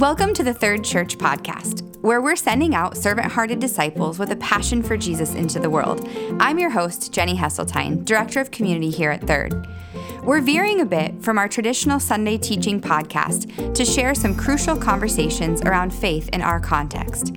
Welcome 0.00 0.32
to 0.32 0.42
the 0.42 0.54
Third 0.54 0.82
Church 0.82 1.18
Podcast, 1.18 1.94
where 1.98 2.22
we're 2.22 2.34
sending 2.34 2.74
out 2.74 2.96
servant 2.96 3.30
hearted 3.30 3.58
disciples 3.58 4.18
with 4.18 4.32
a 4.32 4.36
passion 4.36 4.82
for 4.82 4.96
Jesus 4.96 5.34
into 5.34 5.60
the 5.60 5.68
world. 5.68 6.08
I'm 6.40 6.58
your 6.58 6.70
host, 6.70 7.12
Jenny 7.12 7.36
Hesseltine, 7.36 8.02
Director 8.06 8.40
of 8.40 8.50
Community 8.50 8.88
here 8.88 9.10
at 9.10 9.26
Third. 9.26 9.68
We're 10.22 10.40
veering 10.40 10.80
a 10.80 10.86
bit 10.86 11.22
from 11.22 11.36
our 11.36 11.48
traditional 11.48 12.00
Sunday 12.00 12.38
teaching 12.38 12.80
podcast 12.80 13.74
to 13.74 13.84
share 13.84 14.14
some 14.14 14.34
crucial 14.34 14.74
conversations 14.74 15.60
around 15.60 15.90
faith 15.92 16.30
in 16.30 16.40
our 16.40 16.60
context. 16.60 17.34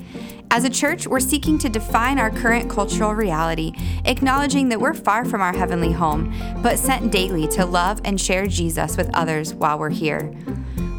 As 0.50 0.64
a 0.64 0.70
church, 0.70 1.06
we're 1.06 1.20
seeking 1.20 1.58
to 1.58 1.68
define 1.68 2.18
our 2.18 2.30
current 2.30 2.70
cultural 2.70 3.14
reality, 3.14 3.74
acknowledging 4.06 4.70
that 4.70 4.80
we're 4.80 4.94
far 4.94 5.26
from 5.26 5.42
our 5.42 5.54
heavenly 5.54 5.92
home, 5.92 6.34
but 6.64 6.80
sent 6.80 7.12
daily 7.12 7.46
to 7.50 7.66
love 7.66 8.00
and 8.06 8.22
share 8.22 8.48
Jesus 8.48 8.96
with 8.96 9.14
others 9.14 9.54
while 9.54 9.78
we're 9.78 9.90
here. 9.90 10.34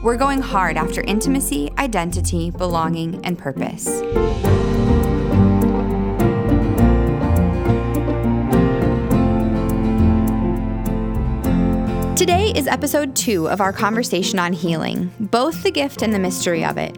We're 0.04 0.18
going 0.18 0.42
hard 0.42 0.76
after 0.76 1.00
intimacy, 1.00 1.72
identity, 1.78 2.50
belonging, 2.50 3.24
and 3.24 3.38
purpose. 3.38 3.86
Today 12.18 12.52
is 12.54 12.66
episode 12.66 13.16
two 13.16 13.48
of 13.48 13.62
our 13.62 13.72
conversation 13.72 14.38
on 14.38 14.52
healing, 14.52 15.10
both 15.18 15.62
the 15.62 15.70
gift 15.70 16.02
and 16.02 16.12
the 16.12 16.18
mystery 16.18 16.66
of 16.66 16.77
it. 16.77 16.94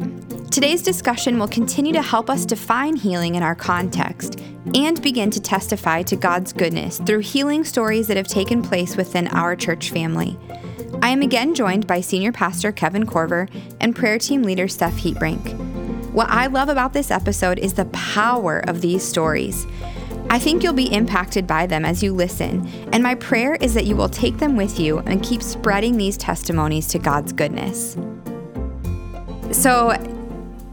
Today's 0.51 0.83
discussion 0.83 1.39
will 1.39 1.47
continue 1.47 1.93
to 1.93 2.03
help 2.03 2.29
us 2.29 2.45
define 2.45 2.97
healing 2.97 3.37
in 3.37 3.45
our 3.45 3.55
context 3.55 4.41
and 4.75 5.01
begin 5.01 5.31
to 5.31 5.41
testify 5.41 6.03
to 6.03 6.17
God's 6.17 6.53
goodness 6.53 6.99
through 6.99 7.21
healing 7.21 7.63
stories 7.63 8.09
that 8.09 8.17
have 8.17 8.27
taken 8.27 8.63
place 8.63 8.97
within 8.97 9.29
our 9.29 9.55
church 9.55 9.91
family. 9.91 10.37
I 11.03 11.11
am 11.11 11.23
again 11.23 11.55
joined 11.55 11.87
by 11.87 12.01
Senior 12.01 12.33
Pastor 12.33 12.73
Kevin 12.73 13.07
Corver 13.07 13.49
and 13.81 13.95
Prayer 13.95 14.19
Team 14.19 14.43
Leader 14.43 14.67
Steph 14.67 14.95
Heatbrink. 14.95 15.55
What 16.13 16.29
I 16.31 16.47
love 16.47 16.69
about 16.69 16.93
this 16.93 17.11
episode 17.11 17.59
is 17.59 17.75
the 17.75 17.85
power 17.87 18.61
of 18.67 18.81
these 18.81 19.03
stories. 19.03 19.67
I 20.31 20.39
think 20.39 20.63
you'll 20.63 20.73
be 20.73 20.93
impacted 20.93 21.47
by 21.47 21.67
them 21.67 21.85
as 21.85 22.03
you 22.03 22.13
listen, 22.13 22.67
and 22.93 23.03
my 23.03 23.15
prayer 23.15 23.55
is 23.57 23.75
that 23.75 23.85
you 23.85 23.95
will 23.95 24.09
take 24.09 24.39
them 24.39 24.57
with 24.57 24.81
you 24.81 24.99
and 25.01 25.23
keep 25.23 25.43
spreading 25.43 25.97
these 25.97 26.17
testimonies 26.17 26.89
to 26.89 26.99
God's 26.99 27.33
goodness. 27.33 27.97
So, 29.53 29.91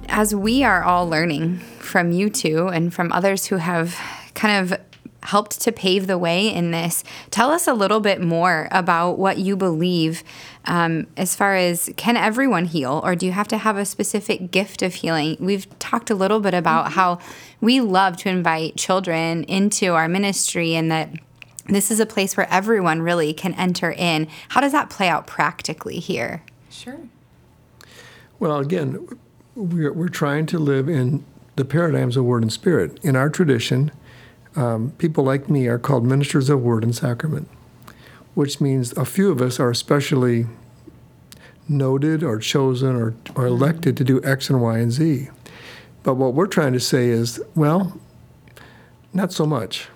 as 0.08 0.34
we 0.34 0.64
are 0.64 0.84
all 0.84 1.08
learning 1.08 1.60
from 1.80 2.12
you 2.12 2.30
two 2.30 2.70
and 2.70 2.94
from 2.94 3.12
others 3.12 3.46
who 3.46 3.58
have 3.58 4.00
kind 4.34 4.72
of 4.72 4.80
helped 5.24 5.60
to 5.62 5.72
pave 5.72 6.08
the 6.08 6.18
way 6.18 6.48
in 6.48 6.72
this. 6.72 7.04
Tell 7.32 7.52
us 7.52 7.68
a 7.68 7.74
little 7.74 8.00
bit 8.00 8.22
more 8.22 8.68
about 8.72 9.18
what 9.18 9.38
you 9.38 9.56
believe 9.56 10.24
um, 10.66 11.08
as 11.18 11.36
far 11.36 11.56
as 11.56 11.90
can 11.98 12.16
everyone 12.18 12.66
heal, 12.66 13.02
or 13.04 13.16
do 13.16 13.26
you 13.26 13.32
have 13.32 13.48
to 13.50 13.58
have 13.58 13.78
a 13.78 13.86
specific 13.86 14.52
gift 14.52 14.82
of 14.82 14.96
healing? 14.96 15.38
We've 15.40 15.68
talked 15.80 16.10
a 16.10 16.16
little 16.16 16.40
bit 16.40 16.54
about 16.54 16.86
mm-hmm. 16.86 16.94
how 16.94 17.20
we 17.62 17.82
love 17.82 18.18
to 18.18 18.30
invite 18.30 18.76
children 18.76 19.44
into 19.46 19.94
our 19.94 20.08
ministry 20.08 20.76
and 20.76 20.92
that 20.92 21.10
this 21.68 21.92
is 21.92 22.00
a 22.00 22.06
place 22.06 22.36
where 22.36 22.48
everyone 22.52 23.02
really 23.02 23.34
can 23.34 23.54
enter 23.54 23.92
in. 23.92 24.28
How 24.50 24.62
does 24.62 24.74
that 24.74 24.90
play 24.90 25.08
out 25.08 25.28
practically 25.28 26.00
here? 26.00 26.44
Sure. 26.70 27.00
Well, 28.40 28.60
again, 28.60 29.08
we're, 29.56 29.94
we're 29.94 30.10
trying 30.10 30.46
to 30.48 30.60
live 30.60 30.90
in 30.90 31.24
the 31.56 31.64
paradigms 31.64 32.18
of 32.18 32.26
word 32.26 32.42
and 32.42 32.52
spirit. 32.52 33.00
In 33.04 33.16
our 33.16 33.30
tradition, 33.30 33.92
um, 34.56 34.92
people 34.98 35.24
like 35.24 35.50
me 35.50 35.68
are 35.68 35.80
called 35.80 36.06
ministers 36.06 36.50
of 36.50 36.62
word 36.62 36.84
and 36.84 36.96
sacrament, 36.96 37.50
which 38.34 38.62
means 38.62 38.92
a 38.94 39.06
few 39.06 39.32
of 39.32 39.42
us 39.42 39.60
are 39.60 39.70
especially 39.70 40.46
noted 41.68 42.24
or 42.24 42.40
chosen 42.40 42.96
or, 42.96 43.08
or 43.08 43.12
mm-hmm. 43.12 43.46
elected 43.46 43.98
to 43.98 44.04
do 44.04 44.24
X 44.24 44.50
and 44.50 44.62
Y 44.62 44.78
and 44.78 44.92
Z. 44.92 45.30
But 46.04 46.16
what 46.16 46.34
we're 46.34 46.48
trying 46.48 46.74
to 46.74 46.80
say 46.80 47.08
is, 47.08 47.42
well, 47.56 48.00
not 49.14 49.32
so 49.32 49.46
much. 49.46 49.88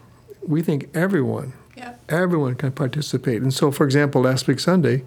We 0.45 0.61
think 0.61 0.89
everyone, 0.95 1.53
yeah. 1.75 1.95
everyone 2.07 2.55
can 2.55 2.71
participate. 2.71 3.41
And 3.41 3.53
so, 3.53 3.71
for 3.71 3.83
example, 3.83 4.21
last 4.21 4.47
week 4.47 4.59
Sunday, 4.59 5.03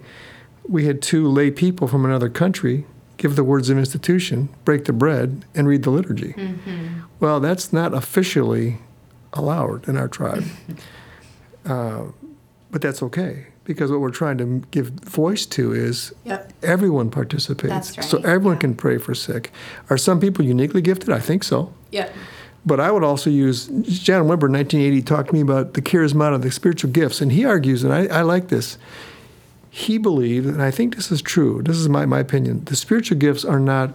we 0.68 0.84
had 0.84 1.00
two 1.00 1.26
lay 1.26 1.50
people 1.50 1.88
from 1.88 2.04
another 2.04 2.28
country 2.28 2.84
give 3.16 3.36
the 3.36 3.44
words 3.44 3.68
of 3.68 3.76
institution, 3.76 4.48
break 4.64 4.86
the 4.86 4.92
bread, 4.94 5.44
and 5.54 5.68
read 5.68 5.82
the 5.82 5.90
liturgy. 5.90 6.32
Mm-hmm. 6.32 7.00
Well, 7.20 7.38
that's 7.38 7.70
not 7.70 7.92
officially 7.92 8.78
allowed 9.32 9.88
in 9.88 9.96
our 9.96 10.08
tribe. 10.08 10.44
Uh, 11.66 12.04
but 12.70 12.80
that's 12.80 13.02
okay 13.02 13.46
because 13.64 13.90
what 13.90 14.00
we're 14.00 14.10
trying 14.10 14.38
to 14.38 14.62
give 14.70 14.88
voice 14.88 15.46
to 15.46 15.72
is 15.72 16.12
yep. 16.24 16.52
everyone 16.62 17.10
participates. 17.10 17.96
Right. 17.96 18.04
So 18.04 18.18
everyone 18.18 18.54
yeah. 18.54 18.60
can 18.60 18.74
pray 18.74 18.98
for 18.98 19.14
sick. 19.14 19.52
Are 19.90 19.98
some 19.98 20.18
people 20.18 20.44
uniquely 20.44 20.82
gifted? 20.82 21.10
I 21.10 21.20
think 21.20 21.44
so. 21.44 21.72
Yeah. 21.90 22.10
But 22.66 22.80
I 22.80 22.90
would 22.90 23.04
also 23.04 23.30
use 23.30 23.66
John 23.66 24.24
Wimber 24.24 24.46
in 24.46 24.54
1980 24.54 25.02
talked 25.02 25.28
to 25.28 25.34
me 25.34 25.40
about 25.40 25.74
the 25.74 25.82
charismata, 25.82 26.42
the 26.42 26.50
spiritual 26.50 26.90
gifts, 26.90 27.20
and 27.20 27.30
he 27.30 27.44
argues, 27.44 27.84
and 27.84 27.92
I, 27.92 28.06
I 28.06 28.22
like 28.22 28.48
this. 28.48 28.76
He 29.70 29.98
believed, 29.98 30.46
and 30.46 30.60
I 30.60 30.70
think 30.70 30.96
this 30.96 31.12
is 31.12 31.22
true. 31.22 31.62
This 31.62 31.76
is 31.76 31.88
my, 31.88 32.04
my 32.06 32.18
opinion. 32.18 32.64
The 32.64 32.76
spiritual 32.76 33.18
gifts 33.18 33.44
are 33.44 33.60
not 33.60 33.92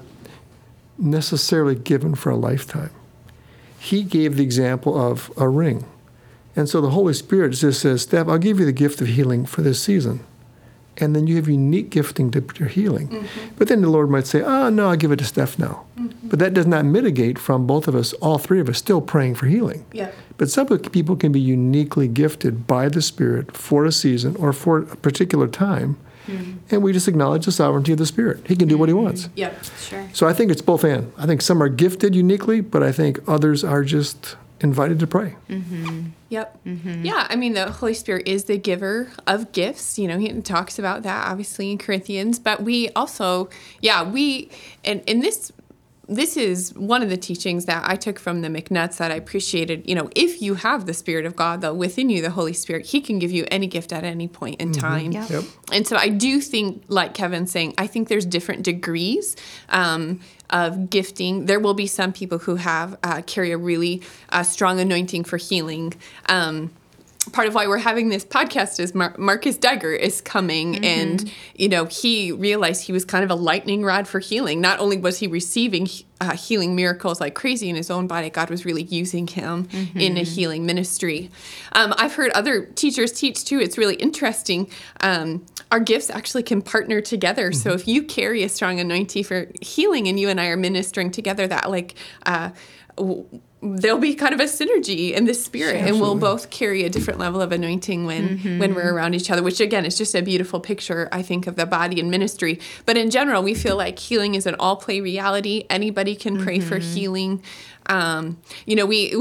necessarily 0.98 1.76
given 1.76 2.16
for 2.16 2.30
a 2.30 2.38
lifetime 2.38 2.92
he 3.86 4.04
gave 4.04 4.36
the 4.36 4.44
example 4.44 5.00
of 5.00 5.32
a 5.38 5.48
ring. 5.48 5.86
And 6.56 6.68
so 6.68 6.82
the 6.82 6.90
Holy 6.90 7.14
Spirit 7.14 7.50
just 7.50 7.82
says, 7.82 8.02
Steph, 8.04 8.28
I'll 8.28 8.38
give 8.38 8.60
you 8.60 8.66
the 8.66 8.72
gift 8.72 9.02
of 9.02 9.08
healing 9.08 9.46
for 9.46 9.62
this 9.62 9.82
season. 9.82 10.22
And 10.98 11.14
then 11.16 11.28
you 11.28 11.36
have 11.36 11.50
unique 11.50 11.90
gifting 11.90 12.32
to 12.32 12.44
your 12.58 12.70
healing. 12.70 13.10
Mm-hmm. 13.10 13.56
But 13.58 13.68
then 13.68 13.82
the 13.82 13.90
Lord 13.90 14.10
might 14.10 14.26
say, 14.26 14.42
oh, 14.42 14.70
no, 14.70 14.90
I'll 14.90 14.96
give 14.96 15.12
it 15.12 15.18
to 15.18 15.26
Steph 15.26 15.60
now. 15.60 15.86
Mm-hmm. 16.00 16.30
But 16.30 16.40
that 16.40 16.54
does 16.54 16.66
not 16.66 16.86
mitigate 16.86 17.38
from 17.38 17.68
both 17.68 17.88
of 17.88 17.96
us, 17.96 18.14
all 18.14 18.38
three 18.38 18.62
of 18.62 18.70
us, 18.70 18.78
still 18.78 19.02
praying 19.02 19.36
for 19.36 19.48
healing. 19.48 19.86
Yeah. 19.92 20.12
But 20.38 20.50
some 20.50 20.68
people 20.68 21.18
can 21.18 21.34
be 21.34 21.42
uniquely 21.42 22.08
gifted 22.08 22.66
by 22.66 22.88
the 22.88 23.02
Spirit 23.02 23.56
for 23.56 23.86
a 23.86 23.92
season 23.92 24.38
or 24.38 24.54
for 24.54 24.80
a 24.80 24.96
particular 24.96 25.48
time 25.48 25.98
Mm-hmm. 26.28 26.54
And 26.72 26.84
we 26.84 26.94
just 26.94 27.08
acknowledge 27.08 27.46
the 27.46 27.52
sovereignty 27.52 27.92
of 27.92 27.98
the 27.98 28.06
Spirit. 28.06 28.48
He 28.48 28.56
can 28.56 28.68
do 28.68 28.78
what 28.78 28.90
he 28.90 28.94
wants. 28.94 29.30
Yep, 29.36 29.64
sure. 29.80 30.10
So 30.14 30.28
I 30.28 30.34
think 30.34 30.52
it's 30.52 30.62
both 30.62 30.84
and. 30.84 31.12
I 31.18 31.26
think 31.26 31.42
some 31.42 31.62
are 31.62 31.70
gifted 31.70 32.16
uniquely, 32.16 32.62
but 32.62 32.84
I 32.84 32.92
think 32.92 33.20
others 33.28 33.64
are 33.64 33.84
just 33.84 34.36
invited 34.62 35.00
to 35.00 35.08
pray. 35.08 35.36
Mm-hmm. 35.50 36.08
Yep. 36.30 36.66
Mm-hmm. 36.66 37.06
Yeah, 37.06 37.28
I 37.30 37.36
mean, 37.36 37.54
the 37.54 37.72
Holy 37.72 37.94
Spirit 37.94 38.28
is 38.28 38.46
the 38.46 38.58
giver 38.58 39.12
of 39.28 39.52
gifts. 39.52 40.00
You 40.00 40.08
know, 40.08 40.18
he 40.18 40.42
talks 40.42 40.80
about 40.80 41.04
that 41.04 41.28
obviously 41.28 41.72
in 41.72 41.78
Corinthians, 41.78 42.40
but 42.40 42.64
we 42.64 42.90
also, 42.90 43.50
yeah, 43.82 44.04
we, 44.04 44.50
and 44.84 45.02
in 45.06 45.20
this 45.20 45.52
this 46.08 46.38
is 46.38 46.74
one 46.76 47.02
of 47.02 47.10
the 47.10 47.18
teachings 47.18 47.66
that 47.66 47.84
I 47.88 47.96
took 47.96 48.20
from 48.20 48.42
the 48.42 48.48
MacNutts 48.48 48.98
that 48.98 49.12
I 49.12 49.16
appreciated. 49.16 49.88
You 49.88 49.96
know, 49.96 50.10
if 50.16 50.42
you 50.42 50.56
have 50.56 50.86
the 50.86 50.94
Spirit 50.94 51.26
of 51.26 51.36
God, 51.36 51.62
though, 51.62 51.74
within 51.74 52.10
you, 52.10 52.22
the 52.22 52.30
Holy 52.30 52.54
Spirit, 52.54 52.86
He 52.86 53.02
can 53.02 53.20
give 53.20 53.32
you 53.32 53.46
any 53.50 53.68
gift 53.68 53.92
at 53.92 54.04
any 54.04 54.28
point 54.28 54.62
in 54.62 54.72
mm-hmm. 54.72 54.82
time. 54.82 55.12
Yep. 55.12 55.30
Yep. 55.30 55.44
And 55.72 55.88
so 55.88 55.96
I 55.96 56.10
do 56.10 56.40
think, 56.42 56.84
like 56.88 57.14
Kevin's 57.14 57.52
saying, 57.52 57.74
I 57.78 57.88
think 57.88 58.08
there's 58.08 58.26
different 58.26 58.64
degrees. 58.64 59.36
Um, 59.70 60.22
of 60.52 60.92
gifting. 60.92 61.48
There 61.48 61.60
will 61.60 61.74
be 61.74 61.88
some 61.88 62.14
people 62.14 62.38
who 62.38 62.56
have 62.58 62.98
uh, 63.04 63.24
carry 63.26 63.52
a 63.52 63.58
really 63.58 64.04
uh, 64.30 64.44
strong 64.44 64.80
anointing 64.80 65.24
for 65.24 65.38
healing. 65.38 65.94
Um, 66.30 66.72
part 67.32 67.48
of 67.48 67.56
why 67.56 67.68
we're 67.68 67.78
having 67.78 68.10
this 68.10 68.24
podcast 68.24 68.80
is 68.80 68.94
Mar- 68.94 69.16
Marcus 69.18 69.58
Duggar 69.58 69.98
is 69.98 70.22
coming 70.22 70.74
mm-hmm. 70.74 70.84
and 70.84 71.32
you 71.56 71.68
know 71.68 71.86
he 71.86 72.32
realized 72.32 72.84
he 72.84 72.92
was 72.92 73.06
kind 73.06 73.24
of 73.24 73.32
a 73.32 73.36
lightning 73.36 73.84
rod 73.84 74.08
for 74.08 74.20
healing 74.20 74.62
not 74.62 74.80
only 74.80 74.98
was 74.98 75.20
he 75.20 75.28
receiving 75.28 75.88
uh, 76.22 76.36
healing 76.36 76.76
miracles 76.76 77.20
like 77.20 77.36
crazy 77.36 77.70
in 77.70 77.76
his 77.76 77.90
own 77.90 78.08
body 78.08 78.30
god 78.30 78.50
was 78.50 78.66
really 78.66 78.84
using 78.84 79.28
him 79.28 79.66
mm-hmm. 79.66 80.00
in 80.00 80.18
a 80.18 80.24
healing 80.24 80.66
ministry 80.66 81.32
um, 81.74 81.94
i've 81.98 82.16
heard 82.16 82.32
other 82.32 82.66
teachers 82.66 83.12
teach 83.12 83.44
too 83.44 83.60
it's 83.60 83.78
really 83.78 83.96
interesting 83.96 84.70
um, 85.02 85.46
our 85.72 85.80
gifts 85.80 86.10
actually 86.10 86.44
can 86.44 86.62
partner 86.62 87.02
together 87.02 87.50
mm-hmm. 87.50 87.60
so 87.60 87.74
if 87.74 87.88
you 87.88 88.04
carry 88.04 88.44
a 88.44 88.50
strong 88.50 88.80
anointing 88.80 89.24
for 89.24 89.52
healing 89.62 90.08
and 90.08 90.20
you 90.20 90.30
and 90.30 90.40
i 90.40 90.48
are 90.48 90.58
ministering 90.58 91.12
together 91.12 91.48
that 91.48 91.70
like 91.70 91.96
uh, 92.26 92.50
there'll 93.66 93.98
be 93.98 94.14
kind 94.14 94.34
of 94.34 94.40
a 94.40 94.44
synergy 94.44 95.12
in 95.12 95.26
the 95.26 95.34
spirit 95.34 95.78
and 95.78 96.00
we'll 96.00 96.16
both 96.16 96.50
carry 96.50 96.84
a 96.84 96.90
different 96.90 97.20
level 97.20 97.42
of 97.42 97.52
anointing 97.52 98.06
when 98.06 98.38
mm-hmm. 98.38 98.60
when 98.60 98.76
we're 98.76 98.94
around 98.94 99.16
each 99.16 99.32
other 99.32 99.42
which 99.42 99.60
again 99.60 99.86
is 99.86 99.98
just 99.98 100.14
a 100.14 100.22
beautiful 100.22 100.60
picture 100.60 101.10
i 101.12 101.22
think 101.22 101.48
of 101.48 101.56
the 101.56 101.66
body 101.66 102.00
and 102.00 102.12
ministry 102.12 102.60
but 102.86 102.96
in 102.96 103.10
general 103.10 103.42
we 103.42 103.54
feel 103.54 103.76
like 103.76 103.98
healing 103.98 104.36
is 104.36 104.46
an 104.46 104.56
all 104.60 104.76
play 104.76 105.02
reality 105.02 105.66
anybody 105.70 106.16
can 106.16 106.42
pray 106.42 106.60
mm-hmm. 106.60 106.68
for 106.70 106.78
healing 106.78 107.42
um, 107.88 108.38
you 108.66 108.76
know, 108.76 108.86
we, 108.96 109.16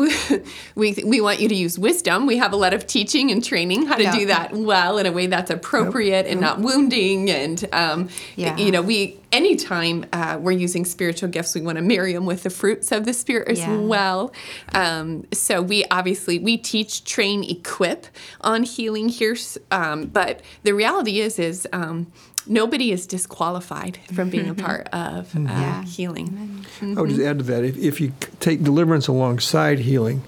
we 0.75 0.95
we 1.05 1.21
want 1.21 1.41
you 1.41 1.49
to 1.49 1.55
use 1.55 1.79
wisdom. 1.79 2.27
We 2.27 2.37
have 2.39 2.53
a 2.53 2.57
lot 2.57 2.75
of 2.75 2.87
teaching 2.87 3.31
and 3.31 3.45
training 3.45 3.87
how 3.87 3.97
to 3.97 4.05
yeah. 4.05 4.17
do 4.17 4.27
that 4.27 4.53
well 4.53 4.99
in 4.99 5.07
a 5.07 5.13
way 5.13 5.27
that's 5.27 5.51
appropriate 5.51 6.27
yep. 6.27 6.27
and 6.27 6.41
not 6.41 6.61
wounding. 6.61 7.31
And 7.31 7.65
um, 7.73 8.09
yeah. 8.37 8.57
you 8.57 8.71
know, 8.71 8.83
we 8.83 9.19
anytime 9.33 10.07
uh, 10.13 10.39
we're 10.41 10.53
using 10.53 10.85
spiritual 10.85 11.29
gifts, 11.29 11.55
we 11.55 11.61
want 11.61 11.77
to 11.77 11.83
marry 11.83 12.13
them 12.13 12.25
with 12.25 12.45
the 12.45 12.51
fruits 12.51 12.93
of 12.93 13.05
the 13.05 13.13
spirit 13.13 13.49
as 13.49 13.59
yeah. 13.59 13.77
well. 13.77 14.33
Um, 14.75 15.27
so 15.33 15.61
we 15.61 15.85
obviously 15.91 16.39
we 16.39 16.57
teach, 16.57 17.05
train, 17.05 17.45
equip 17.45 18.07
on 18.41 18.63
healing 18.63 19.09
here. 19.09 19.37
Um, 19.71 20.07
but 20.07 20.43
the 20.63 20.73
reality 20.73 21.21
is, 21.21 21.39
is 21.39 21.67
um, 21.73 22.13
nobody 22.47 22.91
is 22.93 23.07
disqualified 23.07 23.99
from 24.13 24.31
being 24.31 24.49
a 24.49 24.55
part 24.55 24.89
of 24.93 25.35
uh, 25.37 25.41
Yeah. 25.41 25.85
healing. 25.85 26.65
I 26.83 27.01
would 27.01 27.11
just 27.11 27.23
add 27.23 27.39
to 27.39 27.45
that 27.45 27.65
if, 27.65 27.77
if 27.77 28.01
you 28.01 28.13
take 28.41 28.63
deliverance 28.63 29.09
alongside 29.09 29.79
healing, 29.81 30.23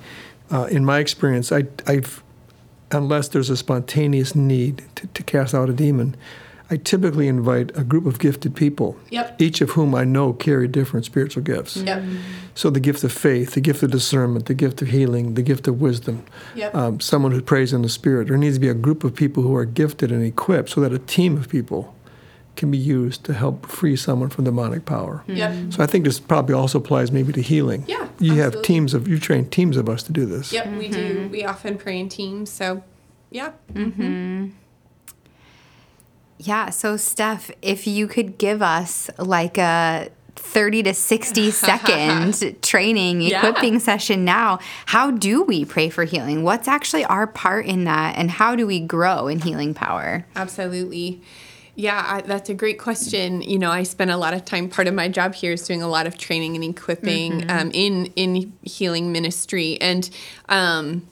uh, 0.51 0.65
in 0.71 0.85
my 0.85 0.99
experience, 1.01 1.51
I, 1.53 1.65
I've, 1.87 2.23
unless 2.93 3.29
there's 3.29 3.51
a 3.51 3.57
spontaneous 3.57 4.35
need 4.35 4.85
to, 4.97 5.07
to 5.09 5.23
cast 5.23 5.55
out 5.55 5.69
a 5.69 5.73
demon, 5.73 6.17
I 6.69 6.77
typically 6.79 7.29
invite 7.29 7.71
a 7.77 7.85
group 7.85 8.07
of 8.07 8.19
gifted 8.19 8.57
people, 8.57 8.97
Yep. 9.11 9.41
each 9.41 9.61
of 9.61 9.71
whom 9.71 9.95
I 9.95 10.03
know 10.05 10.33
carry 10.33 10.67
different 10.67 11.05
spiritual 11.07 11.43
gifts. 11.45 11.77
Yep. 11.77 12.03
So 12.57 12.71
the 12.71 12.81
gift 12.81 13.05
of 13.05 13.13
faith, 13.13 13.53
the 13.55 13.61
gift 13.61 13.83
of 13.85 13.91
discernment, 13.93 14.47
the 14.47 14.55
gift 14.55 14.83
of 14.83 14.89
healing, 14.89 15.35
the 15.35 15.43
gift 15.43 15.69
of 15.69 15.81
wisdom, 15.81 16.25
Yep. 16.57 16.75
um, 16.75 17.01
someone 17.01 17.31
who 17.33 17.41
prays 17.43 17.73
in 17.73 17.83
the 17.83 17.89
Spirit. 17.89 18.29
There 18.29 18.37
needs 18.37 18.57
to 18.57 18.61
be 18.61 18.69
a 18.69 18.75
group 18.75 19.05
of 19.05 19.15
people 19.15 19.43
who 19.45 19.55
are 19.55 19.65
gifted 19.65 20.11
and 20.11 20.25
equipped 20.25 20.71
so 20.71 20.81
that 20.81 20.93
a 20.93 20.99
team 20.99 21.37
of 21.37 21.49
people 21.49 21.95
can 22.57 22.71
be 22.71 22.79
used 22.79 23.25
to 23.25 23.33
help 23.35 23.67
free 23.67 23.97
someone 23.97 24.31
from 24.31 24.45
demonic 24.45 24.85
power. 24.85 25.23
Mm-hmm. 25.29 25.37
Yep. 25.37 25.73
So 25.75 25.83
I 25.83 25.87
think 25.87 26.05
this 26.05 26.19
probably 26.19 26.55
also 26.55 26.79
applies 26.79 27.13
maybe 27.13 27.33
to 27.33 27.43
healing. 27.43 27.85
Yeah, 27.87 28.09
You 28.19 28.35
have 28.35 28.63
teams 28.63 28.95
of 28.95 29.07
you 29.07 29.19
train 29.19 29.49
teams 29.49 29.77
of 29.77 29.89
us 29.89 30.03
to 30.05 30.13
do 30.13 30.27
this. 30.27 30.53
Yep, 30.53 30.67
we 30.79 30.89
do. 30.89 31.15
Mm-hmm. 31.15 31.31
We 31.31 31.45
often 31.45 31.79
pray 31.79 32.01
in 32.01 32.09
teams. 32.09 32.51
So, 32.51 32.83
yeah. 33.31 33.53
Mm-hmm. 33.73 34.03
mm-hmm. 34.03 34.51
Yeah. 36.39 36.71
So, 36.71 36.97
Steph, 36.97 37.51
if 37.63 37.87
you 37.87 38.07
could 38.07 38.37
give 38.37 38.61
us 38.61 39.09
like 39.19 39.57
a 39.57 40.11
30 40.37 40.83
to 40.85 40.95
60 40.95 41.51
second 41.51 42.63
training, 42.63 43.23
Yeah. 43.23 43.39
equipping 43.39 43.79
session 43.79 44.25
now, 44.25 44.59
how 44.87 45.11
do 45.11 45.43
we 45.43 45.65
pray 45.65 45.89
for 45.89 46.05
healing? 46.05 46.43
What's 46.43 46.69
actually 46.69 47.05
our 47.07 47.27
part 47.27 47.67
in 47.67 47.85
that? 47.85 48.17
And 48.17 48.31
how 48.31 48.55
do 48.55 48.67
we 48.67 48.81
grow 48.81 49.29
in 49.29 49.41
healing 49.41 49.73
power? 49.75 50.27
Absolutely. 50.37 51.23
Yeah, 51.77 52.03
I, 52.07 52.21
that's 52.23 52.49
a 52.49 52.55
great 52.55 52.79
question. 52.79 53.43
You 53.43 53.59
know, 53.59 53.71
I 53.71 53.83
spend 53.83 54.11
a 54.11 54.17
lot 54.17 54.33
of 54.33 54.47
time. 54.47 54.71
Part 54.71 54.89
of 54.89 54.95
my 54.95 55.09
job 55.09 55.35
here 55.35 55.53
is 55.53 55.67
doing 55.67 55.83
a 55.83 55.89
lot 55.89 56.07
of 56.07 56.17
training 56.17 56.55
and 56.55 56.65
equipping 56.65 57.51
um, 57.51 57.71
in 57.75 58.07
in 58.17 58.55
healing 58.63 59.13
ministry, 59.13 59.79
and 59.81 60.09
um, 60.49 61.07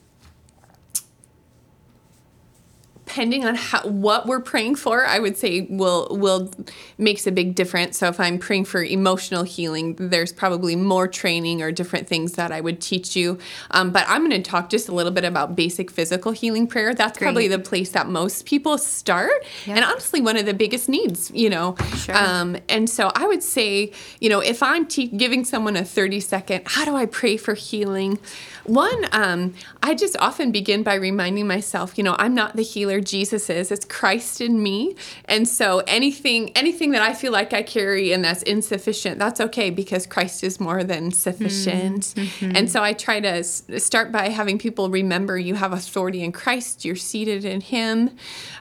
depending 3.07 3.45
on 3.45 3.55
how 3.55 3.83
what 3.87 4.27
we're 4.27 4.41
praying 4.41 4.75
for, 4.77 5.05
I 5.05 5.19
would 5.19 5.37
say 5.37 5.63
will 5.71 6.09
will 6.11 6.51
makes 6.99 7.27
a 7.27 7.33
big 7.33 7.55
difference. 7.55 7.99
So 7.99 8.09
if 8.09 8.19
I'm 8.19 8.39
praying 8.39 8.65
for 8.65 8.83
emotional 8.83 9.43
healing, 9.43 9.95
there's 9.99 10.33
probably 10.33 10.75
more 10.75 11.07
training 11.07 11.61
or 11.63 11.71
different 11.71 12.09
things 12.09 12.33
that 12.33 12.51
I 12.51 12.61
would 12.61 12.81
teach 12.81 13.15
you. 13.15 13.39
Um, 13.73 13.91
but 13.91 14.05
I'm 14.09 14.27
going 14.29 14.43
to 14.43 14.51
talk 14.51 14.71
just 14.71 14.89
a 14.89 14.95
little 14.95 15.13
bit 15.13 15.25
about 15.25 15.55
basic 15.55 15.91
physical 15.91 16.33
healing 16.33 16.67
prayer. 16.67 16.95
That's 16.95 17.19
probably 17.19 17.47
the 17.47 17.59
place 17.59 17.91
that 17.91 18.09
most 18.09 18.47
people 18.47 18.79
start, 18.79 19.33
Yeah. 19.67 19.75
and 19.77 19.85
honestly, 19.85 20.21
one 20.21 20.37
of 20.37 20.47
the 20.47 20.55
biggest 20.55 20.89
needs. 20.89 21.31
You 21.35 21.51
know, 21.51 21.77
Sure. 21.97 22.17
um, 22.17 22.57
and 22.69 22.89
so 22.89 23.13
I 23.15 23.27
would 23.27 23.43
say, 23.43 23.93
you 24.21 24.29
know, 24.31 24.41
if 24.41 24.63
I'm 24.63 24.87
te- 24.87 25.09
giving 25.09 25.45
someone 25.45 25.77
a 25.77 25.85
30 25.85 26.21
second, 26.21 26.63
how 26.67 26.85
do 26.85 26.97
I 26.97 27.07
pray 27.07 27.37
for 27.37 27.55
healing? 27.55 28.19
One, 28.65 29.07
um, 29.13 29.53
I 29.83 29.95
just 29.95 30.17
often 30.19 30.51
begin 30.53 30.83
by 30.83 30.95
reminding 30.95 31.47
myself, 31.47 31.99
you 31.99 32.05
know, 32.05 32.17
I'm 32.19 32.35
not 32.35 32.57
the 32.57 32.63
healer 32.63 32.94
Jesus 33.01 33.51
is. 33.51 33.71
It's 33.71 33.85
Christ 33.85 34.41
in 34.41 34.63
me. 34.63 34.97
And 35.27 35.49
so 35.49 35.83
anything, 35.87 36.51
anything 36.57 36.93
that 36.93 37.03
I 37.03 37.15
feel 37.15 37.33
like 37.33 37.53
I 37.53 37.63
carry 37.63 38.13
and 38.13 38.25
that's 38.25 38.43
insufficient, 38.43 39.19
that's 39.19 39.41
okay 39.41 39.71
because 39.71 40.07
Christ 40.07 40.45
is 40.45 40.61
more 40.61 40.85
than 40.85 41.13
sufficient. 41.13 42.15
And 42.41 42.71
so 42.71 42.83
I 42.83 42.93
try 42.93 43.21
to 43.21 43.29
s- 43.29 43.63
start 43.79 44.13
by 44.13 44.29
having 44.29 44.59
people 44.59 44.91
remember 44.91 45.39
you 45.39 45.55
have 45.55 45.73
authority 45.73 46.23
in 46.23 46.33
Christ, 46.33 46.85
you're 46.85 46.97
seated 46.97 47.45
in 47.45 47.61
Him. 47.61 48.11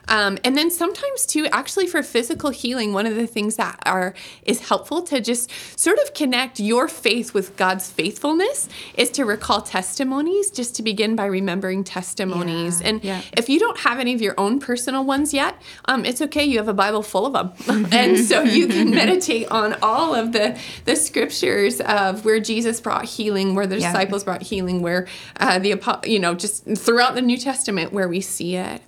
Um, 0.08 0.38
and 0.44 0.56
then 0.56 0.70
sometimes 0.70 1.26
too, 1.26 1.46
actually 1.52 1.86
for 1.86 2.02
physical 2.02 2.50
healing, 2.50 2.92
one 2.92 3.06
of 3.06 3.14
the 3.14 3.26
things 3.26 3.56
that 3.56 3.78
are 3.86 4.14
is 4.44 4.68
helpful 4.68 5.02
to 5.02 5.20
just 5.20 5.50
sort 5.78 5.98
of 5.98 6.14
connect 6.14 6.60
your 6.60 6.88
faith 6.88 7.34
with 7.34 7.56
God's 7.56 7.90
faithfulness 7.90 8.68
is 8.96 9.10
to 9.12 9.24
recall 9.24 9.62
testimonies, 9.62 10.50
just 10.50 10.76
to 10.76 10.82
begin 10.82 11.16
by 11.16 11.26
remembering 11.26 11.84
testimonies. 11.84 12.80
Yeah, 12.80 12.88
and 12.88 13.04
yeah. 13.04 13.22
if 13.32 13.48
you 13.48 13.58
don't 13.58 13.78
have 13.78 13.98
any 13.98 14.14
of 14.14 14.20
your 14.24 14.34
own 14.38 14.58
personal 14.58 15.04
ones 15.04 15.32
yet, 15.32 15.54
um, 15.84 16.04
it's 16.04 16.20
okay. 16.22 16.44
You 16.44 16.58
have 16.58 16.68
a 16.68 16.74
Bible 16.74 17.02
full 17.02 17.26
of 17.26 17.32
them, 17.34 17.86
and 17.92 18.18
so 18.18 18.42
you 18.42 18.66
can 18.66 18.90
meditate 19.02 19.46
on 19.50 19.76
all 19.82 20.14
of 20.14 20.32
the 20.32 20.58
the 20.86 20.96
scriptures 20.96 21.80
of 21.82 22.24
where 22.24 22.40
Jesus 22.40 22.80
brought 22.80 23.04
healing, 23.04 23.54
where 23.54 23.66
the 23.68 23.78
Yeah. 23.78 23.92
disciples 23.92 24.24
brought 24.24 24.42
healing, 24.42 24.82
where 24.82 25.06
uh, 25.38 25.58
the 25.60 25.70
you 26.04 26.18
know 26.18 26.34
just 26.34 26.64
throughout 26.76 27.14
the 27.14 27.22
New 27.22 27.38
Testament 27.38 27.92
where 27.92 28.08
we 28.08 28.20
see 28.20 28.56
it. 28.56 28.80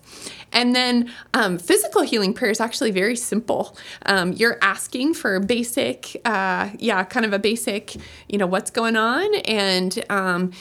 And 0.52 0.74
then 0.74 1.10
um, 1.34 1.58
physical 1.58 2.02
healing 2.02 2.32
prayer 2.32 2.50
is 2.52 2.60
actually 2.60 2.92
very 2.92 3.16
simple. 3.16 3.76
Um, 4.06 4.32
you're 4.32 4.58
asking 4.62 5.14
for 5.14 5.38
basic, 5.40 6.20
uh, 6.24 6.70
yeah, 6.78 7.02
kind 7.04 7.26
of 7.26 7.32
a 7.32 7.38
basic, 7.38 7.96
you 8.28 8.38
know, 8.38 8.46
what's 8.46 8.70
going 8.70 8.96
on, 8.96 9.34
and 9.44 9.92
um, 10.08 10.52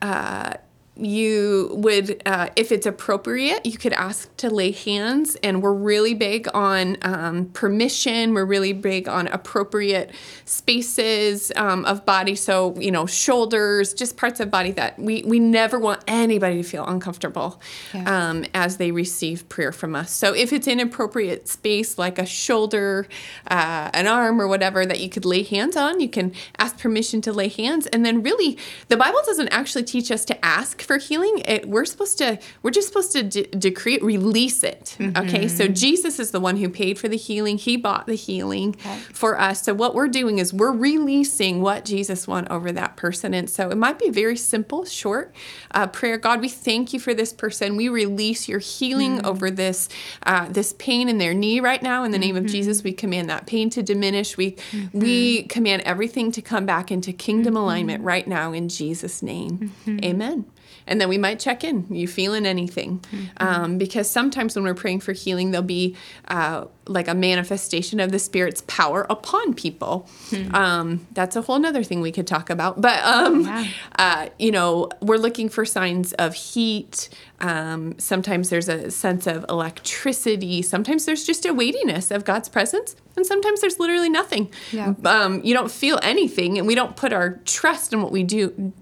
uh, 0.00 0.54
you 0.94 1.70
would, 1.72 2.22
uh, 2.26 2.50
if 2.54 2.70
it's 2.70 2.84
appropriate, 2.84 3.64
you 3.64 3.78
could 3.78 3.94
ask 3.94 4.34
to 4.36 4.50
lay 4.50 4.72
hands. 4.72 5.36
And 5.42 5.62
we're 5.62 5.72
really 5.72 6.12
big 6.12 6.48
on 6.52 6.98
um, 7.00 7.46
permission. 7.46 8.34
We're 8.34 8.44
really 8.44 8.74
big 8.74 9.08
on 9.08 9.26
appropriate 9.28 10.12
spaces 10.44 11.50
um, 11.56 11.86
of 11.86 12.04
body. 12.04 12.34
So, 12.34 12.74
you 12.78 12.90
know, 12.90 13.06
shoulders, 13.06 13.94
just 13.94 14.18
parts 14.18 14.38
of 14.38 14.50
body 14.50 14.72
that 14.72 14.98
we, 14.98 15.22
we 15.22 15.40
never 15.40 15.78
want 15.78 16.04
anybody 16.06 16.62
to 16.62 16.68
feel 16.68 16.84
uncomfortable 16.86 17.60
Yeah. 17.94 18.28
um, 18.28 18.44
as 18.52 18.76
they 18.76 18.90
receive 18.90 19.48
prayer 19.48 19.72
from 19.72 19.94
us. 19.94 20.12
So, 20.12 20.34
if 20.34 20.52
it's 20.52 20.66
an 20.66 20.78
appropriate 20.78 21.48
space 21.48 21.96
like 21.96 22.18
a 22.18 22.26
shoulder, 22.26 23.06
uh, 23.50 23.88
an 23.94 24.06
arm, 24.06 24.40
or 24.42 24.46
whatever 24.46 24.84
that 24.84 25.00
you 25.00 25.08
could 25.08 25.24
lay 25.24 25.42
hands 25.42 25.76
on, 25.76 26.00
you 26.00 26.08
can 26.08 26.34
ask 26.58 26.78
permission 26.78 27.22
to 27.22 27.32
lay 27.32 27.48
hands. 27.48 27.86
And 27.86 28.04
then, 28.04 28.22
really, 28.22 28.58
the 28.88 28.98
Bible 28.98 29.20
doesn't 29.24 29.48
actually 29.48 29.84
teach 29.84 30.10
us 30.10 30.26
to 30.26 30.44
ask 30.44 30.81
for 30.82 30.98
healing. 30.98 31.42
It, 31.44 31.68
we're 31.68 31.84
supposed 31.84 32.18
to, 32.18 32.38
we're 32.62 32.70
just 32.70 32.88
supposed 32.88 33.12
to 33.12 33.22
de- 33.22 33.44
decree 33.44 33.94
it, 33.94 34.02
release 34.02 34.62
it. 34.62 34.96
Mm-hmm. 34.98 35.16
Okay. 35.16 35.48
So, 35.48 35.68
Jesus 35.68 36.18
is 36.18 36.30
the 36.30 36.40
one 36.40 36.56
who 36.56 36.68
paid 36.68 36.98
for 36.98 37.08
the 37.08 37.16
healing, 37.16 37.58
He 37.58 37.76
bought 37.76 38.06
the 38.06 38.14
healing 38.14 38.72
for 39.12 39.38
us. 39.38 39.62
So, 39.62 39.74
what 39.74 39.94
we're 39.94 40.08
doing 40.08 40.38
is 40.38 40.52
we're 40.52 40.72
releasing 40.72 41.60
what 41.60 41.84
Jesus 41.84 42.26
won 42.26 42.46
over 42.48 42.72
that 42.72 42.96
person. 42.96 43.34
And 43.34 43.48
so, 43.48 43.70
it 43.70 43.76
might 43.76 43.98
be 43.98 44.10
very 44.10 44.36
simple, 44.36 44.84
short 44.84 45.34
uh, 45.72 45.86
prayer. 45.86 46.18
God, 46.18 46.40
we 46.40 46.48
thank 46.48 46.92
you 46.92 47.00
for 47.00 47.14
this 47.14 47.32
person. 47.32 47.76
We 47.76 47.88
release 47.88 48.48
your 48.48 48.58
healing 48.58 49.18
mm. 49.18 49.26
over 49.26 49.50
this 49.50 49.88
uh, 50.24 50.48
this 50.48 50.74
pain 50.74 51.08
in 51.08 51.18
their 51.18 51.34
knee 51.34 51.60
right 51.60 51.82
now. 51.82 52.04
In 52.04 52.10
the 52.10 52.18
name 52.18 52.36
of 52.36 52.44
mm-hmm. 52.44 52.52
Jesus, 52.52 52.82
we 52.82 52.92
command 52.92 53.28
that 53.30 53.46
pain 53.46 53.70
to 53.70 53.82
diminish. 53.82 54.36
We 54.36 54.52
mm-hmm. 54.52 54.98
we 54.98 55.42
command 55.44 55.82
everything 55.82 56.32
to 56.32 56.42
come 56.42 56.66
back 56.66 56.90
into 56.90 57.12
kingdom 57.12 57.56
alignment 57.56 58.04
right 58.04 58.26
now 58.26 58.52
in 58.52 58.68
Jesus' 58.68 59.22
name. 59.22 59.72
Amen. 59.88 60.46
And 60.86 61.00
then 61.00 61.08
we 61.08 61.18
might 61.18 61.38
check 61.38 61.64
in. 61.64 61.86
You 61.90 62.08
feeling 62.08 62.44
anything? 62.46 63.04
Um, 63.38 63.78
because 63.78 64.10
sometimes 64.10 64.54
when 64.56 64.64
we're 64.64 64.74
praying 64.74 65.00
for 65.00 65.12
healing, 65.12 65.50
there'll 65.50 65.66
be 65.66 65.96
uh, 66.28 66.64
like 66.86 67.06
a 67.08 67.14
manifestation 67.14 68.00
of 68.00 68.10
the 68.10 68.18
Spirit's 68.18 68.62
power 68.66 69.06
upon 69.08 69.54
people. 69.54 70.08
Um, 70.52 71.06
that's 71.12 71.36
a 71.36 71.42
whole 71.42 71.58
nother 71.58 71.82
thing 71.84 72.00
we 72.00 72.12
could 72.12 72.26
talk 72.26 72.50
about. 72.50 72.80
But 72.80 73.02
um, 73.04 73.42
Yeah. 73.42 73.66
uh, 73.98 74.28
you 74.38 74.50
know, 74.50 74.88
we're 75.00 75.16
looking 75.18 75.48
for 75.48 75.64
signs 75.64 76.12
of 76.14 76.34
heat. 76.34 77.08
Um, 77.40 77.98
sometimes 77.98 78.50
there's 78.50 78.68
a 78.68 78.90
sense 78.90 79.26
of 79.26 79.44
electricity. 79.48 80.62
Sometimes 80.62 81.04
there's 81.06 81.24
just 81.24 81.44
a 81.46 81.52
weightiness 81.54 82.10
of 82.10 82.24
God's 82.24 82.48
presence. 82.48 82.96
And 83.16 83.26
sometimes 83.26 83.60
there's 83.60 83.78
literally 83.78 84.08
nothing. 84.08 84.50
Yeah. 84.72 84.94
Um, 85.04 85.42
you 85.44 85.52
don't 85.54 85.70
feel 85.70 85.98
anything, 86.02 86.56
and 86.58 86.66
we 86.66 86.74
don't 86.74 86.96
put 86.96 87.12
our 87.12 87.40
trust 87.44 87.92
in 87.92 88.00
what 88.00 88.10
we 88.10 88.22
do 88.22 88.72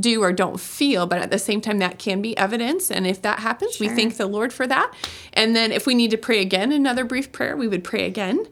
do 0.00 0.22
or 0.22 0.32
don't 0.32 0.60
feel 0.60 1.06
but 1.06 1.18
at 1.18 1.30
the 1.30 1.38
same 1.38 1.60
time 1.60 1.78
that 1.78 1.98
can 1.98 2.22
be 2.22 2.36
evidence. 2.36 2.90
And 2.90 3.06
if 3.06 3.22
that 3.22 3.40
happens 3.40 3.78
we 3.80 3.88
thank 3.88 4.16
the 4.16 4.26
lord 4.26 4.52
for 4.52 4.66
that. 4.66 4.92
And 5.32 5.54
then 5.54 5.72
if 5.72 5.86
we 5.86 5.94
need 5.94 6.10
to 6.10 6.18
pray 6.18 6.40
again 6.40 6.72
another 6.72 7.04
brief 7.04 7.32
prayer 7.32 7.56
we 7.56 7.68
would 7.68 7.84
pray 7.84 8.04
again. 8.06 8.46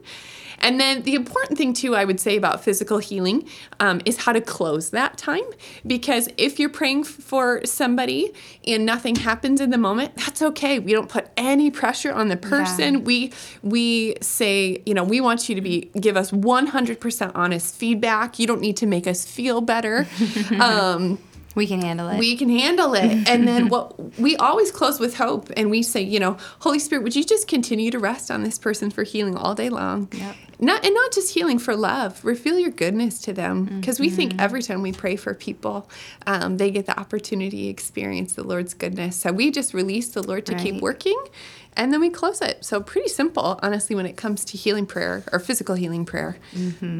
And 0.59 0.79
then 0.79 1.03
the 1.03 1.13
important 1.13 1.57
thing 1.57 1.73
too 1.73 1.95
i 1.95 2.03
would 2.03 2.19
say 2.19 2.35
about 2.35 2.63
physical 2.63 2.97
healing 2.97 3.47
um, 3.79 4.01
is 4.05 4.17
how 4.17 4.33
to 4.33 4.41
close 4.41 4.89
that 4.89 5.17
time. 5.17 5.43
Because 5.85 6.29
if 6.37 6.59
you're 6.59 6.69
praying 6.69 7.03
for 7.03 7.61
somebody 7.65 8.33
and 8.65 8.85
nothing 8.85 9.15
happens 9.15 9.61
in 9.61 9.69
the 9.69 9.77
moment 9.77 10.15
that's 10.15 10.41
okay. 10.41 10.79
We 10.79 10.93
don't 10.93 11.09
put 11.09 11.29
any 11.37 11.71
pressure 11.71 12.11
on 12.11 12.27
the 12.29 12.37
person. 12.37 13.03
We 13.03 13.31
we 13.61 14.15
say 14.21 14.81
you 14.85 14.93
know 14.93 15.03
we 15.03 15.21
want 15.21 15.47
you 15.47 15.55
to 15.55 15.61
be 15.61 15.91
give 15.99 16.17
us 16.17 16.31
100% 16.31 17.31
honest 17.35 17.75
feedback. 17.75 18.39
You 18.39 18.47
don't 18.47 18.61
need 18.61 18.77
to 18.77 18.85
make 18.85 19.07
us 19.07 19.25
feel 19.25 19.61
better. 19.61 20.07
Um, 20.57 21.19
We 21.57 21.67
can 21.67 21.81
handle 21.81 22.07
it. 22.07 22.19
we 22.19 22.37
can 22.37 22.49
handle 22.49 22.93
it. 22.93 23.27
And 23.27 23.45
then 23.47 23.67
what 23.67 24.17
we 24.17 24.37
always 24.37 24.71
close 24.71 24.99
with 24.99 25.17
hope 25.17 25.49
and 25.57 25.69
we 25.69 25.83
say, 25.83 26.01
you 26.01 26.19
know, 26.19 26.37
Holy 26.59 26.79
Spirit, 26.79 27.03
would 27.03 27.15
you 27.15 27.25
just 27.25 27.47
continue 27.47 27.91
to 27.91 27.99
rest 27.99 28.31
on 28.31 28.43
this 28.43 28.57
person 28.57 28.89
for 28.91 29.03
healing 29.03 29.35
all 29.35 29.53
day 29.55 29.69
long? 29.69 30.07
Yep. 30.13 30.35
not 30.59 30.85
and 30.85 30.93
not 30.95 31.11
just 31.11 31.33
healing 31.33 31.59
for 31.59 31.75
love 31.75 32.23
reveal 32.23 32.57
your 32.57 32.71
goodness 32.71 33.19
to 33.21 33.33
them 33.33 33.65
because 33.65 33.99
we 33.99 34.09
think 34.09 34.33
every 34.39 34.61
time 34.61 34.81
we 34.81 34.91
pray 34.91 35.15
for 35.15 35.33
people 35.35 35.87
um, 36.25 36.57
they 36.57 36.71
get 36.71 36.85
the 36.87 36.99
opportunity 36.99 37.63
to 37.65 37.69
experience 37.69 38.33
the 38.33 38.43
lord's 38.43 38.73
goodness 38.73 39.15
so 39.15 39.31
we 39.31 39.51
just 39.51 39.73
release 39.73 40.09
the 40.09 40.23
lord 40.23 40.45
to 40.47 40.55
keep 40.55 40.81
working 40.81 41.19
and 41.77 41.93
then 41.93 42.01
we 42.01 42.09
close 42.09 42.41
it. 42.41 42.65
So 42.65 42.81
pretty 42.81 43.07
simple 43.07 43.59
honestly 43.63 43.95
when 43.95 44.05
it 44.05 44.17
comes 44.17 44.43
to 44.45 44.57
healing 44.57 44.85
prayer 44.85 45.23
or 45.31 45.39
physical 45.39 45.75
healing 45.75 46.05
prayer. 46.05 46.37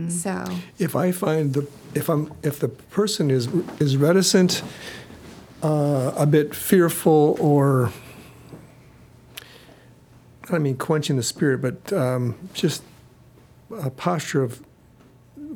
So 0.10 0.46
If 0.80 0.96
I 0.96 1.12
find 1.12 1.54
the 1.54 1.68
if 1.94 2.08
I'm 2.10 2.32
if 2.44 2.60
the 2.60 2.70
person 2.70 3.30
is 3.30 3.48
is 3.80 3.98
reticent, 3.98 4.62
uh, 5.64 6.14
a 6.16 6.26
bit 6.26 6.54
fearful, 6.56 7.36
or 7.40 7.92
I 10.50 10.60
mean 10.60 10.78
quenching 10.78 11.18
the 11.18 11.24
spirit, 11.24 11.62
but 11.62 11.92
um, 11.92 12.36
just 12.54 12.84
a 13.72 13.90
posture 13.90 14.44
of 14.44 14.62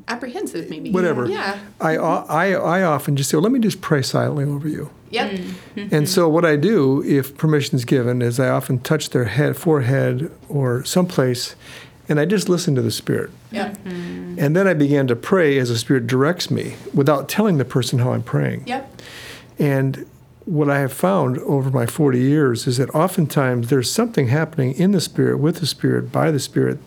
apprehensive 0.08 0.70
maybe 0.70 0.91
whatever. 0.91 1.27
yeah 1.27 1.60
I, 1.79 1.98
uh, 1.98 2.25
I 2.27 2.53
I 2.53 2.84
often 2.84 3.15
just 3.15 3.29
say, 3.29 3.38
well, 3.38 3.43
let 3.43 3.51
me 3.51 3.60
just 3.60 3.81
pray 3.81 4.01
silently 4.01 4.43
over 4.46 4.67
you. 4.67 4.89
yep 5.10 5.31
mm-hmm. 5.31 5.93
And 5.96 6.08
so 6.10 6.27
what 6.29 6.46
I 6.46 6.55
do, 6.55 7.03
if 7.03 7.38
permission 7.38 7.75
is 7.75 7.86
given, 7.86 8.22
is 8.22 8.39
I 8.39 8.50
often 8.50 8.79
touch 8.79 9.10
their 9.12 9.25
head, 9.25 9.58
forehead, 9.58 10.31
or 10.50 10.84
someplace, 10.84 11.55
and 12.10 12.20
I 12.20 12.25
just 12.25 12.50
listen 12.50 12.75
to 12.75 12.81
the 12.81 12.91
Spirit. 12.91 13.31
yep 13.51 13.77
mm-hmm. 13.84 14.39
And 14.39 14.55
then 14.55 14.67
I 14.67 14.74
began 14.74 15.08
to 15.08 15.15
pray 15.15 15.58
as 15.58 15.70
the 15.70 15.77
Spirit 15.77 16.08
directs 16.08 16.50
me, 16.50 16.75
without 16.93 17.29
telling 17.29 17.58
the 17.58 17.65
person 17.65 18.00
how 18.00 18.13
I'm 18.13 18.24
praying. 18.24 18.63
yep 18.67 19.01
And 19.60 20.05
what 20.46 20.70
I 20.70 20.79
have 20.79 20.91
found 20.91 21.38
over 21.39 21.70
my 21.70 21.86
40 21.86 22.20
years 22.20 22.65
is 22.67 22.77
that 22.77 22.89
oftentimes 22.96 23.70
there's 23.70 23.91
something 23.91 24.27
happening 24.27 24.74
in 24.74 24.91
the 24.91 25.00
Spirit, 25.01 25.38
with 25.38 25.58
the 25.58 25.67
Spirit, 25.67 26.12
by 26.12 26.31
the 26.31 26.39
Spirit, 26.39 26.79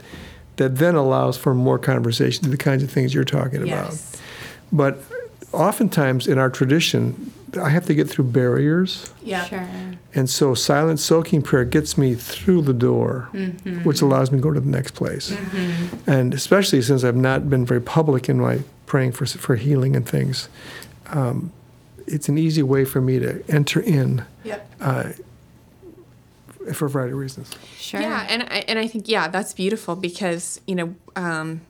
that 0.56 0.76
then 0.76 0.94
allows 0.94 1.36
for 1.36 1.54
more 1.54 1.78
conversation, 1.78 2.50
the 2.50 2.56
kinds 2.56 2.82
of 2.82 2.90
things 2.90 3.12
you're 3.14 3.24
talking 3.24 3.62
about. 3.62 3.90
yes 3.92 4.16
But 4.72 4.98
oftentimes 5.52 6.26
in 6.26 6.38
our 6.38 6.50
tradition, 6.50 7.32
I 7.60 7.68
have 7.70 7.86
to 7.86 7.94
get 7.94 8.08
through 8.10 8.24
barriers. 8.26 9.12
yeah 9.22 9.44
Sure. 9.44 9.68
And 10.14 10.28
so 10.30 10.54
silent 10.54 11.00
soaking 11.00 11.42
prayer 11.42 11.64
gets 11.64 11.96
me 11.98 12.14
through 12.14 12.62
the 12.62 12.72
door, 12.72 13.28
which 13.84 14.00
allows 14.02 14.30
me 14.32 14.38
to 14.38 14.42
go 14.42 14.52
to 14.52 14.60
the 14.60 14.68
next 14.68 14.92
place. 14.92 15.32
And 16.06 16.34
especially 16.34 16.82
since 16.82 17.04
I've 17.04 17.16
not 17.16 17.48
been 17.50 17.64
very 17.66 17.80
public 17.80 18.28
in 18.28 18.38
my 18.40 18.60
praying 18.86 19.12
for, 19.12 19.26
for 19.26 19.56
healing 19.56 19.96
and 19.96 20.08
things, 20.08 20.48
um, 21.08 21.52
it's 22.06 22.28
an 22.28 22.38
easy 22.38 22.62
way 22.62 22.84
for 22.84 23.00
me 23.00 23.18
to 23.18 23.42
enter 23.48 23.80
in 23.80 24.24
yep 24.44 24.68
uh, 24.80 25.04
for 26.72 26.86
a 26.86 26.88
variety 26.88 27.12
of 27.12 27.18
reasons. 27.18 27.50
Sure. 27.78 28.00
Yeah, 28.00 28.26
and 28.28 28.42
I, 28.44 28.64
and 28.68 28.78
I 28.78 28.86
think 28.86 29.08
yeah, 29.08 29.28
that's 29.28 29.52
beautiful 29.52 29.96
because 29.96 30.60
you 30.66 30.74
know, 30.74 30.94
um, 31.16 31.60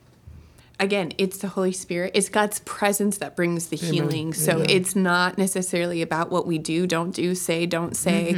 again, 0.79 1.13
it's 1.17 1.37
the 1.37 1.47
Holy 1.47 1.71
Spirit, 1.71 2.11
it's 2.13 2.29
God's 2.29 2.59
presence 2.59 3.17
that 3.17 3.35
brings 3.35 3.67
the 3.67 3.77
healing. 3.77 4.33
So 4.33 4.53
Amen. 4.53 4.69
it's 4.69 4.95
not 4.95 5.37
necessarily 5.37 6.01
about 6.01 6.31
what 6.31 6.45
we 6.45 6.57
do, 6.57 6.87
don't 6.87 7.11
do, 7.11 7.35
say, 7.35 7.65
don't 7.65 7.95
say. 7.95 8.35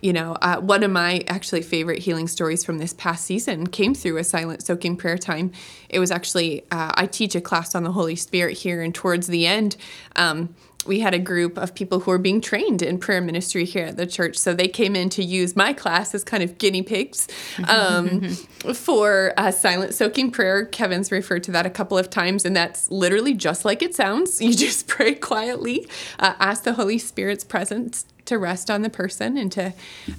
You 0.00 0.12
know, 0.12 0.36
uh, 0.40 0.60
one 0.60 0.82
of 0.82 0.90
my 0.90 1.24
actually 1.26 1.62
favorite 1.62 2.00
healing 2.00 2.28
stories 2.28 2.64
from 2.64 2.78
this 2.78 2.92
past 2.94 3.24
season 3.24 3.66
came 3.66 3.94
through 3.94 4.18
a 4.18 4.24
silent 4.24 4.62
soaking 4.62 4.96
prayer 4.96 5.18
time. 5.18 5.52
It 5.88 5.98
was 5.98 6.10
actually 6.10 6.62
uh, 6.70 6.92
I 6.94 7.06
teach 7.06 7.34
a 7.34 7.40
class 7.40 7.74
on 7.74 7.84
the 7.84 7.92
Holy 7.92 8.16
Spirit 8.16 8.58
here, 8.58 8.82
and 8.82 8.94
towards 8.94 9.26
the 9.26 9.46
end. 9.46 9.76
Um, 10.16 10.54
we 10.86 11.00
had 11.00 11.12
a 11.12 11.18
group 11.18 11.58
of 11.58 11.74
people 11.74 12.00
who 12.00 12.10
were 12.10 12.18
being 12.18 12.40
trained 12.40 12.80
in 12.80 12.98
prayer 12.98 13.20
ministry 13.20 13.64
here 13.64 13.86
at 13.86 13.96
the 13.96 14.06
church. 14.06 14.36
So 14.38 14.54
they 14.54 14.68
came 14.68 14.96
in 14.96 15.10
to 15.10 15.22
use 15.22 15.54
my 15.54 15.72
class 15.72 16.14
as 16.14 16.24
kind 16.24 16.42
of 16.42 16.56
guinea 16.58 16.82
pigs 16.82 17.28
um, 17.68 18.30
for 18.74 19.34
uh, 19.36 19.50
silent 19.50 19.94
soaking 19.94 20.30
prayer. 20.30 20.64
Kevin's 20.64 21.12
referred 21.12 21.44
to 21.44 21.50
that 21.52 21.66
a 21.66 21.70
couple 21.70 21.98
of 21.98 22.08
times, 22.08 22.44
and 22.44 22.56
that's 22.56 22.90
literally 22.90 23.34
just 23.34 23.64
like 23.64 23.82
it 23.82 23.94
sounds. 23.94 24.40
You 24.50 24.56
just 24.56 24.88
pray 24.88 25.14
quietly, 25.14 25.86
uh, 26.18 26.34
ask 26.40 26.64
the 26.64 26.72
Holy 26.72 26.98
Spirit's 26.98 27.44
presence 27.44 28.04
to 28.24 28.36
rest 28.36 28.68
on 28.68 28.82
the 28.82 28.90
person 28.90 29.36
and 29.36 29.52
to 29.52 29.72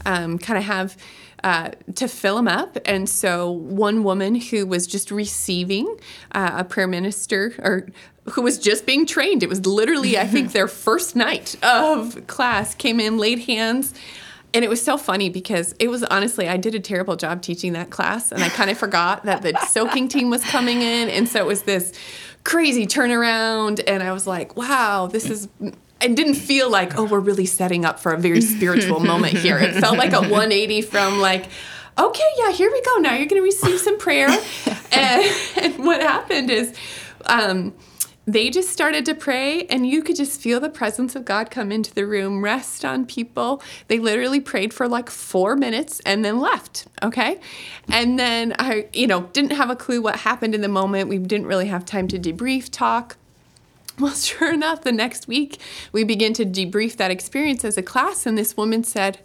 um, 0.06 0.38
kind 0.38 0.58
of 0.58 0.64
have. 0.66 0.96
Uh, 1.44 1.72
to 1.96 2.08
fill 2.08 2.36
them 2.36 2.48
up. 2.48 2.78
And 2.86 3.10
so, 3.10 3.50
one 3.50 4.04
woman 4.04 4.36
who 4.36 4.68
was 4.68 4.86
just 4.86 5.10
receiving 5.10 5.98
uh, 6.34 6.52
a 6.58 6.64
prayer 6.64 6.86
minister 6.86 7.56
or 7.58 7.88
who 8.30 8.42
was 8.42 8.58
just 8.58 8.86
being 8.86 9.06
trained, 9.06 9.44
it 9.44 9.50
was 9.50 9.66
literally, 9.66 10.18
I 10.18 10.26
think, 10.28 10.52
their 10.54 10.68
first 10.68 11.16
night 11.16 11.56
of 11.64 12.28
class, 12.28 12.76
came 12.76 13.00
in, 13.00 13.18
laid 13.18 13.40
hands. 13.40 13.94
And 14.54 14.66
it 14.66 14.70
was 14.70 14.84
so 14.84 14.98
funny 14.98 15.30
because 15.30 15.74
it 15.80 15.88
was 15.88 16.04
honestly, 16.04 16.50
I 16.50 16.58
did 16.58 16.76
a 16.76 16.80
terrible 16.80 17.16
job 17.16 17.42
teaching 17.42 17.74
that 17.74 17.90
class. 17.90 18.34
And 18.34 18.44
I 18.44 18.50
kind 18.50 18.70
of 18.70 18.78
forgot 18.78 19.24
that 19.24 19.42
the 19.42 19.58
soaking 19.70 20.10
team 20.10 20.30
was 20.30 20.44
coming 20.44 20.82
in. 20.82 21.10
And 21.10 21.28
so 21.28 21.40
it 21.40 21.48
was 21.48 21.64
this 21.64 21.94
crazy 22.44 22.86
turnaround. 22.86 23.82
And 23.88 24.04
I 24.04 24.12
was 24.12 24.28
like, 24.28 24.58
wow, 24.58 25.08
this 25.08 25.30
is 25.30 25.48
it 26.02 26.16
didn't 26.16 26.34
feel 26.34 26.70
like, 26.70 26.98
oh, 26.98 27.06
we're 27.06 27.20
really 27.20 27.46
setting 27.46 27.86
up 27.86 28.00
for 28.00 28.12
a 28.12 28.18
very 28.18 28.42
spiritual 28.42 29.00
moment 29.00 29.38
here. 29.38 29.58
It 29.58 29.76
felt 29.76 29.98
like 29.98 30.14
a 30.14 30.20
180 30.20 30.82
from 30.82 31.20
like, 31.20 31.46
okay, 31.98 32.30
yeah, 32.40 32.52
here 32.52 32.72
we 32.72 32.82
go. 32.82 32.98
Now 32.98 33.14
you're 33.14 33.28
going 33.28 33.42
to 33.42 33.46
receive 33.46 33.80
some 33.80 33.98
prayer. 34.00 34.30
and, 34.92 35.36
and 35.58 35.86
what 35.86 36.02
happened 36.02 36.50
is, 36.50 36.76
um, 37.26 37.74
they 38.32 38.50
just 38.50 38.70
started 38.70 39.06
to 39.08 39.16
pray, 39.16 39.66
and 39.66 39.86
you 39.86 40.02
could 40.02 40.16
just 40.16 40.40
feel 40.40 40.60
the 40.60 40.70
presence 40.70 41.16
of 41.16 41.26
God 41.26 41.52
come 41.52 41.72
into 41.72 41.94
the 41.94 42.06
room, 42.06 42.42
rest 42.42 42.86
on 42.86 43.06
people. 43.06 43.62
They 43.88 44.00
literally 44.00 44.40
prayed 44.40 44.74
for 44.74 44.88
like 44.88 45.10
four 45.10 45.56
minutes 45.56 46.00
and 46.06 46.24
then 46.24 46.40
left. 46.40 46.88
Okay. 47.04 47.40
And 47.90 48.18
then 48.18 48.56
I, 48.58 48.88
you 48.94 49.06
know, 49.06 49.24
didn't 49.34 49.52
have 49.52 49.70
a 49.70 49.76
clue 49.76 50.02
what 50.02 50.18
happened 50.18 50.56
in 50.56 50.62
the 50.62 50.70
moment. 50.70 51.10
We 51.10 51.18
didn't 51.18 51.48
really 51.48 51.68
have 51.68 51.86
time 51.86 52.08
to 52.08 52.20
debrief, 52.20 52.70
talk. 52.72 53.18
Well, 54.00 54.14
sure 54.16 54.54
enough, 54.54 54.82
the 54.82 54.94
next 54.94 55.28
week 55.28 55.60
we 55.92 56.04
begin 56.04 56.34
to 56.34 56.46
debrief 56.46 56.96
that 56.98 57.12
experience 57.12 57.66
as 57.66 57.78
a 57.78 57.84
class, 57.84 58.26
and 58.26 58.38
this 58.38 58.56
woman 58.56 58.84
said, 58.84 59.20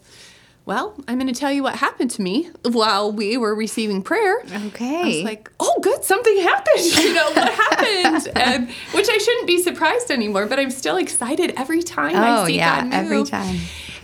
Well, 0.66 0.96
I'm 1.06 1.16
going 1.16 1.32
to 1.32 1.38
tell 1.40 1.52
you 1.52 1.62
what 1.62 1.76
happened 1.76 2.10
to 2.12 2.22
me 2.22 2.50
while 2.64 3.12
we 3.12 3.36
were 3.36 3.54
receiving 3.54 4.02
prayer. 4.02 4.34
Okay. 4.66 5.00
I 5.00 5.04
was 5.04 5.22
like, 5.22 5.48
oh, 5.60 5.78
good, 5.80 6.02
something 6.02 6.36
happened. 6.38 6.84
You 6.84 7.14
know, 7.14 7.30
what 7.30 7.52
happened? 7.52 8.36
And 8.36 8.68
which 8.92 9.08
I 9.08 9.16
shouldn't 9.16 9.46
be 9.46 9.62
surprised 9.62 10.10
anymore, 10.10 10.46
but 10.46 10.58
I'm 10.58 10.72
still 10.72 10.96
excited 10.96 11.54
every 11.56 11.84
time 11.84 12.16
I 12.16 12.42
oh 12.42 12.46
see 12.46 12.56
yeah, 12.56 12.80
God 12.80 12.84
move. 12.86 12.94
every 12.94 13.22
time. 13.24 13.56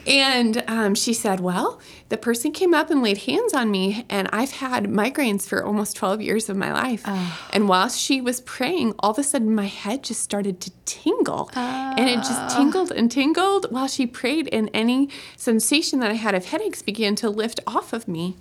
And 0.06 0.64
um, 0.66 0.94
she 0.94 1.14
said, 1.14 1.40
Well, 1.40 1.80
the 2.08 2.16
person 2.16 2.52
came 2.52 2.74
up 2.74 2.90
and 2.90 3.02
laid 3.02 3.18
hands 3.18 3.54
on 3.54 3.70
me, 3.70 4.04
and 4.08 4.28
I've 4.32 4.52
had 4.52 4.84
migraines 4.84 5.46
for 5.46 5.64
almost 5.64 5.96
12 5.96 6.20
years 6.20 6.48
of 6.48 6.56
my 6.56 6.72
life. 6.72 7.02
And 7.52 7.68
while 7.68 7.88
she 7.88 8.20
was 8.20 8.40
praying, 8.40 8.94
all 8.98 9.12
of 9.12 9.18
a 9.18 9.22
sudden 9.22 9.54
my 9.54 9.66
head 9.66 10.02
just 10.02 10.20
started 10.20 10.60
to 10.62 10.70
tingle. 10.84 11.50
And 11.54 12.08
it 12.08 12.16
just 12.16 12.56
tingled 12.56 12.90
and 12.92 13.10
tingled 13.10 13.66
while 13.70 13.88
she 13.88 14.06
prayed, 14.06 14.48
and 14.52 14.70
any 14.74 15.08
sensation 15.36 16.00
that 16.00 16.10
I 16.10 16.14
had 16.14 16.34
of 16.34 16.46
headaches 16.46 16.82
began 16.82 17.14
to 17.16 17.30
lift 17.30 17.60
off 17.66 17.92
of 17.92 18.08
me. 18.08 18.36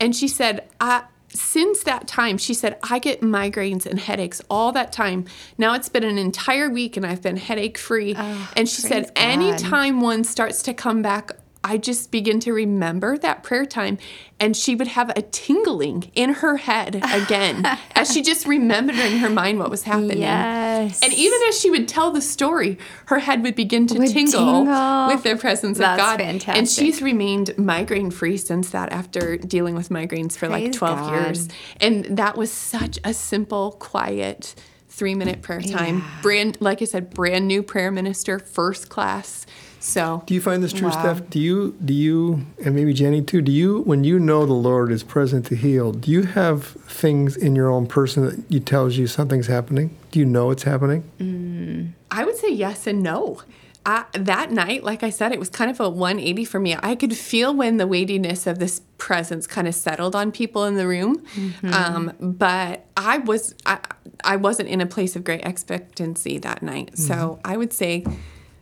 And 0.00 0.16
she 0.16 0.26
said, 0.26 0.68
I, 0.80 1.04
since 1.34 1.82
that 1.84 2.06
time, 2.06 2.38
she 2.38 2.54
said, 2.54 2.78
I 2.82 2.98
get 2.98 3.20
migraines 3.20 3.86
and 3.86 3.98
headaches 3.98 4.40
all 4.50 4.72
that 4.72 4.92
time. 4.92 5.26
Now 5.58 5.74
it's 5.74 5.88
been 5.88 6.04
an 6.04 6.18
entire 6.18 6.68
week 6.68 6.96
and 6.96 7.06
I've 7.06 7.22
been 7.22 7.36
headache 7.36 7.78
free. 7.78 8.14
Oh, 8.16 8.52
and 8.56 8.68
she 8.68 8.82
said, 8.82 9.06
God. 9.06 9.12
anytime 9.16 10.00
one 10.00 10.24
starts 10.24 10.62
to 10.64 10.74
come 10.74 11.02
back, 11.02 11.32
I 11.64 11.78
just 11.78 12.10
begin 12.10 12.40
to 12.40 12.52
remember 12.52 13.16
that 13.18 13.42
prayer 13.44 13.64
time. 13.66 13.98
And 14.40 14.56
she 14.56 14.74
would 14.74 14.88
have 14.88 15.10
a 15.10 15.22
tingling 15.22 16.10
in 16.16 16.30
her 16.34 16.56
head 16.56 16.96
again 17.12 17.64
as 17.94 18.12
she 18.12 18.20
just 18.22 18.44
remembered 18.46 18.96
in 18.96 19.18
her 19.18 19.30
mind 19.30 19.60
what 19.60 19.70
was 19.70 19.84
happening. 19.84 20.18
Yes. 20.18 21.00
And 21.00 21.12
even 21.12 21.38
as 21.48 21.60
she 21.60 21.70
would 21.70 21.86
tell 21.86 22.10
the 22.10 22.20
story, 22.20 22.78
her 23.06 23.20
head 23.20 23.44
would 23.44 23.54
begin 23.54 23.86
to 23.86 23.98
Would 23.98 24.08
tingle, 24.10 24.64
tingle. 24.64 25.06
with 25.06 25.22
the 25.22 25.36
presence 25.36 25.78
That's 25.78 26.00
of 26.02 26.04
God. 26.04 26.20
And 26.20 26.42
fantastic. 26.42 26.84
she's 26.84 27.00
remained 27.00 27.56
migraine 27.56 28.10
free 28.10 28.36
since 28.36 28.70
that 28.70 28.90
after 28.92 29.36
dealing 29.36 29.76
with 29.76 29.90
migraines 29.90 30.36
for 30.36 30.48
like 30.48 30.64
Praise 30.64 30.76
12 30.76 30.98
God. 30.98 31.12
years. 31.26 31.48
And 31.80 32.04
that 32.06 32.36
was 32.36 32.50
such 32.50 32.98
a 33.04 33.14
simple, 33.14 33.76
quiet, 33.78 34.56
three 34.88 35.14
minute 35.14 35.40
prayer 35.42 35.60
time. 35.60 36.02
Brand, 36.20 36.58
like 36.60 36.82
I 36.82 36.86
said, 36.86 37.10
brand 37.10 37.46
new 37.46 37.62
prayer 37.62 37.92
minister, 37.92 38.38
first 38.40 38.88
class. 38.88 39.41
So 39.82 40.22
Do 40.26 40.34
you 40.34 40.40
find 40.40 40.62
this 40.62 40.72
true, 40.72 40.88
Wow. 40.88 41.14
Steph? 41.14 41.28
Do 41.28 41.40
you, 41.40 41.76
do 41.84 41.92
you, 41.92 42.46
and 42.64 42.74
maybe 42.74 42.92
Jenny 42.94 43.20
too, 43.20 43.42
do 43.42 43.50
you, 43.50 43.80
when 43.80 44.04
you 44.04 44.20
know 44.20 44.46
the 44.46 44.52
Lord 44.52 44.92
is 44.92 45.02
present 45.02 45.44
to 45.46 45.56
heal, 45.56 45.90
do 45.90 46.10
you 46.10 46.22
have 46.22 46.64
things 46.64 47.36
in 47.36 47.56
your 47.56 47.68
own 47.68 47.86
person 47.86 48.24
that 48.24 48.44
you 48.48 48.60
tells 48.60 48.96
you 48.96 49.08
something's 49.08 49.48
happening? 49.48 49.96
Do 50.12 50.20
you 50.20 50.24
know 50.24 50.52
it's 50.52 50.62
happening? 50.62 51.02
Mm, 51.18 51.92
I 52.12 52.24
would 52.24 52.36
say 52.36 52.50
yes 52.50 52.86
and 52.86 53.02
no. 53.02 53.42
I, 53.84 54.04
that 54.12 54.52
night, 54.52 54.84
like 54.84 55.02
I 55.02 55.10
said, 55.10 55.32
it 55.32 55.40
was 55.40 55.50
kind 55.50 55.68
of 55.68 55.80
a 55.80 55.88
180 55.88 56.44
for 56.44 56.60
me. 56.60 56.76
I 56.80 56.94
could 56.94 57.16
feel 57.16 57.52
when 57.52 57.78
the 57.78 57.86
weightiness 57.88 58.46
of 58.46 58.60
this 58.60 58.82
presence 58.98 59.48
kind 59.48 59.66
of 59.66 59.74
settled 59.74 60.14
on 60.14 60.30
people 60.30 60.64
in 60.64 60.76
the 60.76 60.86
room, 60.86 61.18
mm-hmm. 61.34 61.74
um, 61.74 62.12
but 62.20 62.86
I 62.96 63.18
was 63.18 63.56
I, 63.66 63.80
I 64.22 64.36
wasn't 64.36 64.68
in 64.68 64.80
a 64.80 64.86
place 64.86 65.16
of 65.16 65.24
great 65.24 65.44
expectancy 65.44 66.38
that 66.38 66.62
night. 66.62 66.96
So 66.96 67.14
mm-hmm. 67.14 67.40
I 67.44 67.56
would 67.56 67.72
say 67.72 68.04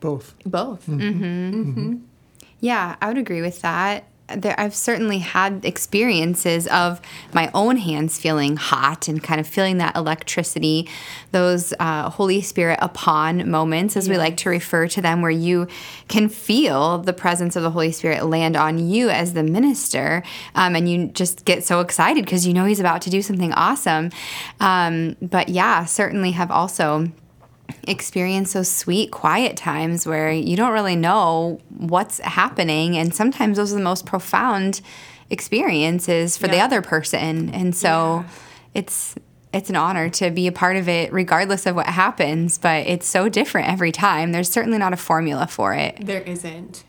Both. 0.01 0.35
both. 0.45 0.89
Yeah, 2.61 2.97
I 3.01 3.09
would 3.09 3.19
agree 3.19 3.41
with 3.41 3.63
that. 3.63 4.05
there, 4.29 4.55
I've 4.59 4.75
certainly 4.75 5.19
had 5.19 5.65
experiences 5.65 6.67
of 6.69 7.01
my 7.33 7.51
own 7.55 7.77
hands 7.77 8.21
feeling 8.21 8.57
hot 8.57 9.09
and 9.09 9.23
kind 9.23 9.41
of 9.41 9.47
feeling 9.47 9.79
that 9.79 9.97
electricity, 9.97 10.89
those 11.33 11.73
uh, 11.81 12.11
Holy 12.11 12.41
Spirit 12.41 12.79
upon 12.83 13.51
moments, 13.51 13.97
as 13.97 14.09
we 14.09 14.17
like 14.17 14.37
to 14.39 14.51
refer 14.51 14.87
to 14.89 15.03
them, 15.03 15.23
where 15.23 15.31
you 15.31 15.67
can 16.09 16.29
feel 16.29 16.99
the 16.99 17.13
presence 17.13 17.57
of 17.57 17.63
the 17.63 17.71
Holy 17.71 17.93
Spirit 17.93 18.25
land 18.27 18.57
on 18.57 18.79
you 18.79 19.11
as 19.11 19.33
the 19.33 19.43
minister, 19.43 20.23
um, 20.55 20.77
and 20.77 20.89
you 20.89 21.09
just 21.09 21.45
get 21.45 21.65
so 21.65 21.81
excited 21.81 22.25
because 22.25 22.47
you 22.47 22.55
know 22.55 22.65
He's 22.65 22.81
about 22.81 23.03
to 23.03 23.11
do 23.11 23.23
something 23.23 23.53
awesome. 23.55 24.11
Um, 24.61 25.17
but 25.21 25.49
yeah, 25.49 25.85
certainly 25.87 26.33
have 26.33 26.51
also 26.51 27.11
experience 27.91 28.53
those 28.53 28.71
sweet, 28.71 29.11
quiet 29.11 29.57
times 29.57 30.07
where 30.07 30.31
you 30.31 30.57
don't 30.57 30.73
really 30.73 30.97
know 30.97 31.61
what's 31.69 32.19
happening. 32.21 32.97
And 32.97 33.15
sometimes 33.15 33.57
those 33.57 33.73
are 33.73 33.77
the 33.77 33.83
most 33.83 34.07
profound 34.07 34.81
experiences 35.29 36.37
for 36.37 36.49
the 36.49 36.61
other 36.61 36.83
person. 36.83 37.51
And 37.51 37.75
so 37.75 38.25
it's 38.75 39.15
it's 39.53 39.69
an 39.69 39.77
honor 39.77 40.09
to 40.09 40.31
be 40.31 40.47
a 40.47 40.53
part 40.53 40.77
of 40.77 40.89
it 40.89 41.13
regardless 41.13 41.67
of 41.67 41.75
what 41.75 41.87
happens, 41.87 42.57
but 42.57 42.87
it's 42.87 43.07
so 43.07 43.29
different 43.29 43.69
every 43.69 43.91
time. 43.91 44.31
There's 44.31 44.49
certainly 44.49 44.79
not 44.79 44.93
a 44.93 44.97
formula 44.97 45.49
for 45.49 45.75
it. 45.75 45.99
There 46.01 46.21
isn't. 46.21 46.85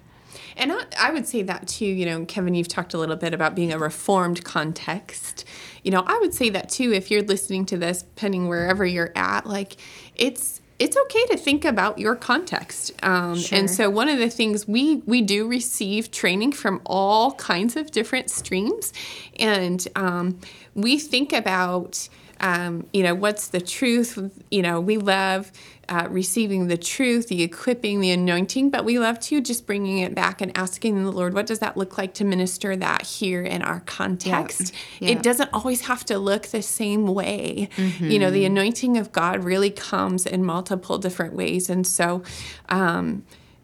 And 0.58 0.72
I, 0.72 0.84
I 1.00 1.12
would 1.12 1.28
say 1.28 1.42
that 1.44 1.68
too, 1.68 1.86
you 1.86 2.06
know, 2.06 2.24
Kevin, 2.26 2.54
you've 2.54 2.68
talked 2.68 2.94
a 2.94 3.00
little 3.00 3.16
bit 3.16 3.34
about 3.34 3.56
being 3.56 3.74
a 3.74 3.80
reformed 3.80 4.44
context. 4.44 5.44
You 5.84 5.90
know, 5.90 6.04
I 6.06 6.20
would 6.20 6.36
say 6.36 6.50
that 6.50 6.70
too, 6.70 6.94
if 6.94 7.10
you're 7.10 7.24
listening 7.24 7.66
to 7.68 7.78
this, 7.78 8.04
depending 8.04 8.48
wherever 8.48 8.86
you're 8.86 9.12
at, 9.16 9.48
like 9.48 9.78
it's, 10.16 10.62
it's 10.82 10.98
okay 10.98 11.26
to 11.28 11.38
think 11.38 11.64
about 11.64 12.00
your 12.00 12.16
context. 12.16 12.92
Um, 13.04 13.38
Sure. 13.38 13.60
And 13.60 13.70
so 13.70 13.90
one 13.90 14.10
of 14.10 14.18
the 14.18 14.30
things 14.30 14.68
we, 14.68 14.96
we 15.06 15.22
do 15.22 15.48
receive 15.48 16.10
training 16.10 16.54
from 16.54 16.82
all 16.86 17.34
kinds 17.34 17.76
of 17.76 17.92
different 17.92 18.32
streams. 18.32 18.92
And 19.40 19.88
um, 19.96 20.40
we 20.74 20.98
think 20.98 21.34
about, 21.34 22.10
um, 22.42 22.88
you 22.92 23.04
know, 23.04 23.16
what's 23.16 23.48
the 23.48 23.62
truth? 23.62 24.18
You 24.50 24.64
know, 24.64 24.82
we 24.82 24.98
love 24.98 25.52
uh, 25.88 26.08
receiving 26.10 26.68
the 26.68 26.78
truth, 26.78 27.28
the 27.28 27.44
equipping, 27.44 28.00
the 28.00 28.12
anointing, 28.12 28.72
but 28.72 28.84
we 28.84 28.98
love 28.98 29.20
to 29.20 29.42
just 29.42 29.68
bringing 29.68 30.00
it 30.00 30.16
back 30.16 30.42
and 30.42 30.58
asking 30.58 31.04
the 31.04 31.12
Lord, 31.12 31.34
what 31.34 31.46
does 31.46 31.60
that 31.60 31.78
look 31.78 31.98
like 31.98 32.16
to 32.16 32.26
minister 32.26 32.76
that 32.76 33.04
here 33.04 33.44
in 33.44 33.62
our 33.62 33.82
context? 33.82 34.74
Yeah. 35.00 35.10
It 35.10 35.24
doesn't 35.24 35.52
always 35.54 35.82
have 35.82 36.04
to 36.06 36.18
look 36.18 36.48
the 36.48 36.64
same 36.64 37.06
way. 37.08 37.70
You 38.10 38.20
know, 38.20 38.32
the 38.32 38.46
anointing 38.46 38.98
of 38.98 39.12
God 39.12 39.44
really 39.44 39.70
comes 39.70 40.26
in 40.26 40.44
multiple 40.44 40.98
different 40.98 41.34
ways. 41.36 41.70
And 41.70 41.86
so, 41.86 42.24
um, 42.70 43.24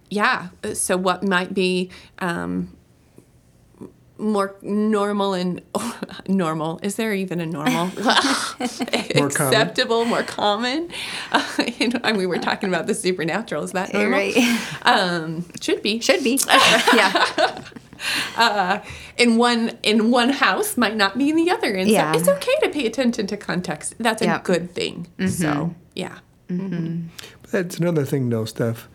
yeah, 0.09 0.49
so 0.73 0.97
what 0.97 1.23
might 1.23 1.53
be 1.53 1.89
um, 2.19 2.76
more 4.19 4.55
normal 4.61 5.33
and 5.33 5.61
normal. 6.27 6.79
Is 6.83 6.95
there 6.95 7.13
even 7.13 7.39
a 7.39 7.45
normal? 7.45 7.87
More 9.15 9.29
common. 9.29 9.53
acceptable 9.53 10.05
more 10.05 10.23
common? 10.23 10.89
Uh, 11.31 11.45
you 11.77 11.89
know, 11.89 11.99
and 12.03 12.17
we 12.17 12.25
were 12.25 12.37
talking 12.39 12.69
about 12.69 12.87
the 12.87 12.93
supernatural. 12.93 13.63
Is 13.63 13.71
that 13.73 13.93
normal? 13.93 14.11
Right. 14.11 14.37
um 14.83 15.45
should 15.61 15.81
be. 15.81 15.99
Should 15.99 16.23
be. 16.23 16.39
yeah. 16.93 17.61
uh, 18.37 18.79
in 19.17 19.37
one 19.37 19.77
in 19.83 20.11
one 20.11 20.29
house 20.29 20.77
might 20.77 20.95
not 20.95 21.17
be 21.17 21.29
in 21.29 21.35
the 21.35 21.49
other. 21.51 21.73
And 21.73 21.89
Yeah. 21.89 22.11
so 22.13 22.19
it's 22.19 22.27
okay 22.29 22.55
to 22.63 22.69
pay 22.69 22.85
attention 22.85 23.27
to 23.27 23.37
context. 23.37 23.95
That's 23.99 24.21
a 24.21 24.25
Yep. 24.25 24.43
good 24.43 24.71
thing. 24.73 25.07
So 25.27 25.73
yeah. 25.95 26.19
That's 27.51 27.77
another 27.77 28.05
thing, 28.05 28.29
though, 28.29 28.45
Steph, 28.45 28.87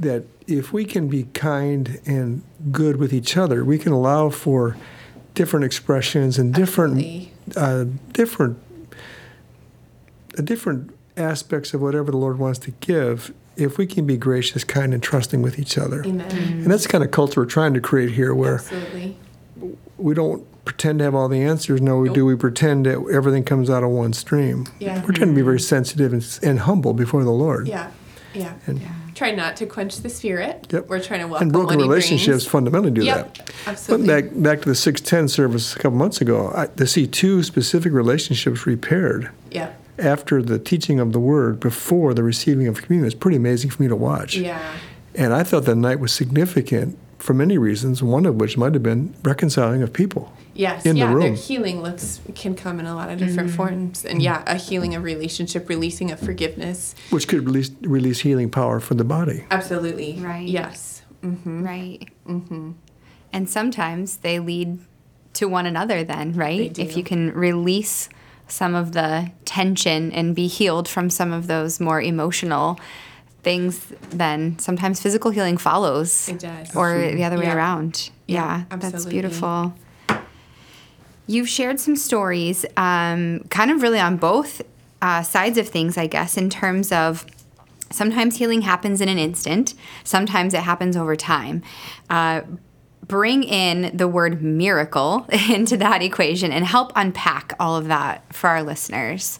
that 0.00 0.24
if 0.46 0.72
we 0.72 0.84
can 0.84 1.08
be 1.08 1.24
kind 1.34 2.00
and 2.06 2.42
good 2.70 2.96
with 2.96 3.12
each 3.12 3.36
other, 3.36 3.64
we 3.64 3.78
can 3.78 3.92
allow 3.92 4.30
for 4.30 4.76
different 5.34 5.64
expressions 5.64 6.38
and 6.38 6.54
different, 6.54 7.28
uh, 7.56 7.84
different, 8.12 8.58
uh, 10.38 10.42
different 10.42 10.90
aspects 11.16 11.74
of 11.74 11.80
whatever 11.82 12.10
the 12.10 12.16
Lord 12.16 12.38
wants 12.38 12.58
to 12.60 12.70
give. 12.80 13.32
If 13.56 13.76
we 13.76 13.86
can 13.86 14.06
be 14.06 14.16
gracious, 14.16 14.62
kind, 14.62 14.94
and 14.94 15.02
trusting 15.02 15.42
with 15.42 15.58
each 15.58 15.76
other, 15.76 16.02
amen 16.04 16.30
and 16.30 16.66
that's 16.66 16.84
the 16.84 16.88
kind 16.88 17.02
of 17.02 17.10
culture 17.10 17.40
we're 17.40 17.46
trying 17.46 17.74
to 17.74 17.80
create 17.80 18.12
here, 18.12 18.32
where 18.32 18.54
absolutely 18.56 19.16
we 19.96 20.14
don't 20.14 20.46
pretend 20.64 21.00
to 21.00 21.04
have 21.06 21.14
all 21.16 21.28
the 21.28 21.42
answers. 21.42 21.80
No, 21.80 21.98
we 21.98 22.08
do. 22.10 22.24
We 22.24 22.36
pretend 22.36 22.86
that 22.86 23.04
everything 23.12 23.42
comes 23.42 23.68
out 23.68 23.82
of 23.82 23.90
one 23.90 24.12
stream. 24.12 24.66
Yeah. 24.78 25.00
We're 25.04 25.10
trying 25.12 25.30
to 25.30 25.34
be 25.34 25.42
very 25.42 25.58
sensitive 25.58 26.12
and, 26.12 26.38
and 26.42 26.60
humble 26.60 26.92
before 26.94 27.24
the 27.24 27.32
Lord. 27.32 27.66
yeah 27.66 27.90
yeah 28.32 28.54
And- 28.66 28.80
try 29.18 29.30
not 29.32 29.56
to 29.56 29.66
quench 29.66 29.94
the 30.06 30.08
spirit 30.08 30.66
Yep. 30.70 30.88
we're 30.88 31.00
trying 31.00 31.20
to 31.20 31.26
welcome 31.26 31.46
and 31.48 31.52
broken 31.52 31.78
relationships 31.78 32.44
fundamentally 32.46 32.92
do 32.92 33.04
Yep, 33.04 33.34
that. 33.34 33.50
absolutely. 33.66 34.06
But 34.06 34.12
back 34.32 34.42
back 34.42 34.62
to 34.62 34.68
the 34.68 34.74
six 34.74 35.00
ten 35.00 35.26
service 35.28 35.74
a 35.74 35.78
couple 35.78 35.98
months 35.98 36.20
ago, 36.20 36.52
I, 36.54 36.66
to 36.66 36.86
see 36.86 37.06
two 37.06 37.42
specific 37.42 37.92
relationships 37.92 38.66
repaired 38.66 39.30
yeah 39.50 39.70
after 39.98 40.40
the 40.42 40.58
teaching 40.60 41.00
of 41.00 41.12
the 41.12 41.18
word 41.18 41.58
before 41.58 42.14
the 42.14 42.22
receiving 42.22 42.68
of 42.68 42.80
communion 42.82 43.08
is 43.08 43.14
pretty 43.16 43.36
amazing 43.36 43.70
for 43.70 43.82
me 43.82 43.88
to 43.88 43.96
watch. 43.96 44.36
yeah 44.36 44.74
And 45.16 45.34
I 45.34 45.42
thought 45.42 45.64
that 45.64 45.74
night 45.88 45.98
was 45.98 46.12
significant 46.12 46.96
for 47.18 47.34
many 47.34 47.58
reasons. 47.58 48.02
One 48.02 48.26
of 48.26 48.36
which 48.36 48.56
might 48.56 48.74
have 48.74 48.82
been 48.82 49.14
reconciling 49.22 49.82
of 49.82 49.92
people. 49.92 50.32
Yes, 50.54 50.84
in 50.84 50.94
the 50.94 51.00
yeah, 51.00 51.06
their 51.06 51.16
room. 51.16 51.34
healing 51.36 51.82
looks 51.82 52.20
can 52.34 52.56
come 52.56 52.80
in 52.80 52.86
a 52.86 52.94
lot 52.94 53.10
of 53.10 53.18
different 53.18 53.52
forms, 53.52 54.04
and 54.04 54.20
yeah, 54.20 54.42
a 54.46 54.56
healing 54.56 54.96
of 54.96 55.04
relationship, 55.04 55.68
releasing 55.68 56.10
of 56.10 56.18
forgiveness. 56.18 56.96
which 57.10 57.28
could 57.28 57.46
release, 57.46 57.70
release 57.82 58.20
healing 58.20 58.50
power 58.50 58.80
for 58.80 58.94
the 58.94 59.04
body. 59.04 59.44
Absolutely, 59.52 60.18
Right. 60.18 60.48
Yes, 60.48 61.02
mm-hmm. 61.22 61.64
Right. 61.64 62.08
Mm-hmm. 62.26 62.72
And 63.32 63.48
sometimes 63.48 64.16
they 64.18 64.40
lead 64.40 64.80
to 65.34 65.46
one 65.46 65.66
another, 65.66 66.02
then, 66.02 66.32
right? 66.32 66.74
They 66.74 66.82
If 66.82 66.96
you 66.96 67.04
can 67.04 67.32
release 67.34 68.08
some 68.48 68.74
of 68.74 68.92
the 68.92 69.30
tension 69.44 70.10
and 70.10 70.34
be 70.34 70.48
healed 70.48 70.88
from 70.88 71.10
some 71.10 71.32
of 71.32 71.46
those 71.46 71.78
more 71.78 72.00
emotional 72.00 72.80
things, 73.42 73.92
then 74.10 74.58
sometimes 74.58 75.00
physical 75.00 75.30
healing 75.30 75.56
follows. 75.56 76.28
It 76.28 76.40
does. 76.40 76.74
Or 76.74 76.98
the 76.98 77.24
other 77.24 77.38
way 77.38 77.44
Yeah. 77.44 77.56
around. 77.56 78.10
Yeah, 78.26 78.64
Yeah, 78.70 78.76
that's 78.76 79.06
beautiful. 79.06 79.74
You've 81.26 81.48
shared 81.48 81.78
some 81.78 81.94
stories, 81.96 82.64
um, 82.76 83.40
kind 83.50 83.70
of 83.70 83.82
really 83.82 84.00
on 84.00 84.16
both 84.16 84.62
uh, 85.02 85.22
sides 85.22 85.58
of 85.58 85.68
things, 85.68 85.96
I 85.98 86.06
guess, 86.06 86.36
in 86.36 86.50
terms 86.50 86.90
of 86.90 87.24
sometimes 87.90 88.36
healing 88.38 88.62
happens 88.62 89.00
in 89.00 89.08
an 89.08 89.18
instant, 89.18 89.74
sometimes 90.04 90.52
it 90.54 90.60
happens 90.60 90.96
over 90.96 91.14
time. 91.16 91.62
Uh, 92.10 92.40
bring 93.06 93.42
in 93.42 93.96
the 93.96 94.08
word 94.08 94.42
miracle 94.42 95.26
into 95.50 95.76
that 95.76 96.02
equation 96.02 96.50
and 96.50 96.64
help 96.66 96.92
unpack 96.96 97.54
all 97.60 97.76
of 97.76 97.86
that 97.88 98.34
for 98.34 98.48
our 98.50 98.62
listeners. 98.62 99.38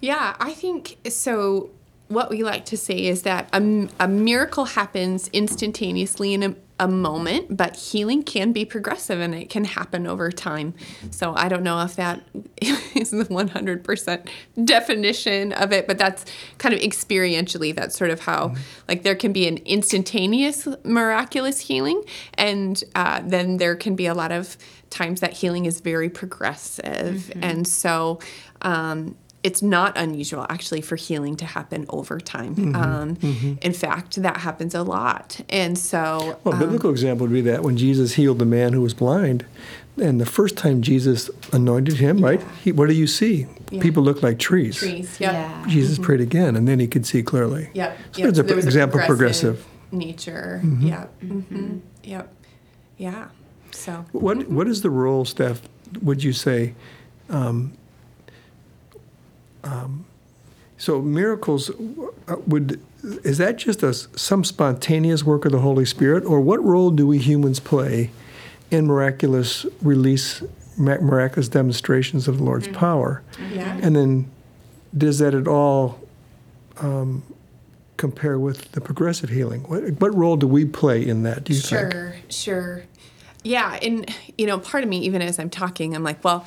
Yeah, 0.00 0.34
I 0.40 0.52
think 0.54 0.96
so. 1.10 1.70
What 2.10 2.28
we 2.28 2.42
like 2.42 2.64
to 2.66 2.76
say 2.76 3.06
is 3.06 3.22
that 3.22 3.48
a, 3.52 3.88
a 4.00 4.08
miracle 4.08 4.64
happens 4.64 5.28
instantaneously 5.28 6.34
in 6.34 6.42
a, 6.42 6.56
a 6.80 6.88
moment, 6.88 7.56
but 7.56 7.76
healing 7.76 8.24
can 8.24 8.50
be 8.50 8.64
progressive 8.64 9.20
and 9.20 9.32
it 9.32 9.48
can 9.48 9.62
happen 9.62 10.08
over 10.08 10.32
time. 10.32 10.74
So 11.12 11.34
I 11.36 11.48
don't 11.48 11.62
know 11.62 11.80
if 11.82 11.94
that 11.94 12.20
is 12.96 13.10
the 13.10 13.26
100% 13.26 14.28
definition 14.64 15.52
of 15.52 15.72
it, 15.72 15.86
but 15.86 15.98
that's 15.98 16.24
kind 16.58 16.74
of 16.74 16.80
experientially, 16.80 17.72
that's 17.76 17.96
sort 17.96 18.10
of 18.10 18.18
how, 18.18 18.56
like, 18.88 19.04
there 19.04 19.14
can 19.14 19.32
be 19.32 19.46
an 19.46 19.58
instantaneous 19.58 20.66
miraculous 20.82 21.60
healing, 21.60 22.02
and 22.34 22.82
uh, 22.96 23.22
then 23.24 23.58
there 23.58 23.76
can 23.76 23.94
be 23.94 24.06
a 24.06 24.14
lot 24.14 24.32
of 24.32 24.56
times 24.90 25.20
that 25.20 25.34
healing 25.34 25.64
is 25.66 25.80
very 25.80 26.10
progressive. 26.10 27.30
And 27.40 27.68
so, 27.68 28.18
um, 28.62 29.14
it's 29.42 29.62
not 29.62 29.96
unusual 29.96 30.46
actually 30.50 30.80
for 30.80 30.96
healing 30.96 31.36
to 31.36 31.46
happen 31.46 31.86
over 31.88 32.20
time. 32.20 32.54
Mm-hmm. 32.54 32.76
Um, 32.76 33.16
mm-hmm. 33.16 33.54
In 33.62 33.72
fact, 33.72 34.16
that 34.22 34.38
happens 34.38 34.74
a 34.74 34.82
lot. 34.82 35.40
And 35.48 35.78
so, 35.78 36.38
Well, 36.44 36.54
a 36.54 36.56
um, 36.56 36.60
biblical 36.60 36.90
example 36.90 37.26
would 37.26 37.32
be 37.32 37.40
that 37.42 37.62
when 37.62 37.76
Jesus 37.76 38.14
healed 38.14 38.38
the 38.38 38.44
man 38.44 38.72
who 38.72 38.82
was 38.82 38.92
blind, 38.92 39.46
and 39.96 40.20
the 40.20 40.26
first 40.26 40.56
time 40.56 40.82
Jesus 40.82 41.30
anointed 41.52 41.96
him, 41.96 42.22
right? 42.22 42.40
He, 42.62 42.72
what 42.72 42.88
do 42.88 42.94
you 42.94 43.06
see? 43.06 43.46
Yeah. 43.70 43.82
People 43.82 44.02
look 44.02 44.22
like 44.22 44.38
trees. 44.38 44.76
trees, 44.76 45.18
yep. 45.20 45.32
Yeah. 45.32 45.64
Jesus 45.68 45.94
mm-hmm. 45.94 46.04
prayed 46.04 46.20
again, 46.20 46.56
and 46.56 46.66
then 46.68 46.78
he 46.78 46.86
could 46.86 47.06
see 47.06 47.22
clearly. 47.22 47.70
Yep. 47.74 47.98
So 48.12 48.18
yep. 48.20 48.24
there's 48.24 48.38
an 48.38 48.46
There 48.46 48.56
was 48.56 48.64
a 48.64 48.68
example 48.68 49.00
progressive. 49.00 49.66
nature. 49.90 50.60
Yep. 50.80 51.20
hmm 51.20 51.78
Yep. 52.04 52.34
Yeah. 52.98 53.28
So, 53.72 54.04
What 54.12 54.48
What 54.48 54.68
is 54.68 54.82
the 54.82 54.90
role, 54.90 55.24
Steph? 55.24 55.62
Would 56.02 56.22
you 56.22 56.32
say? 56.32 56.74
Um, 57.28 57.72
um, 59.64 60.04
so 60.78 61.02
miracles 61.02 61.70
uh, 62.28 62.36
would 62.46 62.80
is 63.24 63.38
that 63.38 63.56
just 63.56 63.82
a 63.82 63.94
some 63.94 64.44
spontaneous 64.44 65.24
work 65.24 65.44
of 65.44 65.52
the 65.52 65.60
Holy 65.60 65.84
Spirit, 65.84 66.24
or 66.24 66.40
what 66.40 66.62
role 66.64 66.90
do 66.90 67.06
we 67.06 67.18
humans 67.18 67.60
play 67.60 68.10
in 68.70 68.86
miraculous 68.86 69.66
release, 69.80 70.42
miraculous 70.76 71.48
demonstrations 71.48 72.28
of 72.28 72.38
the 72.38 72.44
Lord's 72.44 72.68
power? 72.68 73.22
yeah. 73.52 73.78
And 73.82 73.96
then, 73.96 74.30
does 74.96 75.18
that 75.18 75.34
at 75.34 75.48
all 75.48 76.00
um, 76.78 77.22
compare 77.96 78.38
with 78.38 78.72
the 78.72 78.80
progressive 78.80 79.30
healing? 79.30 79.62
What, 79.62 79.82
what 80.00 80.14
role 80.14 80.36
do 80.36 80.46
we 80.46 80.64
play 80.64 81.06
in 81.06 81.22
that? 81.22 81.44
Do 81.44 81.54
you 81.54 81.60
think? 81.60 81.92
Sure. 81.92 82.16
Sure. 82.28 82.82
Yeah, 83.42 83.78
and 83.80 84.14
you 84.36 84.46
know, 84.46 84.58
part 84.58 84.84
of 84.84 84.90
me, 84.90 84.98
even 84.98 85.22
as 85.22 85.38
I'm 85.38 85.50
talking, 85.50 85.94
I'm 85.94 86.02
like, 86.02 86.22
well, 86.22 86.46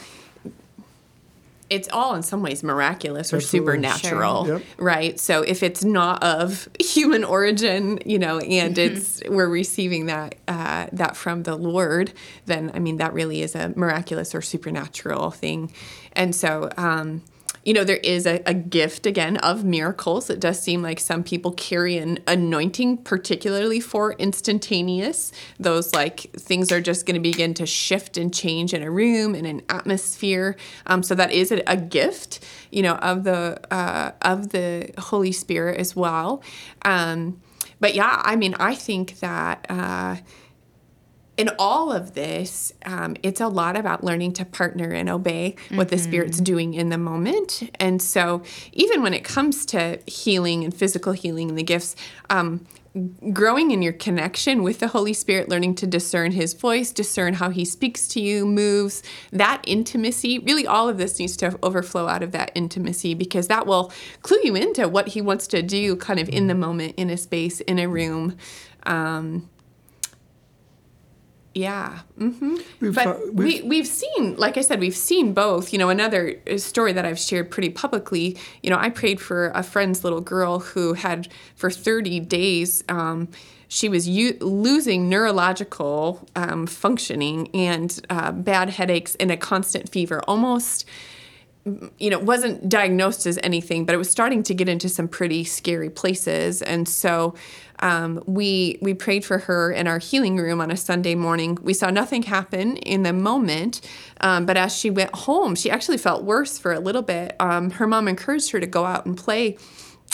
it's 1.70 1.88
all 1.92 2.14
in 2.16 2.24
some 2.24 2.42
ways 2.42 2.64
miraculous 2.64 3.34
or 3.34 3.38
Absolutely. 3.38 3.74
supernatural, 3.74 4.46
Sure. 4.46 4.58
Yep. 4.58 4.66
right? 4.78 5.20
So 5.20 5.42
if 5.42 5.64
it's 5.64 5.84
not 5.84 6.24
of 6.24 6.68
human 6.80 7.24
origin, 7.24 8.00
you 8.06 8.20
know, 8.20 8.40
and 8.40 8.76
Mm-hmm. 8.76 8.96
it's 8.98 9.22
we're 9.30 9.48
receiving 9.50 10.08
that 10.08 10.36
uh, 10.48 10.88
that 10.94 11.16
from 11.16 11.44
the 11.44 11.56
Lord, 11.56 12.14
then 12.46 12.72
I 12.74 12.80
mean 12.80 12.98
that 12.98 13.14
really 13.14 13.42
is 13.42 13.56
a 13.56 13.74
miraculous 13.76 14.34
or 14.36 14.42
supernatural 14.42 15.32
thing, 15.32 15.72
and 16.14 16.36
so. 16.36 16.70
Um, 16.78 17.22
you 17.64 17.74
know, 17.74 17.84
there 17.84 17.98
is 17.98 18.26
a, 18.26 18.42
a 18.46 18.54
gift 18.54 19.06
again 19.06 19.38
of 19.38 19.64
miracles. 19.64 20.30
It 20.30 20.40
does 20.40 20.62
seem 20.62 20.82
like 20.82 21.00
some 21.00 21.24
people 21.24 21.54
carry 21.54 21.98
an 21.98 22.20
anointing, 22.28 22.98
particularly 22.98 23.80
for 23.80 24.14
instantaneous. 24.14 25.32
Those 25.60 25.94
like 25.94 26.20
things 26.34 26.72
are 26.72 26.82
just 26.82 27.06
going 27.06 27.16
to 27.16 27.22
begin 27.22 27.54
to 27.56 27.66
shift 27.66 28.18
and 28.18 28.34
change 28.34 28.74
in 28.74 28.84
a 28.84 28.92
room 28.92 29.34
in 29.34 29.46
an 29.46 29.62
atmosphere. 29.70 30.58
Um, 30.88 31.04
so 31.04 31.16
that 31.16 31.32
is 31.32 31.52
a, 31.52 31.64
a 31.66 31.78
gift, 31.78 32.42
you 32.70 32.82
know, 32.82 32.96
of 32.96 33.24
the 33.24 33.60
uh, 33.74 34.12
of 34.22 34.50
the 34.50 34.92
Holy 34.98 35.32
Spirit 35.32 35.80
as 35.80 35.96
well. 35.96 36.44
Um, 36.84 37.42
but 37.80 37.96
yeah, 37.96 38.22
I 38.24 38.36
mean, 38.36 38.56
I 38.60 38.76
think 38.76 39.20
that. 39.20 39.66
Uh, 39.70 40.18
in 41.36 41.50
all 41.58 41.92
of 41.92 42.14
this, 42.14 42.74
um, 42.86 43.16
it's 43.24 43.42
a 43.42 43.48
lot 43.48 43.76
about 43.76 44.04
learning 44.04 44.34
to 44.34 44.46
partner 44.46 44.90
and 44.90 45.10
obey 45.10 45.56
what 45.72 45.90
the 45.90 45.98
Spirit's 45.98 46.40
doing 46.40 46.76
in 46.76 46.90
the 46.90 46.98
moment. 46.98 47.72
And 47.80 48.02
so, 48.02 48.44
even 48.72 49.02
when 49.02 49.14
it 49.14 49.24
comes 49.24 49.66
to 49.68 50.00
healing 50.06 50.64
and 50.64 50.74
physical 50.74 51.14
healing 51.14 51.50
and 51.50 51.58
the 51.58 51.64
gifts, 51.64 51.96
um, 52.30 52.66
growing 53.32 53.72
in 53.72 53.82
your 53.82 53.94
connection 53.94 54.62
with 54.62 54.78
the 54.78 54.90
Holy 54.90 55.14
Spirit, 55.14 55.50
learning 55.50 55.74
to 55.76 55.88
discern 55.88 56.34
His 56.34 56.54
voice, 56.54 56.92
discern 56.92 57.34
how 57.34 57.50
He 57.50 57.66
speaks 57.66 58.08
to 58.10 58.22
you, 58.22 58.46
moves, 58.46 59.02
that 59.32 59.64
intimacy, 59.66 60.38
really 60.38 60.68
all 60.68 60.88
of 60.88 61.00
this 61.00 61.18
needs 61.18 61.36
to 61.38 61.58
overflow 61.64 62.08
out 62.08 62.22
of 62.22 62.32
that 62.34 62.52
intimacy 62.54 63.16
because 63.16 63.48
that 63.48 63.66
will 63.66 63.92
clue 64.22 64.40
you 64.44 64.56
into 64.56 64.88
what 64.88 65.10
He 65.10 65.22
wants 65.22 65.48
to 65.48 65.64
do 65.64 65.96
kind 65.96 66.20
of 66.20 66.30
in 66.30 66.46
the 66.46 66.56
moment, 66.56 66.94
in 66.98 67.10
a 67.10 67.18
space, 67.18 67.60
in 67.62 67.80
a 67.80 67.88
room. 67.88 68.38
Um, 68.86 69.50
yeah. 71.56 72.00
hmm 72.18 72.56
We've 72.80 72.96
but 72.96 73.04
fo- 73.04 73.20
we, 73.32 73.46
we've- 73.46 73.68
we've 73.68 73.88
seen, 73.88 74.36
like 74.38 74.58
I 74.58 74.62
said, 74.62 74.80
we've 74.80 74.96
seen 74.96 75.34
both. 75.34 75.72
You 75.72 75.80
know, 75.80 75.90
another 75.90 76.36
story 76.58 76.94
that 76.94 77.06
I've 77.06 77.20
shared 77.20 77.52
pretty 77.52 77.70
publicly, 77.70 78.38
you 78.64 78.70
know, 78.70 78.78
I 78.78 78.90
prayed 78.90 79.22
for 79.22 79.50
a 79.54 79.62
friend's 79.64 80.04
little 80.04 80.22
girl 80.22 80.60
who 80.60 80.94
had, 80.94 81.28
for 81.56 81.70
30 81.70 82.20
days, 82.22 82.84
um, 82.90 83.28
she 83.68 83.90
was 83.90 84.08
u- 84.08 84.38
losing 84.42 85.10
neurological 85.10 86.28
um, 86.36 86.66
functioning 86.68 87.50
and 87.54 88.04
uh, 88.10 88.32
bad 88.32 88.70
headaches 88.72 89.16
and 89.16 89.32
a 89.32 89.38
constant 89.38 89.90
fever, 89.90 90.22
almost 90.28 90.86
you 91.98 92.10
know, 92.10 92.20
wasn't 92.20 92.68
diagnosed 92.68 93.26
as 93.26 93.40
anything, 93.42 93.86
but 93.86 93.96
it 93.96 93.98
was 93.98 94.10
starting 94.10 94.44
to 94.44 94.54
get 94.54 94.68
into 94.68 94.90
some 94.90 95.08
pretty 95.08 95.46
scary 95.46 95.90
places. 95.90 96.62
And 96.62 96.90
so 96.90 97.36
um, 97.80 98.24
we 98.26 98.78
we 98.82 98.94
prayed 98.94 99.26
for 99.26 99.40
her 99.40 99.72
in 99.72 99.88
our 99.88 100.00
healing 100.00 100.38
room 100.38 100.62
on 100.62 100.72
a 100.72 100.78
Sunday 100.78 101.16
morning. 101.16 101.58
We 101.62 101.74
saw 101.74 101.90
nothing 101.90 102.24
happen 102.24 102.78
in 102.78 103.04
the 103.04 103.14
moment, 103.14 103.82
um, 104.22 104.46
but 104.46 104.58
as 104.58 104.76
she 104.76 104.90
went 104.90 105.14
home, 105.14 105.56
she 105.56 105.70
actually 105.70 105.98
felt 105.98 106.24
worse 106.24 106.58
for 106.58 106.72
a 106.72 106.80
little 106.80 107.02
bit. 107.02 107.36
Um, 107.40 107.72
her 107.72 107.88
mom 107.88 108.08
encouraged 108.08 108.52
her 108.52 108.60
to 108.60 108.68
go 108.68 108.86
out 108.86 109.06
and 109.06 109.18
play. 109.18 109.58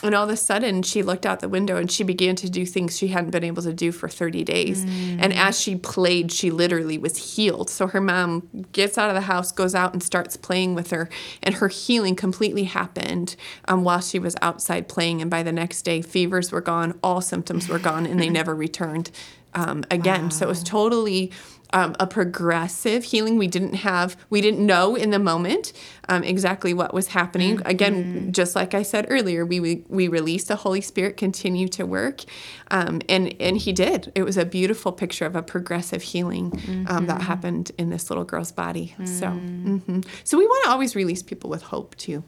And 0.02 0.16
all 0.16 0.24
of 0.24 0.30
a 0.30 0.38
sudden, 0.38 0.82
she 0.82 1.04
looked 1.04 1.26
out 1.26 1.42
the 1.42 1.50
window 1.50 1.76
and 1.76 1.92
she 1.92 2.04
began 2.04 2.36
to 2.38 2.50
do 2.50 2.66
things 2.66 2.98
she 2.98 3.10
hadn't 3.10 3.32
been 3.32 3.44
able 3.44 3.62
to 3.64 3.74
do 3.74 3.92
for 3.92 4.08
30 4.08 4.46
days. 4.46 4.84
And 5.20 5.34
as 5.34 5.60
she 5.60 5.76
played, 5.76 6.32
she 6.32 6.52
literally 6.52 6.98
was 6.98 7.36
healed. 7.36 7.70
So 7.70 7.88
her 7.88 8.00
mom 8.00 8.48
gets 8.72 8.98
out 8.98 9.10
of 9.10 9.16
the 9.16 9.22
house, 9.22 9.52
goes 9.52 9.76
out, 9.76 9.92
and 9.92 10.02
starts 10.02 10.38
playing 10.38 10.74
with 10.74 10.92
her. 10.92 11.10
And 11.44 11.56
her 11.56 11.68
healing 11.68 12.16
completely 12.16 12.64
happened 12.64 13.36
um, 13.68 13.84
while 13.84 14.00
she 14.00 14.20
was 14.20 14.38
outside 14.42 14.88
playing. 14.88 15.22
And 15.22 15.30
by 15.30 15.44
the 15.44 15.52
next 15.52 15.82
day, 15.82 16.02
fevers 16.02 16.52
were 16.52 16.62
gone, 16.62 16.98
all 17.04 17.20
symptoms 17.20 17.68
were 17.68 17.80
gone, 17.80 18.06
and 18.06 18.22
they 18.22 18.30
never 18.40 18.56
returned 18.56 19.12
um, 19.54 19.84
again. 19.92 20.32
So 20.32 20.46
it 20.46 20.50
was 20.50 20.64
totally 20.64 21.32
um, 21.74 21.96
a 22.00 22.08
progressive 22.08 23.04
healing. 23.04 23.38
We 23.38 23.48
didn't 23.48 23.76
have, 23.76 24.18
we 24.30 24.42
didn't 24.42 24.66
know 24.66 24.96
in 24.96 25.12
the 25.12 25.20
moment 25.20 25.74
um, 26.08 26.24
exactly 26.24 26.74
what 26.74 26.94
was 26.94 27.08
happening. 27.08 27.62
Again, 27.66 28.32
just 28.32 28.56
like 28.56 28.74
I 28.74 28.84
said 28.84 29.06
earlier, 29.10 29.46
we 29.46 29.60
we, 29.60 29.84
we 29.88 30.08
released 30.08 30.48
the 30.48 30.56
Holy 30.56 30.82
Spirit 30.82 31.18
continue 31.18 31.68
to 31.70 31.86
work, 31.86 32.24
um, 32.72 33.02
and 33.08 33.36
and 33.40 33.58
He 33.58 33.72
did. 33.74 34.12
It 34.16 34.24
was 34.24 34.38
a 34.38 34.46
beautiful 34.46 34.92
picture 34.92 35.26
of 35.26 35.36
a 35.36 35.42
progressive 35.44 36.02
healing 36.02 36.86
um, 36.88 37.06
that 37.08 37.22
happened 37.22 37.72
in 37.78 37.90
this 37.90 38.10
little 38.10 38.24
girl's 38.26 38.52
body. 38.52 38.96
So, 39.06 39.28
mhm. 39.28 40.06
so 40.24 40.38
we 40.38 40.46
want 40.46 40.64
to 40.66 40.72
always 40.72 40.96
release 40.96 41.22
people 41.24 41.50
with 41.50 41.62
hope 41.64 41.96
too. 41.96 42.24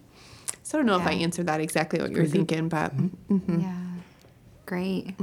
So 0.64 0.78
I 0.78 0.80
don't 0.80 0.86
know 0.86 0.98
if 0.98 1.08
I 1.08 1.14
answered 1.14 1.48
that 1.48 1.60
exactly 1.60 2.00
what 2.00 2.12
you 2.12 2.18
were 2.18 2.28
thinking, 2.28 2.70
but 2.70 2.94
Yeah. 3.30 3.78
Great. 4.66 5.16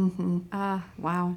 Ah, 0.52 0.84
wow. 0.98 1.36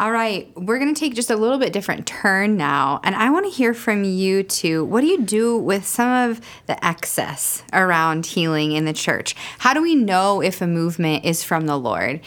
All 0.00 0.10
right, 0.12 0.50
we're 0.56 0.78
going 0.78 0.94
to 0.94 0.98
take 0.98 1.14
just 1.14 1.28
a 1.30 1.36
little 1.36 1.58
bit 1.58 1.74
different 1.74 2.06
turn 2.06 2.56
now, 2.56 3.00
and 3.04 3.14
I 3.14 3.28
want 3.28 3.44
to 3.44 3.50
hear 3.50 3.74
from 3.74 4.02
you 4.02 4.42
too. 4.42 4.82
What 4.86 5.02
do 5.02 5.06
you 5.06 5.20
do 5.20 5.58
with 5.58 5.84
some 5.86 6.30
of 6.30 6.40
the 6.66 6.82
excess 6.82 7.62
around 7.74 8.24
healing 8.24 8.72
in 8.72 8.86
the 8.86 8.94
church? 8.94 9.36
How 9.58 9.74
do 9.74 9.82
we 9.82 9.94
know 9.94 10.40
if 10.40 10.62
a 10.62 10.66
movement 10.66 11.26
is 11.26 11.44
from 11.44 11.66
the 11.66 11.76
Lord? 11.76 12.20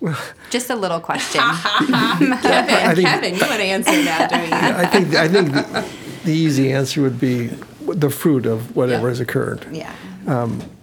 just 0.50 0.68
a 0.68 0.74
little 0.74 0.98
question. 0.98 1.40
Kevin, 1.78 2.32
I 2.32 2.92
think- 2.96 3.08
Kevin, 3.08 3.34
you 3.36 3.40
want 3.40 3.52
to 3.60 3.62
answer 3.62 4.02
that, 4.02 4.30
don't 4.30 4.48
you? 4.48 4.52
I 4.52 4.86
think 4.86 5.14
I 5.14 5.28
think 5.28 5.52
the, 5.52 5.88
the 6.24 6.32
easy 6.32 6.72
answer 6.72 7.02
would 7.02 7.20
be 7.20 7.52
the 7.86 8.10
fruit 8.10 8.46
of 8.46 8.74
whatever 8.74 9.04
Yeah. 9.04 9.08
has 9.10 9.20
occurred. 9.20 9.64
yeah. 9.70 9.94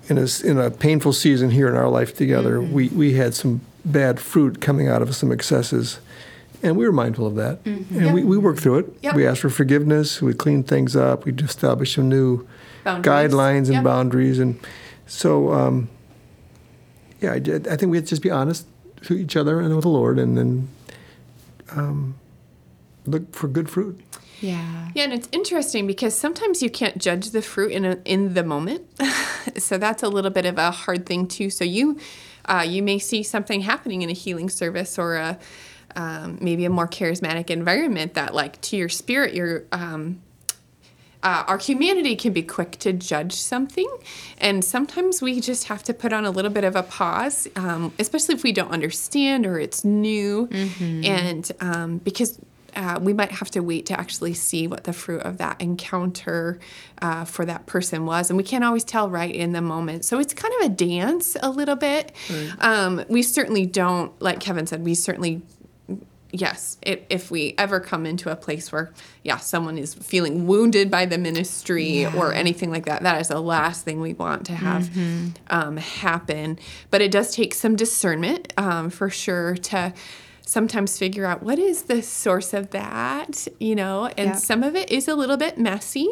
in 0.07 0.17
a, 0.17 0.27
in 0.45 0.57
a 0.57 0.71
painful 0.71 1.11
season 1.11 1.49
here 1.51 1.67
in 1.67 1.75
our 1.75 1.89
life 1.89 2.15
together, 2.15 2.59
Mm-hmm. 2.59 2.73
we, 2.73 2.87
we 2.89 3.13
had 3.15 3.33
some 3.35 3.59
bad 3.85 4.19
fruit 4.19 4.59
coming 4.61 4.87
out 4.87 5.01
of 5.01 5.15
some 5.15 5.31
excesses. 5.31 5.99
And 6.63 6.75
we 6.77 6.85
were 6.85 6.91
mindful 6.91 7.27
of 7.27 7.35
that. 7.35 7.59
And 7.65 8.13
we, 8.13 8.23
we 8.23 8.37
worked 8.37 8.59
through 8.59 8.79
it. 8.79 8.85
Mm-hmm. 8.87 9.05
Yep. 9.05 9.15
We 9.15 9.27
asked 9.27 9.41
for 9.41 9.49
forgiveness. 9.49 10.21
We 10.21 10.33
cleaned 10.33 10.67
things 10.67 10.95
up. 10.95 11.25
We 11.25 11.31
established 11.33 11.95
some 11.95 12.09
new 12.09 12.47
Boundaries. 12.83 13.05
guidelines 13.31 13.65
and 13.65 13.73
Yep. 13.73 13.83
boundaries. 13.83 14.39
And 14.39 14.59
so, 15.05 15.51
um, 15.53 15.89
yeah, 17.21 17.33
I, 17.33 17.39
did, 17.39 17.67
I 17.67 17.75
think 17.77 17.91
we 17.91 17.97
had 17.97 18.05
to 18.05 18.09
just 18.09 18.21
be 18.23 18.31
honest 18.31 18.65
to 19.03 19.13
each 19.15 19.35
other 19.35 19.59
and 19.59 19.75
with 19.75 19.83
the 19.83 19.89
Lord 19.89 20.17
and 20.17 20.35
then 20.37 20.67
um, 21.75 22.15
look 23.05 23.35
for 23.35 23.47
good 23.47 23.69
fruit. 23.69 23.99
Yeah. 24.41 24.89
Yeah, 24.95 25.03
and 25.03 25.13
it's 25.13 25.29
interesting 25.31 25.87
because 25.87 26.17
sometimes 26.17 26.61
you 26.61 26.69
can't 26.69 26.97
judge 26.97 27.29
the 27.31 27.41
fruit 27.41 27.71
in 27.71 27.85
a, 27.85 27.97
in 28.05 28.33
the 28.33 28.43
moment, 28.43 28.83
so 29.57 29.77
that's 29.77 30.03
a 30.03 30.09
little 30.09 30.31
bit 30.31 30.45
of 30.45 30.57
a 30.57 30.71
hard 30.71 31.05
thing 31.05 31.27
too. 31.27 31.49
So 31.49 31.63
you 31.63 31.97
uh, 32.45 32.65
you 32.67 32.81
may 32.83 32.99
see 32.99 33.23
something 33.23 33.61
happening 33.61 34.01
in 34.01 34.09
a 34.09 34.13
healing 34.13 34.49
service 34.49 34.97
or 34.97 35.15
a 35.15 35.37
um, 35.95 36.37
maybe 36.41 36.65
a 36.65 36.69
more 36.69 36.87
charismatic 36.87 37.49
environment 37.49 38.15
that, 38.15 38.33
like, 38.33 38.59
to 38.61 38.75
your 38.75 38.89
spirit, 38.89 39.33
you're 39.33 39.63
um, 39.71 40.21
uh, 41.23 41.43
our 41.47 41.57
humanity 41.57 42.15
can 42.15 42.33
be 42.33 42.43
quick 42.43 42.71
to 42.79 42.93
judge 42.93 43.33
something, 43.33 43.87
and 44.39 44.63
sometimes 44.63 45.21
we 45.21 45.39
just 45.39 45.63
have 45.65 45.81
to 45.83 45.93
put 45.93 46.13
on 46.13 46.25
a 46.25 46.29
little 46.29 46.51
bit 46.51 46.63
of 46.63 46.75
a 46.75 46.83
pause, 46.83 47.47
um, 47.55 47.93
especially 47.97 48.35
if 48.35 48.43
we 48.43 48.51
don't 48.51 48.71
understand 48.71 49.45
or 49.45 49.57
it's 49.57 49.83
new, 49.85 50.47
and 51.05 51.51
um, 51.61 51.97
because. 51.99 52.39
Uh, 52.75 52.99
we 53.01 53.13
might 53.13 53.31
have 53.31 53.49
to 53.51 53.61
wait 53.61 53.85
to 53.87 53.99
actually 53.99 54.33
see 54.33 54.67
what 54.67 54.83
the 54.83 54.93
fruit 54.93 55.21
of 55.21 55.37
that 55.37 55.59
encounter 55.61 56.59
uh, 57.01 57.25
for 57.25 57.45
that 57.45 57.65
person 57.65 58.05
was. 58.05 58.29
And 58.29 58.37
we 58.37 58.43
can't 58.43 58.63
always 58.63 58.83
tell 58.83 59.09
right 59.09 59.33
in 59.33 59.53
the 59.53 59.61
moment. 59.61 60.05
So 60.05 60.19
it's 60.19 60.33
kind 60.33 60.53
of 60.59 60.65
a 60.67 60.69
dance 60.69 61.37
a 61.41 61.49
little 61.49 61.75
bit. 61.75 62.11
Um, 62.59 63.03
we 63.07 63.21
certainly 63.23 63.65
don't, 63.65 64.11
like 64.21 64.39
Kevin 64.39 64.67
said, 64.67 64.83
we 64.83 64.95
certainly 64.95 65.41
yes 66.31 66.77
it, 66.81 67.05
if 67.09 67.31
we 67.31 67.55
ever 67.57 67.79
come 67.79 68.05
into 68.05 68.29
a 68.29 68.35
place 68.35 68.71
where 68.71 68.91
yeah 69.23 69.37
someone 69.37 69.77
is 69.77 69.93
feeling 69.93 70.45
wounded 70.47 70.91
by 70.91 71.05
the 71.05 71.17
ministry 71.17 72.05
or 72.05 72.33
anything 72.33 72.69
like 72.69 72.85
that 72.85 73.03
that 73.03 73.21
is 73.21 73.29
the 73.29 73.39
last 73.39 73.85
thing 73.85 74.01
we 74.01 74.13
want 74.13 74.45
to 74.45 74.53
have 74.53 74.89
um, 75.49 75.77
happen 75.77 76.59
but 76.89 77.01
it 77.01 77.11
does 77.11 77.33
take 77.33 77.53
some 77.53 77.75
discernment 77.75 78.51
um, 78.57 78.89
for 78.89 79.09
sure 79.09 79.55
to 79.55 79.93
sometimes 80.45 80.97
figure 80.97 81.25
out 81.25 81.41
what 81.43 81.57
is 81.59 81.83
the 81.83 82.01
source 82.01 82.53
of 82.53 82.69
that 82.71 83.47
you 83.59 83.75
know 83.75 84.05
and 84.17 84.29
Yeah. 84.29 84.33
some 84.35 84.63
of 84.63 84.75
it 84.75 84.91
is 84.91 85.07
a 85.07 85.15
little 85.15 85.37
bit 85.37 85.57
messy 85.57 86.07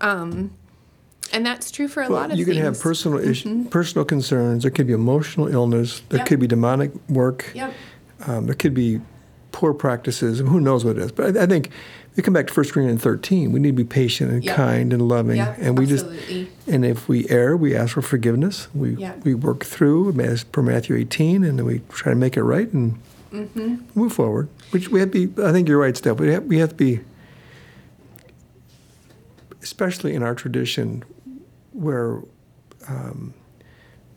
um, 0.00 0.52
and 1.32 1.44
that's 1.44 1.70
true 1.70 1.88
for 1.88 2.02
a 2.02 2.08
lot 2.08 2.26
of 2.26 2.30
people. 2.30 2.38
you 2.38 2.44
things 2.46 2.56
can 2.58 2.64
have 2.64 2.80
personal 2.80 3.18
issues, 3.18 3.66
personal 3.68 4.04
concerns. 4.04 4.62
There 4.62 4.70
could 4.70 4.86
be 4.86 4.92
emotional 4.92 5.48
illness. 5.48 6.02
There 6.10 6.18
Yep. 6.18 6.26
could 6.28 6.40
be 6.40 6.46
demonic 6.46 6.92
work. 7.08 7.50
yep 7.54 7.72
Um, 8.26 8.46
there 8.46 8.54
could 8.54 8.74
be 8.74 9.00
poor 9.52 9.72
practices. 9.74 10.38
Who 10.40 10.60
knows 10.60 10.84
what 10.84 10.96
it 10.98 11.02
is? 11.02 11.12
But 11.12 11.36
I, 11.36 11.42
I 11.42 11.46
think 11.46 11.70
we 12.16 12.22
come 12.22 12.34
back 12.34 12.46
to 12.46 12.52
1 12.54 12.68
Corinthians 12.70 13.02
13. 13.02 13.52
We 13.52 13.58
need 13.60 13.70
to 13.70 13.72
be 13.76 13.84
patient 13.84 14.30
and 14.32 14.44
Yep. 14.44 14.54
kind 14.56 14.92
and 14.92 15.08
loving. 15.08 15.36
Yep, 15.36 15.56
and 15.60 15.78
we 15.78 15.84
absolutely. 15.84 16.44
just 16.44 16.68
and 16.68 16.84
if 16.84 17.08
we 17.08 17.26
err, 17.28 17.56
we 17.56 17.74
ask 17.74 17.94
for 17.94 18.02
forgiveness. 18.02 18.68
We 18.74 18.90
Yep. 18.96 19.24
we 19.24 19.34
work 19.34 19.64
through 19.64 20.12
as 20.20 20.44
per 20.44 20.62
Matthew 20.62 20.94
18, 20.96 21.42
and 21.44 21.58
then 21.58 21.66
we 21.66 21.80
try 21.90 22.12
to 22.12 22.16
make 22.18 22.36
it 22.36 22.42
right. 22.44 22.70
And 22.72 22.98
move 23.94 24.12
forward. 24.12 24.48
Which 24.70 24.88
we 24.88 25.00
have 25.00 25.10
to 25.12 25.26
be. 25.28 25.42
I 25.42 25.52
think 25.52 25.68
you're 25.68 25.78
right, 25.78 25.96
Steph. 25.96 26.18
We 26.18 26.32
have, 26.32 26.44
we 26.44 26.58
have 26.58 26.70
to 26.70 26.74
be, 26.74 27.00
especially 29.62 30.14
in 30.14 30.22
our 30.22 30.34
tradition, 30.34 31.04
where 31.72 32.20
um, 32.88 33.34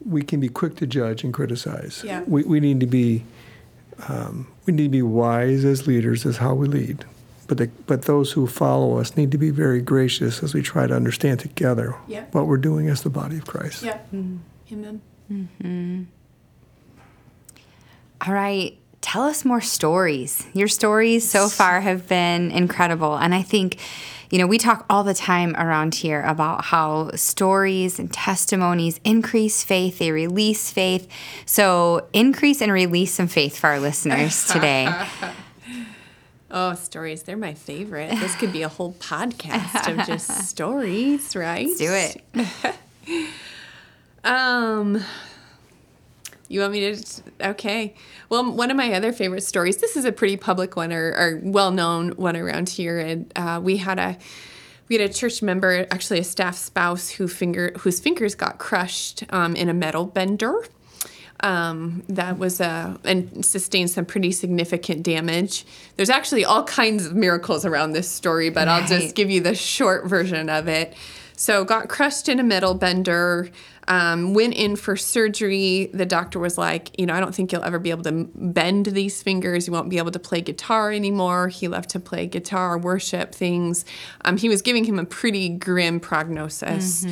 we 0.06 0.21
can 0.21 0.39
be 0.39 0.49
quick 0.49 0.75
to 0.77 0.88
judge 0.88 1.23
and 1.23 1.34
criticize. 1.34 2.01
Yeah. 2.06 2.23
We 2.27 2.43
we 2.43 2.60
need 2.60 2.80
to 2.82 2.88
be. 2.88 3.23
Um, 4.08 4.47
we 4.67 4.73
need 4.73 4.84
to 4.84 4.89
be 4.89 5.01
wise 5.01 5.65
as 5.65 5.88
leaders 5.88 6.25
as 6.25 6.38
how 6.38 6.53
we 6.53 6.67
lead. 6.67 7.03
But, 7.47 7.58
the, 7.58 7.67
but 7.88 8.03
those 8.03 8.34
who 8.34 8.45
follow 8.45 8.99
us 8.99 9.15
need 9.17 9.32
to 9.32 9.38
be 9.39 9.49
very 9.49 9.82
gracious 9.82 10.43
as 10.43 10.53
we 10.53 10.62
try 10.62 10.86
to 10.86 10.93
understand 10.93 11.39
together 11.39 11.95
Yeah. 12.08 12.25
what 12.32 12.45
we're 12.45 12.58
doing 12.58 12.89
as 12.89 13.01
the 13.01 13.10
body 13.10 13.38
of 13.38 13.47
Christ. 13.47 13.82
Yeah. 13.84 13.97
Amen. 14.13 15.01
Hmm. 15.30 16.03
All 18.21 18.34
right. 18.34 18.77
Tell 19.08 19.24
us 19.24 19.46
more 19.46 19.62
stories. 19.62 20.46
Your 20.52 20.67
stories 20.67 21.32
so 21.32 21.48
far 21.48 21.80
have 21.80 22.10
been 22.10 22.52
incredible. 22.52 23.15
And 23.15 23.34
I 23.34 23.41
think, 23.41 23.78
you 24.30 24.38
know, 24.38 24.46
we 24.46 24.58
talk 24.58 24.86
all 24.89 25.06
the 25.06 25.13
time 25.13 25.56
around 25.56 25.96
here 25.96 26.22
about 26.24 26.65
how 26.65 27.12
stories 27.12 28.00
and 28.00 28.12
testimonies 28.12 29.00
increase 29.06 29.63
faith, 29.63 30.00
they 30.00 30.12
release 30.12 30.72
faith. 30.72 31.08
So, 31.46 32.06
increase 32.12 32.62
and 32.62 32.70
release 32.70 33.13
some 33.13 33.30
faith 33.30 33.58
for 33.58 33.67
our 33.67 33.80
listeners 33.80 34.43
today. 34.52 34.93
Oh, 36.52 36.74
stories. 36.74 37.24
They're 37.24 37.38
my 37.38 37.54
favorite. 37.54 38.10
This 38.10 38.36
could 38.36 38.52
be 38.52 38.63
a 38.63 38.70
whole 38.70 38.91
podcast 38.91 39.88
of 39.89 40.06
just 40.06 40.28
stories, 40.50 41.34
right? 41.34 41.70
Do 41.78 41.93
it. 41.93 42.22
Um, 44.24 45.02
you 46.48 46.62
want 46.62 46.74
me 46.74 46.94
to? 46.94 47.24
Okay. 47.50 47.94
Well, 48.30 48.52
one 48.52 48.72
of 48.72 48.78
my 48.78 48.94
other 48.94 49.12
favorite 49.12 49.44
stories. 49.44 49.78
This 49.78 49.96
is 49.96 50.06
a 50.06 50.12
pretty 50.12 50.38
public 50.38 50.76
one 50.76 50.94
or, 50.94 51.14
or 51.14 51.42
well-known 51.44 52.12
one 52.12 52.36
around 52.36 52.70
here, 52.70 53.00
and 53.00 53.32
uh, 53.36 53.60
we 53.62 53.78
had 53.78 54.00
a 54.00 54.18
we 54.90 54.98
had 54.98 55.10
a 55.10 55.14
church 55.14 55.42
member, 55.42 55.86
actually 55.92 56.20
a 56.20 56.24
staff 56.24 56.56
spouse, 56.56 57.10
who 57.10 57.28
finger 57.28 57.74
whose 57.80 58.00
fingers 58.00 58.36
got 58.36 58.58
crushed 58.58 59.24
um, 59.30 59.56
in 59.56 59.70
a 59.70 59.74
metal 59.74 60.06
bender. 60.06 60.64
Um, 61.42 62.04
that 62.10 62.40
was 62.40 62.60
a 62.60 63.00
and 63.04 63.46
sustained 63.46 63.92
some 63.92 64.06
pretty 64.06 64.32
significant 64.32 65.04
damage. 65.04 65.66
There's 65.96 66.10
actually 66.10 66.46
all 66.46 66.64
kinds 66.64 67.06
of 67.06 67.16
miracles 67.16 67.64
around 67.64 67.92
this 67.92 68.10
story, 68.10 68.50
but 68.50 68.68
I'll 68.68 68.88
just 68.88 69.14
give 69.14 69.30
you 69.30 69.42
the 69.42 69.54
short 69.54 70.08
version 70.08 70.50
of 70.50 70.68
it. 70.68 70.96
So, 71.39 71.63
got 71.63 71.88
crushed 71.88 72.28
in 72.28 72.39
a 72.39 72.43
metal 72.43 72.73
bender, 72.73 73.52
um, 73.88 74.34
went 74.34 74.56
in 74.56 74.76
for 74.76 74.97
surgery. 74.97 75.91
The 75.93 76.06
doctor 76.06 76.39
was 76.39 76.58
like, 76.58 77.00
You 77.00 77.06
know, 77.06 77.13
I 77.13 77.19
don't 77.19 77.34
think 77.34 77.52
you'll 77.52 77.63
ever 77.63 77.78
be 77.78 77.91
able 77.91 78.04
to 78.04 78.28
bend 78.34 78.88
these 78.88 79.21
fingers. 79.21 79.67
You 79.67 79.73
won't 79.73 79.89
be 79.89 80.00
able 80.00 80.12
to 80.12 80.19
play 80.19 80.41
guitar 80.41 80.91
anymore. 80.91 81.47
He 81.50 81.67
loved 81.67 81.89
to 81.89 82.00
play 82.00 82.26
guitar, 82.26 82.80
worship 82.80 83.36
things. 83.36 83.86
Um, 84.26 84.38
he 84.38 84.50
was 84.50 84.63
giving 84.63 84.84
him 84.84 84.97
a 84.97 85.06
pretty 85.06 85.50
grim 85.50 86.00
prognosis. 86.00 87.06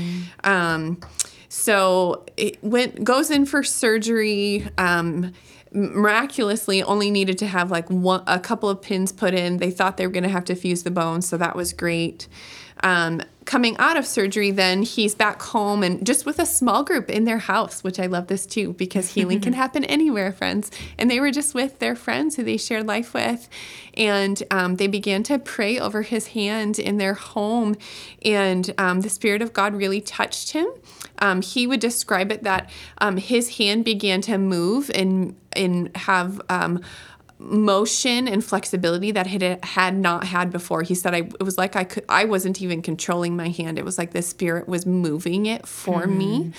Um, 0.43 0.99
so, 1.47 2.25
it 2.35 2.61
went 2.63 3.03
goes 3.03 3.29
in 3.29 3.45
for 3.45 3.61
surgery. 3.61 4.67
Um, 4.79 5.33
miraculously 5.71 6.81
only 6.81 7.11
needed 7.11 7.37
to 7.37 7.45
have 7.45 7.69
like 7.69 7.89
one 7.89 8.23
a 8.27 8.39
couple 8.39 8.69
of 8.69 8.81
pins 8.81 9.11
put 9.11 9.33
in 9.33 9.57
they 9.57 9.69
thought 9.69 9.97
they 9.97 10.07
were 10.07 10.13
going 10.13 10.23
to 10.23 10.29
have 10.29 10.45
to 10.45 10.55
fuse 10.55 10.83
the 10.83 10.91
bone 10.91 11.21
so 11.21 11.35
that 11.35 11.53
was 11.53 11.73
great 11.73 12.29
um, 12.83 13.21
coming 13.45 13.77
out 13.77 13.95
of 13.95 14.05
surgery 14.05 14.51
then 14.51 14.81
he's 14.83 15.13
back 15.13 15.41
home 15.41 15.83
and 15.83 16.05
just 16.05 16.25
with 16.25 16.39
a 16.39 16.45
small 16.45 16.83
group 16.83 17.09
in 17.09 17.25
their 17.25 17.37
house 17.37 17.83
which 17.83 17.99
i 17.99 18.05
love 18.05 18.27
this 18.27 18.45
too 18.45 18.73
because 18.73 19.11
healing 19.13 19.39
can 19.39 19.53
happen 19.65 19.83
anywhere 19.85 20.31
friends. 20.31 20.69
And 20.97 21.09
they 21.09 21.19
were 21.19 21.31
just 21.31 21.53
with 21.53 21.79
their 21.79 21.95
friends 21.95 22.35
who 22.35 22.43
they 22.43 22.57
shared 22.57 22.85
life 22.85 23.13
with. 23.13 23.49
And 23.95 24.41
um, 24.51 24.75
they 24.75 24.87
began 24.87 25.23
to 25.23 25.39
pray 25.39 25.79
over 25.79 26.03
his 26.03 26.27
hand 26.27 26.77
in 26.77 26.97
their 26.97 27.13
home. 27.13 27.75
And 28.23 28.73
um, 28.77 29.01
the 29.01 29.09
spirit 29.09 29.41
of 29.41 29.53
god 29.53 29.73
really 29.73 30.01
touched 30.01 30.51
him. 30.51 30.67
Um, 31.19 31.41
he 31.41 31.65
would 31.65 31.79
describe 31.79 32.31
it 32.31 32.43
that 32.43 32.69
um, 32.99 33.17
his 33.17 33.57
hand 33.57 33.85
began 33.85 34.21
to 34.21 34.37
move 34.37 34.91
and 34.93 35.35
and 35.53 35.95
have 35.95 36.41
um, 36.49 36.81
motion 37.37 38.27
and 38.27 38.43
flexibility 38.43 39.11
that 39.11 39.27
it 39.27 39.63
had 39.63 39.97
not 39.97 40.23
had 40.25 40.51
before. 40.51 40.83
He 40.83 40.95
said, 40.95 41.13
"I 41.13 41.19
it 41.19 41.43
was 41.43 41.57
like 41.57 41.75
I 41.75 41.83
could 41.83 42.05
I 42.07 42.25
wasn't 42.25 42.61
even 42.61 42.81
controlling 42.81 43.35
my 43.35 43.49
hand. 43.49 43.77
It 43.77 43.85
was 43.85 43.97
like 43.97 44.11
the 44.11 44.21
spirit 44.21 44.67
was 44.67 44.85
moving 44.85 45.45
it 45.45 45.67
for 45.67 46.07
me." 46.07 46.53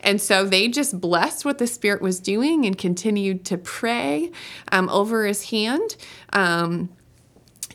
And 0.00 0.20
so 0.20 0.44
they 0.44 0.68
just 0.68 1.00
blessed 1.00 1.44
what 1.44 1.58
the 1.58 1.66
spirit 1.66 2.02
was 2.02 2.18
doing 2.18 2.66
and 2.66 2.76
continued 2.76 3.44
to 3.46 3.58
pray 3.58 4.32
um, 4.72 4.88
over 4.88 5.26
his 5.26 5.50
hand. 5.50 5.96
Um, 6.32 6.88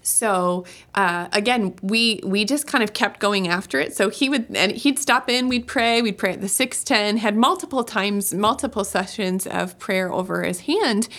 so 0.08 0.65
uh, 0.96 1.28
again, 1.34 1.76
we 1.82 2.22
we 2.24 2.46
just 2.46 2.67
kind 2.67 2.84
of 2.84 2.93
kept 2.93 3.20
going 3.20 3.48
after 3.48 3.80
it. 3.80 3.96
So 3.96 4.10
he 4.10 4.30
would 4.30 4.48
and 4.56 4.72
he'd 4.72 5.00
stop 5.00 5.30
in, 5.30 5.50
we'd 5.50 5.67
pray, 5.67 6.02
we'd 6.02 6.17
pray 6.17 6.34
at 6.34 6.41
the 6.41 6.48
six 6.48 6.84
ten. 6.84 7.17
Had 7.17 7.36
multiple 7.36 7.84
times, 7.84 8.34
multiple 8.34 8.84
sessions 8.84 9.46
of 9.46 9.78
prayer 9.80 10.12
over 10.12 10.43
his 10.43 10.62
hand. 10.62 11.10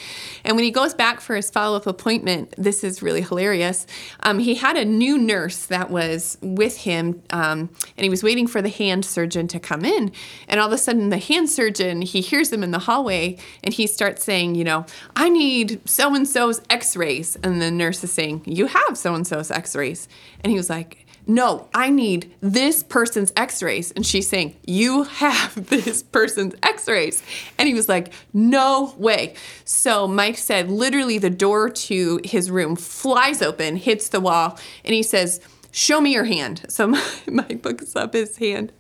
And 0.44 0.57
when 0.57 0.64
he 0.64 0.70
goes 0.70 0.94
back 0.94 1.20
for 1.20 1.37
his 1.37 1.51
follow 1.51 1.77
up 1.77 1.87
appointment, 1.87 2.55
this 2.57 2.83
is 2.83 3.03
really 3.03 3.22
hilarious. 3.22 3.87
Um, 4.20 4.38
he 4.38 4.55
had 4.55 4.77
a 4.77 4.85
new 4.85 5.18
nurse 5.18 5.66
that 5.66 5.90
was 5.90 6.38
with 6.40 6.79
him, 6.79 7.22
um, 7.31 7.70
and 7.96 8.05
he 8.05 8.09
was 8.09 8.22
waiting 8.22 8.46
for 8.46 8.62
the 8.62 8.68
hand 8.68 9.05
surgeon 9.05 9.48
to 9.48 9.61
come 9.61 9.85
in. 9.85 10.12
And 10.48 10.61
all 10.61 10.68
of 10.68 10.72
a 10.72 10.79
sudden, 10.79 11.11
the 11.11 11.18
hand 11.18 11.51
surgeon 11.51 12.03
he 12.03 12.20
hears 12.20 12.53
him 12.53 12.62
in 12.62 12.70
the 12.70 12.79
hallway, 12.79 13.37
and 13.62 13.74
he 13.74 13.87
starts 13.87 14.24
saying, 14.24 14.55
you 14.55 14.64
know, 14.64 14.87
I 15.14 15.29
need 15.29 15.81
so 15.88 16.14
and 16.14 16.27
so's 16.27 16.61
X 16.70 16.96
rays, 16.96 17.37
and 17.42 17.61
the 17.61 17.70
nurse 17.70 18.03
is 18.03 18.12
saying, 18.12 18.42
you 18.46 18.66
have 18.66 18.77
so 18.94 19.14
and 19.14 19.26
so's 19.26 19.50
x 19.50 19.74
rays. 19.76 20.08
And 20.40 20.50
he 20.50 20.56
was 20.56 20.70
like, 20.70 21.06
no, 21.26 21.68
I 21.74 21.90
need 21.90 22.34
this 22.40 22.82
person's 22.82 23.32
x 23.36 23.62
rays. 23.62 23.92
And 23.92 24.04
she's 24.04 24.28
saying, 24.28 24.56
you 24.66 25.04
have 25.04 25.68
this 25.68 26.02
person's 26.02 26.54
x 26.62 26.88
rays. 26.88 27.22
And 27.58 27.68
he 27.68 27.74
was 27.74 27.88
like, 27.88 28.12
no 28.32 28.94
way. 28.96 29.34
So 29.64 30.08
Mike 30.08 30.38
said, 30.38 30.70
literally, 30.70 31.18
the 31.18 31.30
door 31.30 31.68
to 31.68 32.20
his 32.24 32.50
room 32.50 32.76
flies 32.76 33.42
open, 33.42 33.76
hits 33.76 34.08
the 34.08 34.20
wall, 34.20 34.58
and 34.84 34.94
he 34.94 35.02
says, 35.02 35.40
show 35.70 36.00
me 36.00 36.12
your 36.12 36.24
hand. 36.24 36.66
So 36.70 36.94
Mike 37.26 37.64
looks 37.64 37.96
up 37.96 38.14
his 38.14 38.36
hand, 38.38 38.72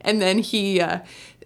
and 0.00 0.22
then 0.22 0.38
he, 0.38 0.80
uh, 0.80 1.00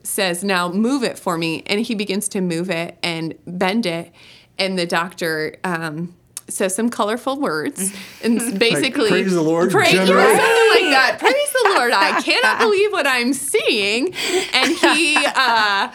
says, 0.07 0.45
Now 0.45 0.71
move 0.71 1.03
it 1.03 1.19
for 1.19 1.37
me. 1.37 1.63
And 1.67 1.81
he 1.81 1.95
begins 1.95 2.29
to 2.31 2.41
move 2.41 2.71
it 2.71 2.97
and 3.03 3.35
bend 3.47 3.87
it. 3.87 4.13
And 4.59 4.79
the 4.79 4.87
doctor 4.87 5.57
um, 5.65 6.15
says 6.49 6.75
some 6.75 6.89
colorful 6.91 7.39
words 7.39 7.93
and 8.23 8.39
basically 8.59 9.09
praise 9.09 9.33
the 9.33 9.43
Lord, 9.43 9.71
Pray, 9.71 9.93
yeah, 9.93 10.05
something 10.05 10.15
like 10.17 10.91
that. 10.91 11.17
Praise 11.21 11.53
the 11.63 11.75
Lord. 11.75 11.93
I 11.93 12.21
cannot 12.23 12.59
believe 12.67 12.93
what 12.93 13.07
I'm 13.07 13.33
seeing. 13.33 14.15
And 14.53 14.77
he 14.77 15.17
uh, 15.35 15.93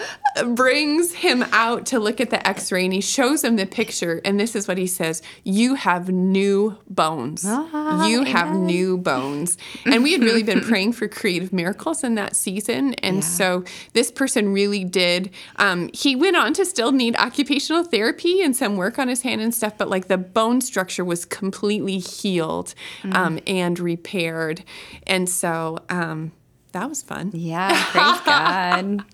brings 0.56 1.14
him 1.14 1.44
out 1.52 1.86
to 1.88 2.00
look 2.00 2.22
at 2.22 2.30
the 2.30 2.46
x 2.48 2.72
ray 2.72 2.86
and 2.86 2.94
he 2.94 3.02
shows 3.02 3.44
him 3.44 3.56
the 3.56 3.66
picture. 3.66 4.22
And 4.26 4.40
this 4.40 4.56
is 4.56 4.68
what 4.68 4.78
he 4.78 4.88
says 4.88 5.22
You 5.44 5.76
have 5.76 6.10
new 6.10 6.78
bones. 6.90 7.44
Ah, 7.46 8.08
you 8.08 8.24
have 8.24 8.56
new 8.56 8.98
bones. 8.98 9.58
And 9.86 10.04
we 10.04 10.14
had 10.14 10.22
really 10.22 10.44
been 10.44 10.62
praying 10.72 10.94
for 10.94 11.08
creative 11.08 11.54
miracles 11.54 12.04
in 12.04 12.16
that 12.16 12.36
season. 12.36 12.94
And 12.96 13.24
so 13.24 13.64
this 13.94 14.12
person 14.12 14.54
really 14.54 14.84
did. 14.84 15.30
Um, 15.58 15.90
he 15.94 16.16
went 16.16 16.36
on 16.36 16.54
to 16.54 16.66
still 16.66 16.92
need 16.92 17.16
occupational 17.18 17.84
therapy 17.84 18.42
and 18.42 18.56
some 18.56 18.78
work 18.78 18.98
on 18.98 19.08
his 19.08 19.22
hand 19.22 19.42
and 19.42 19.54
stuff, 19.54 19.78
but 19.78 19.90
like 19.90 20.08
the 20.08 20.18
bone 20.18 20.62
structure 20.62 21.04
was 21.04 21.26
completely 21.26 22.00
healed 22.00 22.74
um, 23.12 23.40
and 23.46 23.80
repaired. 23.80 24.64
And 25.06 25.30
so 25.30 25.51
um, 25.90 26.32
that 26.74 26.88
was 26.90 27.02
fun. 27.02 27.32
Yeah, 27.34 27.70
praise 27.92 28.20
God. 28.26 29.06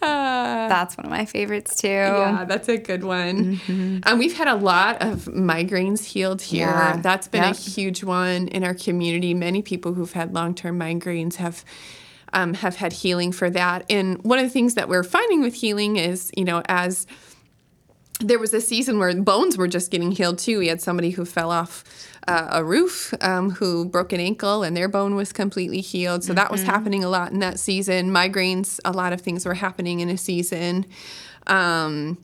That's 0.00 0.96
one 0.96 1.04
of 1.06 1.10
my 1.10 1.24
favorites 1.24 1.76
too. 1.80 1.88
Yeah, 1.88 2.44
that's 2.48 2.68
a 2.68 2.76
good 2.78 3.04
one. 3.04 3.60
Um, 4.06 4.18
we've 4.18 4.36
had 4.36 4.48
a 4.48 4.54
lot 4.54 5.02
of 5.02 5.24
migraines 5.26 6.04
healed 6.04 6.40
here. 6.42 6.66
Yeah. 6.68 6.96
That's 7.02 7.28
been 7.28 7.42
Yep. 7.42 7.54
a 7.56 7.58
huge 7.58 8.04
one 8.04 8.48
in 8.48 8.62
our 8.64 8.74
community. 8.74 9.34
Many 9.34 9.62
people 9.62 9.94
who've 9.94 10.12
had 10.12 10.32
long 10.34 10.54
term 10.54 10.78
migraines 10.78 11.36
have. 11.36 11.64
Um, 12.32 12.54
have 12.54 12.76
had 12.76 12.92
healing 12.92 13.32
for 13.32 13.50
that. 13.50 13.84
And 13.90 14.22
one 14.22 14.38
of 14.38 14.44
the 14.44 14.50
things 14.50 14.74
that 14.74 14.88
we're 14.88 15.02
finding 15.02 15.40
with 15.42 15.52
healing 15.52 15.96
is, 15.96 16.30
you 16.36 16.44
know, 16.44 16.62
as 16.66 17.04
there 18.20 18.38
was 18.38 18.54
a 18.54 18.60
season 18.60 18.98
where 18.98 19.14
bones 19.14 19.56
were 19.56 19.68
just 19.68 19.90
getting 19.90 20.12
healed 20.12 20.38
too. 20.38 20.58
We 20.58 20.68
had 20.68 20.80
somebody 20.80 21.10
who 21.10 21.24
fell 21.24 21.50
off 21.50 21.84
uh, 22.28 22.48
a 22.52 22.64
roof 22.64 23.14
um, 23.20 23.50
who 23.50 23.86
broke 23.86 24.12
an 24.12 24.20
ankle 24.20 24.62
and 24.62 24.76
their 24.76 24.88
bone 24.88 25.14
was 25.14 25.32
completely 25.32 25.80
healed. 25.80 26.22
So 26.22 26.34
that 26.34 26.50
was 26.50 26.62
happening 26.62 27.02
a 27.02 27.08
lot 27.08 27.32
in 27.32 27.38
that 27.40 27.58
season. 27.58 28.10
Migraines, 28.10 28.78
a 28.84 28.92
lot 28.92 29.12
of 29.12 29.20
things 29.20 29.44
were 29.46 29.54
happening 29.54 30.00
in 30.00 30.10
a 30.10 30.18
season. 30.18 30.86
Um, 31.46 32.18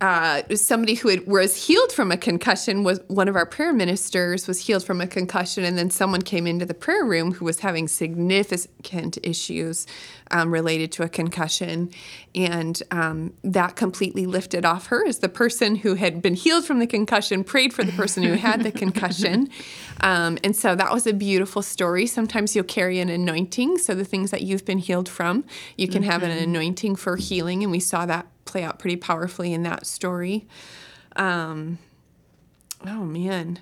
uh, 0.00 0.42
somebody 0.54 0.94
who 0.94 1.08
had, 1.08 1.26
was 1.26 1.66
healed 1.66 1.92
from 1.92 2.10
a 2.12 2.16
concussion 2.16 2.84
was 2.84 3.00
one 3.06 3.28
of 3.28 3.36
our 3.36 3.46
prayer 3.46 3.72
ministers 3.72 4.46
was 4.46 4.66
healed 4.66 4.84
from 4.84 5.00
a 5.00 5.06
concussion, 5.06 5.64
and 5.64 5.78
then 5.78 5.88
someone 5.88 6.20
came 6.20 6.46
into 6.46 6.66
the 6.66 6.74
prayer 6.74 7.04
room 7.04 7.32
who 7.32 7.44
was 7.44 7.60
having 7.60 7.88
significant 7.88 9.16
issues 9.22 9.86
um, 10.34 10.52
related 10.52 10.90
to 10.92 11.04
a 11.04 11.08
concussion, 11.08 11.90
and 12.34 12.82
um, 12.90 13.32
that 13.44 13.76
completely 13.76 14.26
lifted 14.26 14.64
off 14.64 14.88
her 14.88 15.06
as 15.06 15.20
the 15.20 15.28
person 15.28 15.76
who 15.76 15.94
had 15.94 16.20
been 16.20 16.34
healed 16.34 16.64
from 16.64 16.80
the 16.80 16.88
concussion 16.88 17.44
prayed 17.44 17.72
for 17.72 17.84
the 17.84 17.92
person 17.92 18.24
who 18.24 18.32
had 18.32 18.64
the 18.64 18.72
concussion, 18.72 19.48
um, 20.00 20.36
and 20.42 20.56
so 20.56 20.74
that 20.74 20.92
was 20.92 21.06
a 21.06 21.12
beautiful 21.12 21.62
story. 21.62 22.04
Sometimes 22.06 22.56
you'll 22.56 22.64
carry 22.64 22.98
an 22.98 23.08
anointing, 23.08 23.78
so 23.78 23.94
the 23.94 24.04
things 24.04 24.32
that 24.32 24.42
you've 24.42 24.64
been 24.64 24.78
healed 24.78 25.08
from, 25.08 25.44
you 25.78 25.86
can 25.86 26.02
mm-hmm. 26.02 26.10
have 26.10 26.24
an 26.24 26.30
mm-hmm. 26.30 26.50
anointing 26.50 26.96
for 26.96 27.16
healing, 27.16 27.62
and 27.62 27.70
we 27.70 27.80
saw 27.80 28.04
that 28.04 28.26
play 28.44 28.64
out 28.64 28.80
pretty 28.80 28.96
powerfully 28.96 29.52
in 29.52 29.62
that 29.62 29.86
story. 29.86 30.48
Um, 31.14 31.78
oh 32.84 33.04
man. 33.04 33.60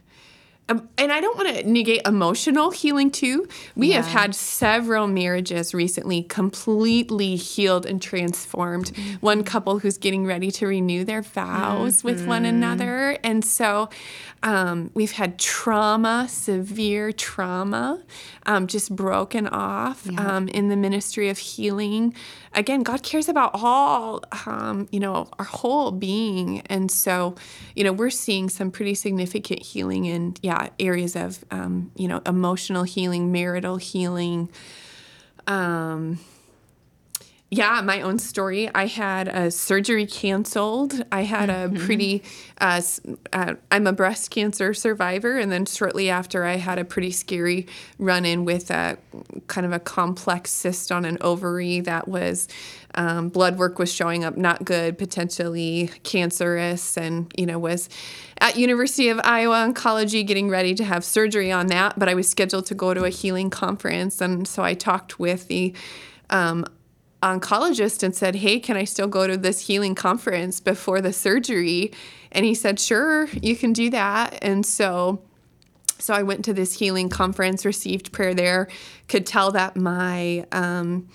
Um, 0.72 0.88
and 0.96 1.12
I 1.12 1.20
don't 1.20 1.37
want 1.37 1.56
to 1.56 1.70
negate 1.70 2.02
emotional 2.06 2.70
healing 2.70 3.11
too. 3.11 3.46
We 3.76 3.90
yeah. 3.90 3.96
have 3.96 4.06
had 4.06 4.35
several 4.35 5.06
marriages 5.06 5.74
recently 5.74 6.22
completely 6.22 7.37
healed 7.37 7.87
and 7.87 8.00
transformed. 8.00 8.92
Mm-hmm. 8.92 9.14
One 9.16 9.44
couple 9.44 9.78
who's 9.78 9.98
getting 9.98 10.26
ready 10.26 10.50
to 10.52 10.66
renew 10.66 11.04
their 11.04 11.22
vows 11.22 11.98
mm-hmm. 11.98 12.08
with 12.08 12.26
one 12.26 12.44
mm-hmm. 12.44 12.56
another. 12.56 13.18
And 13.22 13.44
so 13.44 13.90
um, 14.42 14.90
we've 14.94 15.12
had 15.12 15.38
trauma, 15.38 16.26
severe 16.28 17.12
trauma, 17.12 18.02
um, 18.46 18.66
just 18.66 18.94
broken 18.94 19.46
off 19.48 20.06
yeah. 20.11 20.37
um, 20.37 20.48
in 20.48 20.68
the 20.68 20.76
ministry 20.76 21.28
of 21.28 21.38
healing. 21.38 22.14
Again, 22.54 22.82
God 22.82 23.02
cares 23.02 23.28
about 23.28 23.52
all, 23.54 24.22
um, 24.46 24.88
you 24.92 25.00
know, 25.00 25.28
our 25.38 25.44
whole 25.44 25.90
being. 25.90 26.60
And 26.66 26.90
so, 26.90 27.34
you 27.74 27.82
know, 27.82 27.92
we're 27.92 28.10
seeing 28.10 28.48
some 28.50 28.70
pretty 28.70 28.94
significant 28.94 29.62
healing 29.62 30.04
in, 30.04 30.34
yeah, 30.42 30.68
areas 30.78 31.16
of, 31.16 31.44
um, 31.50 31.90
you 31.96 32.08
know, 32.08 32.20
emotional 32.26 32.82
healing, 32.82 33.32
marital 33.32 33.78
healing. 33.78 34.50
Um, 35.46 36.18
yeah, 37.52 37.82
my 37.82 38.00
own 38.00 38.18
story. 38.18 38.70
I 38.74 38.86
had 38.86 39.28
a 39.28 39.50
surgery 39.50 40.06
canceled. 40.06 41.04
I 41.12 41.24
had 41.24 41.50
a 41.50 41.68
mm-hmm. 41.68 41.84
pretty, 41.84 42.22
uh, 42.62 42.80
uh, 43.34 43.56
I'm 43.70 43.86
a 43.86 43.92
breast 43.92 44.30
cancer 44.30 44.72
survivor. 44.72 45.36
And 45.36 45.52
then 45.52 45.66
shortly 45.66 46.08
after, 46.08 46.46
I 46.46 46.56
had 46.56 46.78
a 46.78 46.84
pretty 46.86 47.10
scary 47.10 47.66
run 47.98 48.24
in 48.24 48.46
with 48.46 48.70
a 48.70 48.96
kind 49.48 49.66
of 49.66 49.72
a 49.74 49.78
complex 49.78 50.50
cyst 50.50 50.90
on 50.90 51.04
an 51.04 51.18
ovary 51.20 51.80
that 51.80 52.08
was, 52.08 52.48
um, 52.94 53.28
blood 53.28 53.58
work 53.58 53.78
was 53.78 53.92
showing 53.92 54.24
up 54.24 54.38
not 54.38 54.64
good, 54.64 54.96
potentially 54.96 55.90
cancerous, 56.04 56.96
and, 56.96 57.30
you 57.36 57.44
know, 57.44 57.58
was 57.58 57.90
at 58.38 58.56
University 58.56 59.10
of 59.10 59.20
Iowa 59.24 59.70
Oncology 59.70 60.26
getting 60.26 60.48
ready 60.48 60.74
to 60.76 60.84
have 60.84 61.04
surgery 61.04 61.52
on 61.52 61.66
that. 61.66 61.98
But 61.98 62.08
I 62.08 62.14
was 62.14 62.30
scheduled 62.30 62.64
to 62.66 62.74
go 62.74 62.94
to 62.94 63.04
a 63.04 63.10
healing 63.10 63.50
conference. 63.50 64.22
And 64.22 64.48
so 64.48 64.62
I 64.62 64.72
talked 64.72 65.18
with 65.18 65.48
the, 65.48 65.74
um, 66.30 66.64
oncologist 67.22 68.02
and 68.02 68.14
said, 68.14 68.37
Hey, 68.37 68.61
can 68.61 68.76
I 68.76 68.85
still 68.85 69.08
go 69.08 69.26
to 69.26 69.37
this 69.37 69.66
healing 69.66 69.94
conference 69.94 70.61
before 70.61 71.00
the 71.00 71.12
surgery? 71.12 71.92
And 72.30 72.44
he 72.44 72.54
said, 72.54 72.80
Sure, 72.80 73.26
you 73.40 73.56
can 73.56 73.72
do 73.72 73.90
that. 73.90 74.38
And 74.42 74.66
so 74.66 75.22
so 76.02 76.14
I 76.14 76.24
went 76.24 76.44
to 76.46 76.52
this 76.52 76.80
healing 76.80 77.08
conference, 77.08 77.64
received 77.64 78.11
prayer 78.11 78.35
there, 78.35 78.68
could 79.06 79.24
tell 79.24 79.52
that 79.52 79.76
my 79.76 80.44
um, 80.50 81.08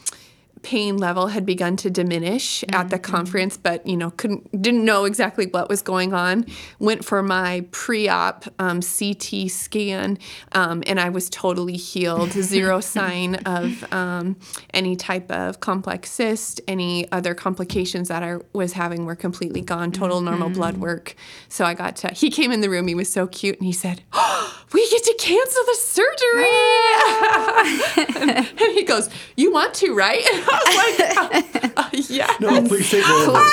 pain 0.62 0.98
level 0.98 1.28
had 1.28 1.46
begun 1.46 1.76
to 1.78 1.90
diminish 1.90 2.62
mm-hmm. 2.62 2.76
at 2.76 2.90
the 2.90 2.98
mm-hmm. 2.98 3.12
conference, 3.12 3.58
but 3.58 3.86
you 3.86 3.98
know 3.98 4.12
couldn't 4.12 4.62
didn't 4.62 4.86
know 4.86 5.06
exactly 5.06 5.48
what 5.48 5.70
was 5.70 5.82
going 5.82 6.14
on. 6.14 6.46
Went 6.80 7.06
for 7.06 7.22
my 7.22 7.66
pre-op 7.72 8.46
um, 8.60 8.82
CT 8.82 9.50
scan, 9.50 10.18
um, 10.54 10.84
and 10.88 11.00
I 11.00 11.10
was 11.10 11.30
totally 11.30 11.78
healed. 11.78 12.32
Zero 12.48 12.80
sign 12.80 13.36
of 13.46 13.92
um, 13.94 14.38
any 14.74 14.96
type 14.96 15.32
of 15.32 15.60
complex 15.60 16.12
cyst. 16.12 16.62
Any 16.68 17.12
other 17.12 17.34
complications 17.34 18.08
that 18.08 18.24
I 18.24 18.38
was 18.54 18.74
having 18.74 19.06
were 19.06 19.16
completely 19.16 19.62
gone. 19.62 19.92
Total 19.92 20.22
normal 20.22 20.50
mm-hmm. 20.50 20.58
blood 20.58 20.78
work. 20.78 21.16
So 21.50 21.66
I 21.66 21.74
got 21.74 21.96
to. 21.98 22.10
He 22.10 22.30
came 22.30 22.52
in 22.52 22.62
the 22.62 22.70
room. 22.70 22.88
He 22.88 22.96
was 22.96 23.12
so 23.12 23.28
cute, 23.28 23.58
and 23.58 23.66
he 23.66 23.74
said, 23.74 24.02
oh, 24.14 24.64
"We 24.74 24.90
get 24.90 25.04
to 25.04 25.16
cancel 25.20 25.64
the 25.66 25.76
surgery." 25.76 26.48
and, 28.22 28.32
and 28.62 28.72
he 28.74 28.84
goes, 28.84 29.10
"You 29.36 29.52
want 29.52 29.74
to, 29.76 29.94
right?" 29.94 30.24
like, 30.48 31.78
uh, 31.78 31.90
yeah. 32.10 32.34
No, 32.40 32.62
please 32.68 32.90
take 32.90 33.08
over. 33.10 33.44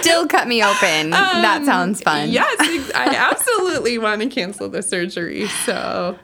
Still 0.00 0.26
cut 0.26 0.48
me 0.48 0.62
open. 0.62 1.12
Um, 1.12 1.42
that 1.42 1.64
sounds 1.64 2.00
fun. 2.02 2.30
Yes, 2.30 2.56
I 2.94 3.14
absolutely 3.16 3.98
want 3.98 4.22
to 4.22 4.28
cancel 4.28 4.68
the 4.68 4.82
surgery. 4.82 5.46
So, 5.64 6.18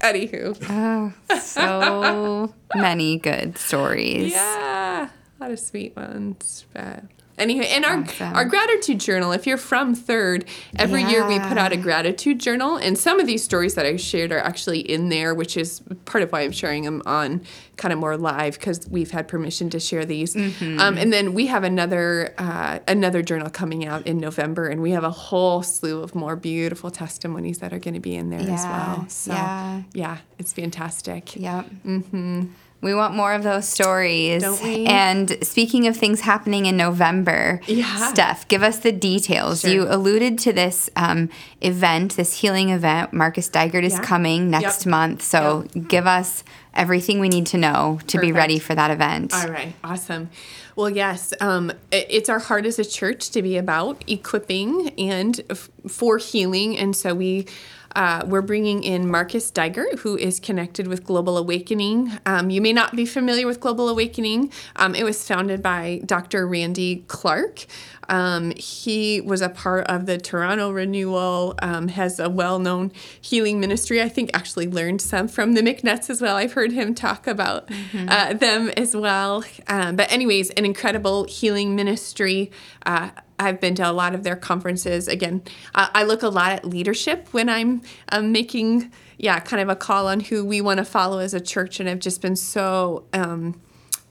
anywho. 0.00 0.56
Oh, 0.68 1.12
so 1.38 2.54
many 2.74 3.18
good 3.18 3.56
stories. 3.58 4.32
Yeah, 4.32 5.08
a 5.08 5.42
lot 5.42 5.50
of 5.50 5.58
sweet 5.58 5.96
ones. 5.96 6.66
But 6.72 7.04
Anyway, 7.36 7.66
and 7.66 7.84
our 7.84 7.98
awesome. 7.98 8.34
our 8.34 8.44
gratitude 8.44 9.00
journal. 9.00 9.32
If 9.32 9.46
you're 9.46 9.56
from 9.56 9.94
Third, 9.94 10.44
every 10.76 11.02
yeah. 11.02 11.10
year 11.10 11.28
we 11.28 11.38
put 11.40 11.58
out 11.58 11.72
a 11.72 11.76
gratitude 11.76 12.38
journal, 12.38 12.76
and 12.76 12.96
some 12.96 13.18
of 13.18 13.26
these 13.26 13.42
stories 13.42 13.74
that 13.74 13.86
I 13.86 13.96
shared 13.96 14.32
are 14.32 14.38
actually 14.38 14.80
in 14.80 15.08
there, 15.08 15.34
which 15.34 15.56
is 15.56 15.82
part 16.04 16.22
of 16.22 16.30
why 16.30 16.42
I'm 16.42 16.52
sharing 16.52 16.84
them 16.84 17.02
on 17.06 17.42
kind 17.76 17.92
of 17.92 17.98
more 17.98 18.16
live 18.16 18.58
because 18.58 18.88
we've 18.88 19.10
had 19.10 19.26
permission 19.26 19.68
to 19.70 19.80
share 19.80 20.04
these. 20.04 20.34
Mm-hmm. 20.34 20.78
Um, 20.78 20.96
and 20.96 21.12
then 21.12 21.34
we 21.34 21.46
have 21.46 21.64
another 21.64 22.34
uh, 22.38 22.78
another 22.86 23.22
journal 23.22 23.50
coming 23.50 23.84
out 23.84 24.06
in 24.06 24.18
November, 24.18 24.68
and 24.68 24.80
we 24.80 24.92
have 24.92 25.04
a 25.04 25.10
whole 25.10 25.62
slew 25.62 26.02
of 26.02 26.14
more 26.14 26.36
beautiful 26.36 26.90
testimonies 26.90 27.58
that 27.58 27.72
are 27.72 27.78
going 27.78 27.94
to 27.94 28.00
be 28.00 28.14
in 28.14 28.30
there 28.30 28.42
yeah. 28.42 28.54
as 28.54 28.64
well. 28.64 29.08
So 29.08 29.32
yeah, 29.32 29.82
yeah, 29.92 30.18
it's 30.38 30.52
fantastic. 30.52 31.36
Yep. 31.36 31.66
Mm-hmm. 31.84 32.42
We 32.84 32.94
want 32.94 33.14
more 33.14 33.32
of 33.32 33.42
those 33.42 33.66
stories. 33.66 34.42
Don't 34.42 34.62
we? 34.62 34.84
And 34.84 35.38
speaking 35.42 35.86
of 35.86 35.96
things 35.96 36.20
happening 36.20 36.66
in 36.66 36.76
November, 36.76 37.62
yeah. 37.66 38.12
Steph, 38.12 38.46
give 38.46 38.62
us 38.62 38.80
the 38.80 38.92
details. 38.92 39.62
Sure. 39.62 39.70
You 39.70 39.86
alluded 39.88 40.38
to 40.40 40.52
this 40.52 40.90
um, 40.94 41.30
event, 41.62 42.16
this 42.16 42.40
healing 42.40 42.68
event. 42.68 43.14
Marcus 43.14 43.48
Dygert 43.48 43.84
is 43.84 43.94
yeah. 43.94 44.02
coming 44.02 44.50
next 44.50 44.84
yep. 44.84 44.90
month. 44.90 45.22
So 45.22 45.64
yep. 45.72 45.88
give 45.88 46.06
us 46.06 46.44
everything 46.74 47.20
we 47.20 47.30
need 47.30 47.46
to 47.46 47.56
know 47.56 48.00
to 48.06 48.18
Perfect. 48.18 48.20
be 48.20 48.32
ready 48.32 48.58
for 48.58 48.74
that 48.74 48.90
event. 48.90 49.32
All 49.32 49.48
right, 49.48 49.74
awesome. 49.82 50.28
Well, 50.76 50.90
yes, 50.90 51.32
um, 51.40 51.72
it's 51.90 52.28
our 52.28 52.40
heart 52.40 52.66
as 52.66 52.78
a 52.78 52.84
church 52.84 53.30
to 53.30 53.40
be 53.40 53.56
about 53.56 54.04
equipping 54.06 54.90
and 54.98 55.40
f- 55.48 55.70
for 55.88 56.18
healing. 56.18 56.76
And 56.76 56.94
so 56.94 57.14
we 57.14 57.46
uh, 57.94 58.24
we're 58.26 58.42
bringing 58.42 58.82
in 58.82 59.08
Marcus 59.08 59.50
Dygert, 59.50 60.00
who 60.00 60.16
is 60.16 60.40
connected 60.40 60.88
with 60.88 61.04
Global 61.04 61.38
Awakening. 61.38 62.12
Um, 62.26 62.50
you 62.50 62.60
may 62.60 62.72
not 62.72 62.96
be 62.96 63.06
familiar 63.06 63.46
with 63.46 63.60
Global 63.60 63.88
Awakening. 63.88 64.52
Um, 64.76 64.94
it 64.94 65.04
was 65.04 65.26
founded 65.26 65.62
by 65.62 66.00
Dr. 66.04 66.46
Randy 66.46 67.04
Clark. 67.08 67.66
Um, 68.08 68.52
he 68.56 69.20
was 69.20 69.40
a 69.40 69.48
part 69.48 69.86
of 69.86 70.06
the 70.06 70.18
Toronto 70.18 70.70
Renewal, 70.70 71.54
um, 71.62 71.88
has 71.88 72.18
a 72.18 72.28
well 72.28 72.58
known 72.58 72.92
healing 73.20 73.60
ministry. 73.60 74.02
I 74.02 74.08
think 74.08 74.30
actually 74.34 74.68
learned 74.68 75.00
some 75.00 75.28
from 75.28 75.54
the 75.54 75.62
MacNutts 75.62 76.10
as 76.10 76.20
well. 76.20 76.36
I've 76.36 76.52
heard 76.52 76.72
him 76.72 76.94
talk 76.94 77.26
about 77.26 77.68
mm-hmm. 77.68 78.08
uh, 78.08 78.34
them 78.34 78.70
as 78.76 78.94
well. 78.94 79.44
Um, 79.66 79.96
but, 79.96 80.10
anyways, 80.10 80.50
an 80.50 80.64
incredible 80.64 81.24
healing 81.24 81.74
ministry. 81.74 82.50
Uh, 82.84 83.10
I've 83.38 83.60
been 83.60 83.74
to 83.76 83.90
a 83.90 83.92
lot 83.92 84.14
of 84.14 84.22
their 84.22 84.36
conferences. 84.36 85.08
Again, 85.08 85.42
uh, 85.74 85.88
I 85.92 86.04
look 86.04 86.22
a 86.22 86.28
lot 86.28 86.52
at 86.52 86.64
leadership 86.64 87.28
when 87.32 87.48
I'm 87.48 87.82
um, 88.10 88.32
making, 88.32 88.92
yeah, 89.18 89.40
kind 89.40 89.60
of 89.60 89.68
a 89.68 89.76
call 89.76 90.06
on 90.06 90.20
who 90.20 90.44
we 90.44 90.60
want 90.60 90.78
to 90.78 90.84
follow 90.84 91.18
as 91.18 91.34
a 91.34 91.40
church. 91.40 91.80
And 91.80 91.88
I've 91.88 91.98
just 91.98 92.22
been 92.22 92.36
so 92.36 93.04
um, 93.12 93.60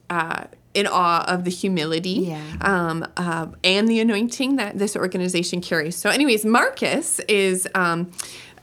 uh, 0.09 0.45
in 0.73 0.87
awe 0.87 1.23
of 1.27 1.43
the 1.43 1.51
humility 1.51 2.09
yeah. 2.09 2.41
um, 2.61 3.05
uh, 3.17 3.47
and 3.63 3.87
the 3.87 3.99
anointing 3.99 4.55
that 4.57 4.77
this 4.77 4.95
organization 4.95 5.61
carries. 5.61 5.95
So, 5.95 6.09
anyways, 6.09 6.45
Marcus 6.45 7.19
is. 7.21 7.67
Um, 7.75 8.11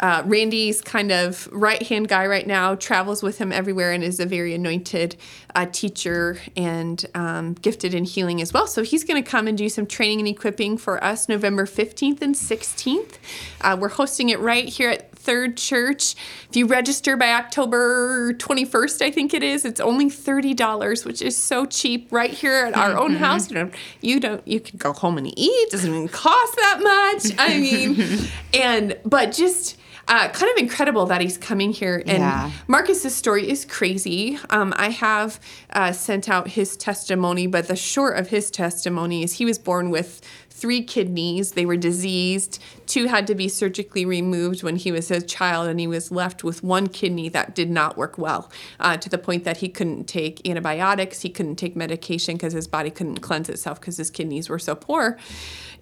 uh, 0.00 0.22
Randy's 0.24 0.80
kind 0.80 1.12
of 1.12 1.46
right 1.52 1.82
hand 1.82 2.08
guy 2.08 2.26
right 2.26 2.46
now, 2.46 2.74
travels 2.74 3.22
with 3.22 3.38
him 3.38 3.52
everywhere, 3.52 3.92
and 3.92 4.02
is 4.02 4.18
a 4.18 4.26
very 4.26 4.54
anointed 4.54 5.16
uh, 5.54 5.66
teacher 5.70 6.38
and 6.56 7.04
um, 7.14 7.52
gifted 7.52 7.92
in 7.92 8.04
healing 8.04 8.40
as 8.40 8.52
well. 8.52 8.66
So 8.66 8.82
he's 8.82 9.04
going 9.04 9.22
to 9.22 9.30
come 9.30 9.46
and 9.46 9.58
do 9.58 9.68
some 9.68 9.86
training 9.86 10.20
and 10.20 10.28
equipping 10.28 10.78
for 10.78 11.02
us 11.04 11.28
November 11.28 11.66
15th 11.66 12.22
and 12.22 12.34
16th. 12.34 13.18
Uh, 13.60 13.76
we're 13.78 13.88
hosting 13.88 14.30
it 14.30 14.40
right 14.40 14.66
here 14.66 14.88
at 14.90 15.09
Third 15.20 15.56
Church. 15.56 16.14
If 16.48 16.56
you 16.56 16.66
register 16.66 17.16
by 17.16 17.32
October 17.32 18.32
21st, 18.34 19.02
I 19.02 19.10
think 19.10 19.34
it 19.34 19.42
is, 19.42 19.64
it's 19.64 19.80
only 19.80 20.06
$30, 20.06 21.04
which 21.04 21.20
is 21.20 21.36
so 21.36 21.66
cheap 21.66 22.08
right 22.10 22.30
here 22.30 22.66
at 22.66 22.76
our 22.76 22.98
own 22.98 23.12
mm-hmm. 23.12 23.24
house. 23.24 23.50
You 23.50 23.54
don't, 23.54 23.74
you 24.00 24.20
don't, 24.20 24.48
you 24.48 24.60
can 24.60 24.78
go 24.78 24.92
home 24.92 25.18
and 25.18 25.26
eat. 25.26 25.50
It 25.50 25.70
doesn't 25.70 25.88
even 25.88 26.08
cost 26.08 26.56
that 26.56 26.80
much. 26.82 27.36
I 27.38 27.58
mean, 27.58 28.28
and, 28.54 28.98
but 29.04 29.32
just, 29.32 29.76
uh, 30.08 30.28
kind 30.28 30.50
of 30.50 30.58
incredible 30.58 31.06
that 31.06 31.20
he's 31.20 31.38
coming 31.38 31.72
here. 31.72 32.02
And 32.06 32.18
yeah. 32.18 32.50
Marcus's 32.66 33.14
story 33.14 33.48
is 33.48 33.64
crazy. 33.64 34.38
Um, 34.50 34.74
I 34.76 34.90
have 34.90 35.38
uh, 35.72 35.92
sent 35.92 36.28
out 36.28 36.48
his 36.48 36.76
testimony, 36.76 37.46
but 37.46 37.68
the 37.68 37.76
short 37.76 38.18
of 38.18 38.28
his 38.28 38.50
testimony 38.50 39.22
is 39.22 39.34
he 39.34 39.44
was 39.44 39.58
born 39.58 39.88
with 39.90 40.20
three 40.60 40.82
kidneys. 40.82 41.52
They 41.52 41.64
were 41.64 41.76
diseased. 41.76 42.62
Two 42.86 43.06
had 43.06 43.26
to 43.28 43.34
be 43.34 43.48
surgically 43.48 44.04
removed 44.04 44.62
when 44.62 44.76
he 44.76 44.92
was 44.92 45.10
a 45.10 45.22
child, 45.22 45.68
and 45.68 45.80
he 45.80 45.86
was 45.86 46.12
left 46.12 46.44
with 46.44 46.62
one 46.62 46.88
kidney 46.88 47.28
that 47.30 47.54
did 47.54 47.70
not 47.70 47.96
work 47.96 48.18
well 48.18 48.50
uh, 48.78 48.96
to 48.98 49.08
the 49.08 49.18
point 49.18 49.44
that 49.44 49.58
he 49.58 49.68
couldn't 49.68 50.04
take 50.04 50.46
antibiotics, 50.46 51.22
he 51.22 51.30
couldn't 51.30 51.56
take 51.56 51.74
medication 51.74 52.36
because 52.36 52.52
his 52.52 52.68
body 52.68 52.90
couldn't 52.90 53.20
cleanse 53.20 53.48
itself 53.48 53.80
because 53.80 53.96
his 53.96 54.10
kidneys 54.10 54.48
were 54.48 54.58
so 54.58 54.74
poor. 54.74 55.18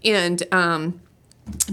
And, 0.05 0.43
um, 0.53 1.01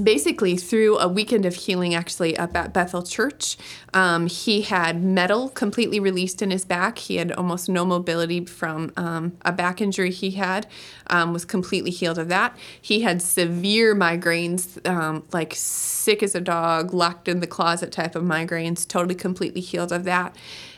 basically 0.01 0.57
through 0.57 0.97
a 0.99 1.07
weekend 1.07 1.45
of 1.45 1.55
healing 1.55 1.93
actually 1.93 2.37
up 2.37 2.55
at 2.55 2.73
bethel 2.73 3.03
church 3.03 3.57
um, 3.93 4.27
he 4.27 4.61
had 4.61 5.03
metal 5.03 5.49
completely 5.49 5.99
released 5.99 6.41
in 6.41 6.51
his 6.51 6.65
back 6.65 6.97
he 6.97 7.17
had 7.17 7.31
almost 7.31 7.69
no 7.69 7.85
mobility 7.85 8.43
from 8.45 8.91
um, 8.97 9.37
a 9.43 9.51
back 9.51 9.81
injury 9.81 10.11
he 10.11 10.31
had 10.31 10.67
um, 11.07 11.33
was 11.33 11.45
completely 11.45 11.91
healed 11.91 12.17
of 12.17 12.29
that 12.29 12.57
he 12.81 13.01
had 13.01 13.21
severe 13.21 13.95
migraines 13.95 14.85
um, 14.87 15.23
like 15.31 15.53
sick 15.55 16.21
as 16.21 16.35
a 16.35 16.41
dog 16.41 16.93
locked 16.93 17.27
in 17.27 17.39
the 17.39 17.47
closet 17.47 17.91
type 17.91 18.15
of 18.15 18.23
migraines 18.23 18.87
totally 18.87 19.15
completely 19.15 19.61
healed 19.61 19.91
of 19.91 20.03
that 20.03 20.35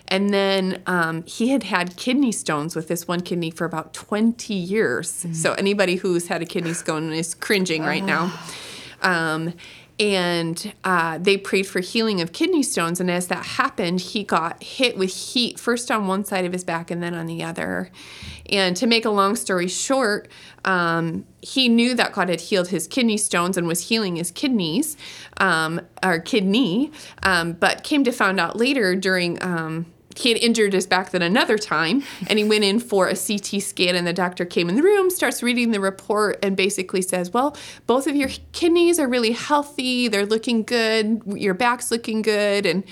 and 0.10 0.34
then 0.34 0.82
um, 0.86 1.24
he 1.26 1.50
had 1.50 1.64
had 1.64 1.98
kidney 1.98 2.32
stones 2.32 2.76
with 2.76 2.88
this 2.88 3.08
one 3.08 3.20
kidney 3.20 3.52
for 3.52 3.66
about 3.66 3.93
20 3.93 4.54
years. 4.54 5.12
Mm-hmm. 5.12 5.34
So 5.34 5.52
anybody 5.56 5.98
who's 5.98 6.28
had 6.28 6.41
a 6.41 6.45
kidney 6.45 6.74
stone 6.74 7.12
is 7.12 7.36
cringing 7.36 7.84
right 7.84 8.04
now. 8.04 8.32
Um, 9.02 9.54
and 10.00 10.74
uh, 10.84 11.18
they 11.18 11.38
prayed 11.38 11.66
for 11.66 11.80
healing 11.80 12.22
of 12.22 12.32
kidney 12.32 12.62
stones. 12.62 13.00
And 13.00 13.10
as 13.10 13.28
that 13.28 13.43
happened, 13.45 14.00
he 14.00 14.24
got 14.24 14.62
hit 14.62 14.95
with 14.98 15.14
heat 15.14 15.60
first 15.60 15.89
on 15.89 16.08
one 16.08 16.24
side 16.24 16.45
of 16.45 16.54
his 16.54 16.64
back 16.64 16.91
and 16.91 17.02
then 17.02 17.16
on 17.16 17.26
the 17.26 17.43
other. 17.43 17.89
And 18.50 18.76
to 18.78 18.86
make 18.86 19.06
a 19.06 19.10
long 19.10 19.36
story 19.36 19.68
short, 19.68 20.30
um, 20.66 21.26
he 21.41 21.68
knew 21.68 21.95
that 21.95 22.14
God 22.14 22.30
had 22.30 22.41
healed 22.41 22.68
his 22.68 22.88
kidney 22.88 23.18
stones 23.18 23.58
and 23.58 23.68
was 23.68 23.89
healing 23.89 24.18
his 24.18 24.30
kidneys, 24.30 24.98
um, 25.38 25.82
or 26.04 26.20
kidney, 26.20 26.91
um, 27.24 27.54
but 27.54 27.84
came 27.84 28.04
to 28.04 28.12
find 28.12 28.39
out 28.39 28.56
later 28.56 28.95
during 28.95 29.41
um, 29.41 29.88
he 30.18 30.30
had 30.30 30.38
injured 30.39 30.74
his 30.74 30.88
back 30.88 31.11
then 31.11 31.22
another 31.22 31.57
time 31.57 32.03
and 32.28 32.39
he 32.39 32.45
went 32.45 32.63
in 32.63 32.80
for 32.80 33.07
a 33.07 33.15
CT 33.15 33.61
scan 33.61 33.95
and 33.95 34.05
the 34.05 34.13
doctor 34.13 34.45
came 34.45 34.70
in 34.70 34.76
the 34.76 34.84
room 34.84 35.09
starts 35.09 35.43
reading 35.43 35.72
the 35.72 35.80
report 35.80 36.39
and 36.43 36.57
basically 36.57 37.01
says 37.01 37.32
well 37.32 37.55
both 37.86 38.07
of 38.07 38.15
your 38.15 38.30
kidneys 38.51 38.99
are 38.99 39.07
really 39.07 39.32
healthy. 39.32 40.07
They're 40.07 40.26
looking 40.26 40.63
good. 40.63 41.22
Your 41.26 41.53
back's 41.53 41.91
looking 41.91 42.22
good. 42.22 42.65
And 42.65 42.84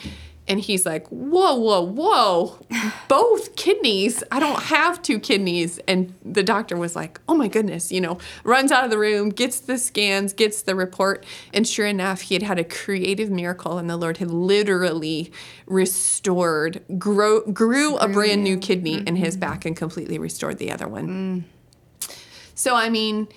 and 0.47 0.59
he's 0.59 0.85
like, 0.85 1.07
whoa, 1.07 1.55
whoa, 1.55 1.81
whoa, 1.81 2.59
both 3.07 3.55
kidneys. 3.55 4.23
I 4.31 4.39
don't 4.39 4.63
have 4.63 5.01
two 5.01 5.19
kidneys. 5.19 5.79
And 5.87 6.13
the 6.23 6.43
doctor 6.43 6.77
was 6.77 6.95
like, 6.95 7.19
oh 7.27 7.33
my 7.33 7.47
goodness, 7.47 7.91
you 7.91 7.99
know, 7.99 8.19
runs 8.43 8.71
out 8.71 8.83
of 8.83 8.91
the 8.91 8.99
room, 8.99 9.29
gets 9.29 9.59
the 9.59 9.77
scans, 9.77 10.33
gets 10.33 10.61
the 10.61 10.75
report. 10.75 11.25
And 11.53 11.67
sure 11.67 11.87
enough, 11.87 12.21
he 12.21 12.35
had 12.35 12.43
had 12.43 12.59
a 12.59 12.63
creative 12.63 13.31
miracle, 13.31 13.77
and 13.79 13.89
the 13.89 13.97
Lord 13.97 14.17
had 14.17 14.29
literally 14.29 15.31
restored, 15.65 16.83
grow, 16.99 17.41
grew 17.41 17.97
a 17.97 18.07
brand 18.07 18.43
new 18.43 18.57
kidney 18.57 18.97
mm-hmm. 18.97 19.07
in 19.07 19.15
his 19.15 19.37
back 19.37 19.65
and 19.65 19.75
completely 19.75 20.19
restored 20.19 20.59
the 20.59 20.71
other 20.71 20.87
one. 20.87 21.43
Mm. 22.01 22.09
So, 22.53 22.75
I 22.75 22.89
mean, 22.89 23.27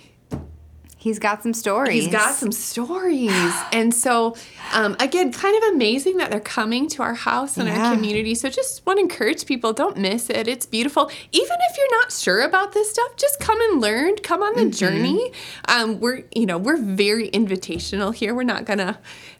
He's 1.09 1.19
got 1.19 1.43
some 1.43 1.55
stories. 1.55 2.05
He's 2.05 2.13
got 2.13 2.35
some 2.35 2.53
stories. 2.53 3.33
and 3.73 3.95
so, 3.95 4.37
um, 4.75 4.95
again, 5.01 5.33
kind 5.33 5.57
of 5.57 5.75
amazing 5.75 6.19
that 6.19 6.31
they're 6.31 6.39
coming 6.39 6.87
to 6.91 7.03
our 7.03 7.15
house 7.15 7.57
and 7.57 7.67
yeah. 7.67 7.89
our 7.89 7.95
community. 7.95 8.35
So, 8.35 8.51
just 8.51 8.85
want 8.87 8.99
to 8.99 9.03
encourage 9.03 9.47
people 9.47 9.73
don't 9.73 9.97
miss 9.97 10.29
it. 10.29 10.47
It's 10.47 10.67
beautiful. 10.67 11.11
Even 11.33 11.57
if 11.71 11.77
you're 11.79 12.01
not 12.01 12.13
sure 12.13 12.43
about 12.43 12.73
this 12.73 12.91
stuff, 12.91 13.17
just 13.17 13.41
come 13.41 13.59
and 13.71 13.81
learn. 13.81 14.17
Come 14.17 14.43
on 14.43 14.55
the 14.55 14.63
mm-hmm. 14.63 14.71
journey. 14.71 15.33
Um, 15.67 15.99
we're, 15.99 16.25
you 16.35 16.45
know, 16.45 16.59
we're 16.59 16.77
very 16.77 17.31
invitational 17.31 18.15
here. 18.15 18.35
We're 18.35 18.43
not 18.43 18.67
going 18.67 18.79
to 18.79 18.99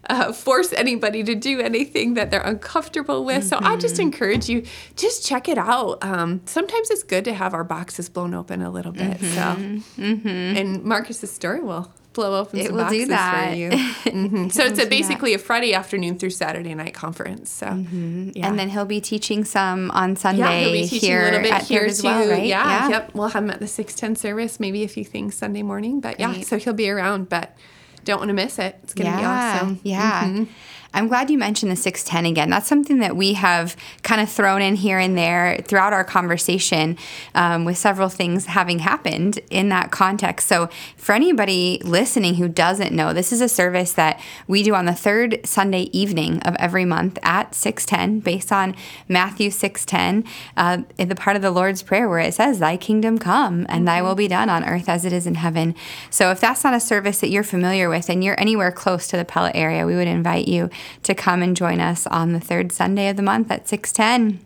uh, 0.09 0.33
force 0.33 0.73
anybody 0.73 1.23
to 1.23 1.35
do 1.35 1.59
anything 1.59 2.15
that 2.15 2.31
they're 2.31 2.41
uncomfortable 2.41 3.23
with. 3.25 3.43
Mm-hmm. 3.43 3.47
So, 3.47 3.59
I 3.61 3.75
just 3.77 3.95
mm-hmm. 3.95 4.03
encourage 4.03 4.49
you, 4.49 4.65
just 4.95 5.23
check 5.23 5.47
it 5.47 5.59
out. 5.59 6.03
Um, 6.03 6.41
sometimes 6.45 6.89
it's 6.89 7.03
good 7.03 7.25
to 7.25 7.33
have 7.33 7.53
our 7.53 7.63
boxes 7.63 8.09
blown 8.09 8.33
open 8.33 8.63
a 8.63 8.71
little 8.71 8.91
bit. 8.91 9.19
Mm-hmm. 9.19 9.79
So, 9.79 10.01
mm-hmm. 10.01 10.57
and 10.57 10.83
Marcus's 10.83 11.31
story 11.31 11.58
story 11.59 11.67
will 11.67 11.93
blow 12.13 12.39
open 12.39 12.59
it 12.59 12.67
some 12.67 12.77
boxes 12.77 13.07
for 13.07 13.53
you. 13.55 13.69
Mm-hmm. 14.09 14.49
so 14.49 14.63
it's 14.63 14.79
a, 14.79 14.87
basically 14.87 15.33
a 15.33 15.37
Friday 15.37 15.73
afternoon 15.73 16.17
through 16.17 16.31
Saturday 16.31 16.73
night 16.73 16.93
conference. 16.93 17.51
So 17.51 17.67
mm-hmm. 17.67 18.31
yeah. 18.33 18.47
and 18.47 18.57
then 18.57 18.69
he'll 18.69 18.85
be 18.85 19.01
teaching 19.01 19.45
some 19.45 19.91
on 19.91 20.15
Sunday 20.15 20.41
yeah, 20.41 20.59
he'll 20.61 20.71
be 20.71 20.87
teaching 20.87 21.09
here 21.09 21.21
a 21.21 21.25
little 21.25 21.41
bit 21.41 21.53
at 21.53 21.63
here 21.63 21.83
as 21.83 22.01
well, 22.01 22.27
right? 22.27 22.45
Yeah, 22.45 22.65
yeah, 22.65 22.89
yep. 22.89 23.11
We'll 23.13 23.27
have 23.27 23.43
him 23.43 23.51
at 23.51 23.59
the 23.59 23.67
six 23.67 23.93
ten 23.93 24.15
service, 24.15 24.59
maybe 24.59 24.83
a 24.83 24.87
few 24.87 25.05
things 25.05 25.35
Sunday 25.35 25.61
morning, 25.61 25.99
but 25.99 26.17
Great. 26.17 26.37
yeah, 26.37 26.43
so 26.43 26.57
he'll 26.57 26.73
be 26.73 26.89
around. 26.89 27.29
But 27.29 27.55
don't 28.03 28.17
want 28.17 28.29
to 28.29 28.33
miss 28.33 28.57
it. 28.57 28.79
It's 28.83 28.93
gonna 28.95 29.09
yeah, 29.11 29.19
be 29.19 29.25
awesome. 29.25 29.79
Yeah. 29.83 30.23
Mm-hmm. 30.23 30.43
I'm 30.91 31.07
glad 31.07 31.29
you 31.29 31.37
mentioned 31.37 31.71
the 31.71 31.75
610 31.75 32.31
again. 32.31 32.49
That's 32.49 32.67
something 32.67 32.99
that 32.99 33.15
we 33.15 33.33
have 33.33 33.75
kind 34.01 34.19
of 34.19 34.29
thrown 34.29 34.61
in 34.63 34.75
here 34.75 34.97
and 34.97 35.15
there 35.15 35.63
throughout 35.67 35.93
our 35.93 36.03
conversation 36.03 36.97
um, 37.35 37.63
with 37.63 37.77
several 37.77 38.09
things 38.09 38.47
having 38.47 38.79
happened 38.79 39.39
in 39.51 39.69
that 39.69 39.91
context. 39.91 40.47
So, 40.47 40.67
for 40.97 41.13
anybody 41.13 41.79
listening 41.83 42.35
who 42.35 42.49
doesn't 42.49 42.91
know, 42.91 43.13
this 43.13 43.31
is 43.31 43.39
a 43.39 43.47
service 43.47 43.93
that 43.93 44.19
we 44.47 44.63
do 44.63 44.73
on 44.73 44.85
the 44.85 44.93
third 44.93 45.39
Sunday 45.45 45.83
evening 45.93 46.41
of 46.41 46.55
every 46.55 46.85
month 46.85 47.19
at 47.21 47.53
610, 47.53 48.21
based 48.21 48.51
on 48.51 48.75
Matthew 49.07 49.51
610, 49.51 50.29
uh, 50.57 50.83
in 50.97 51.07
the 51.07 51.15
part 51.15 51.35
of 51.35 51.43
the 51.43 51.51
Lord's 51.51 51.83
Prayer 51.83 52.09
where 52.09 52.19
it 52.19 52.33
says, 52.33 52.57
Thy 52.57 52.77
kingdom 52.77 53.19
come 53.19 53.67
and 53.69 53.87
thy 53.87 54.01
will 54.01 54.15
be 54.15 54.27
done 54.27 54.49
on 54.49 54.65
earth 54.65 54.89
as 54.89 55.05
it 55.05 55.13
is 55.13 55.27
in 55.27 55.35
heaven. 55.35 55.75
So, 56.09 56.31
if 56.31 56.39
that's 56.39 56.63
not 56.63 56.73
a 56.73 56.79
service 56.79 57.19
that 57.19 57.29
you're 57.29 57.43
familiar 57.43 57.89
with 57.89 58.09
and 58.09 58.23
you're 58.23 58.39
anywhere 58.39 58.71
close 58.71 59.07
to 59.09 59.17
the 59.17 59.25
Pella 59.25 59.51
area, 59.53 59.85
we 59.85 59.95
would 59.95 60.07
invite 60.07 60.47
you 60.47 60.71
to 61.03 61.13
come 61.13 61.41
and 61.41 61.55
join 61.55 61.79
us 61.79 62.07
on 62.07 62.33
the 62.33 62.39
third 62.39 62.71
Sunday 62.71 63.09
of 63.09 63.17
the 63.17 63.23
month 63.23 63.51
at 63.51 63.67
610. 63.67 64.39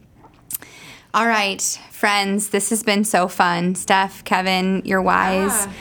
All 1.13 1.27
right, 1.27 1.61
friends, 1.91 2.49
this 2.49 2.71
has 2.71 2.81
been 2.81 3.03
so 3.03 3.27
fun. 3.27 3.75
Steph, 3.75 4.23
Kevin, 4.23 4.81
you're 4.83 5.01
wise. 5.01 5.65
Yeah. 5.65 5.71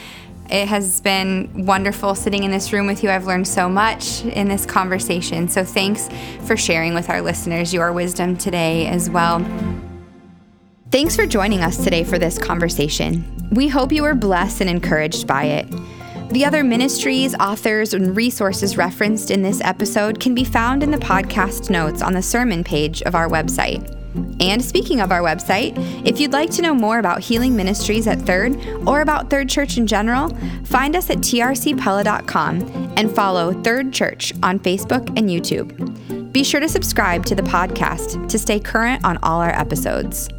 It 0.51 0.69
has 0.69 1.01
been 1.01 1.65
wonderful 1.65 2.15
sitting 2.15 2.45
in 2.45 2.51
this 2.51 2.75
room 2.75 2.87
with 2.87 3.03
you. 3.03 3.11
I've 3.11 3.27
learned 3.27 3.49
so 3.49 3.71
much 3.71 4.23
in 4.25 4.49
this 4.49 4.67
conversation. 4.67 5.49
So 5.49 5.65
thanks 5.65 6.11
for 6.45 6.59
sharing 6.59 6.93
with 6.93 7.09
our 7.09 7.23
listeners 7.23 7.73
your 7.73 7.93
wisdom 7.93 8.37
today 8.37 8.87
as 8.89 9.09
well. 9.09 9.43
Thanks 10.91 11.17
for 11.17 11.25
joining 11.25 11.61
us 11.61 11.83
today 11.83 12.05
for 12.05 12.19
this 12.19 12.39
conversation. 12.39 13.25
We 13.53 13.69
hope 13.69 13.93
you 13.93 14.03
were 14.03 14.15
blessed 14.15 14.61
and 14.61 14.69
encouraged 14.69 15.27
by 15.27 15.45
it. 15.45 15.67
The 16.33 16.47
other 16.47 16.65
ministries, 16.65 17.35
authors, 17.35 17.93
and 17.93 18.17
resources 18.17 18.79
referenced 18.79 19.31
in 19.31 19.43
this 19.43 19.61
episode 19.61 20.19
can 20.19 20.35
be 20.35 20.45
found 20.45 20.83
in 20.83 20.91
the 20.91 20.97
podcast 20.97 21.69
notes 21.69 22.01
on 22.01 22.15
the 22.15 22.23
sermon 22.23 22.65
page 22.65 23.03
of 23.03 23.15
our 23.15 23.29
website. 23.29 23.87
And 24.41 24.65
speaking 24.65 25.01
of 25.01 25.13
our 25.13 25.21
website, 25.21 25.75
if 26.07 26.19
you'd 26.19 26.33
like 26.33 26.49
to 26.53 26.63
know 26.63 26.75
more 26.75 26.99
about 26.99 27.21
healing 27.21 27.55
ministries 27.55 28.07
at 28.07 28.23
Third 28.23 28.57
or 28.87 29.03
about 29.03 29.29
Third 29.29 29.51
Church 29.51 29.77
in 29.77 29.87
general, 29.87 30.31
find 30.65 30.97
us 30.97 31.11
at 31.11 31.19
trcpella.com 31.19 32.95
and 32.97 33.15
follow 33.15 33.53
Third 33.63 33.93
Church 33.93 34.33
on 34.43 34.59
Facebook 34.59 35.07
and 35.19 35.29
YouTube. 35.29 36.33
Be 36.33 36.45
sure 36.45 36.61
to 36.61 36.69
subscribe 36.69 37.27
to 37.27 37.35
the 37.35 37.43
podcast 37.43 38.27
to 38.31 38.39
stay 38.39 38.59
current 38.59 39.05
on 39.05 39.19
all 39.19 39.43
our 39.43 39.53
episodes. 39.53 40.31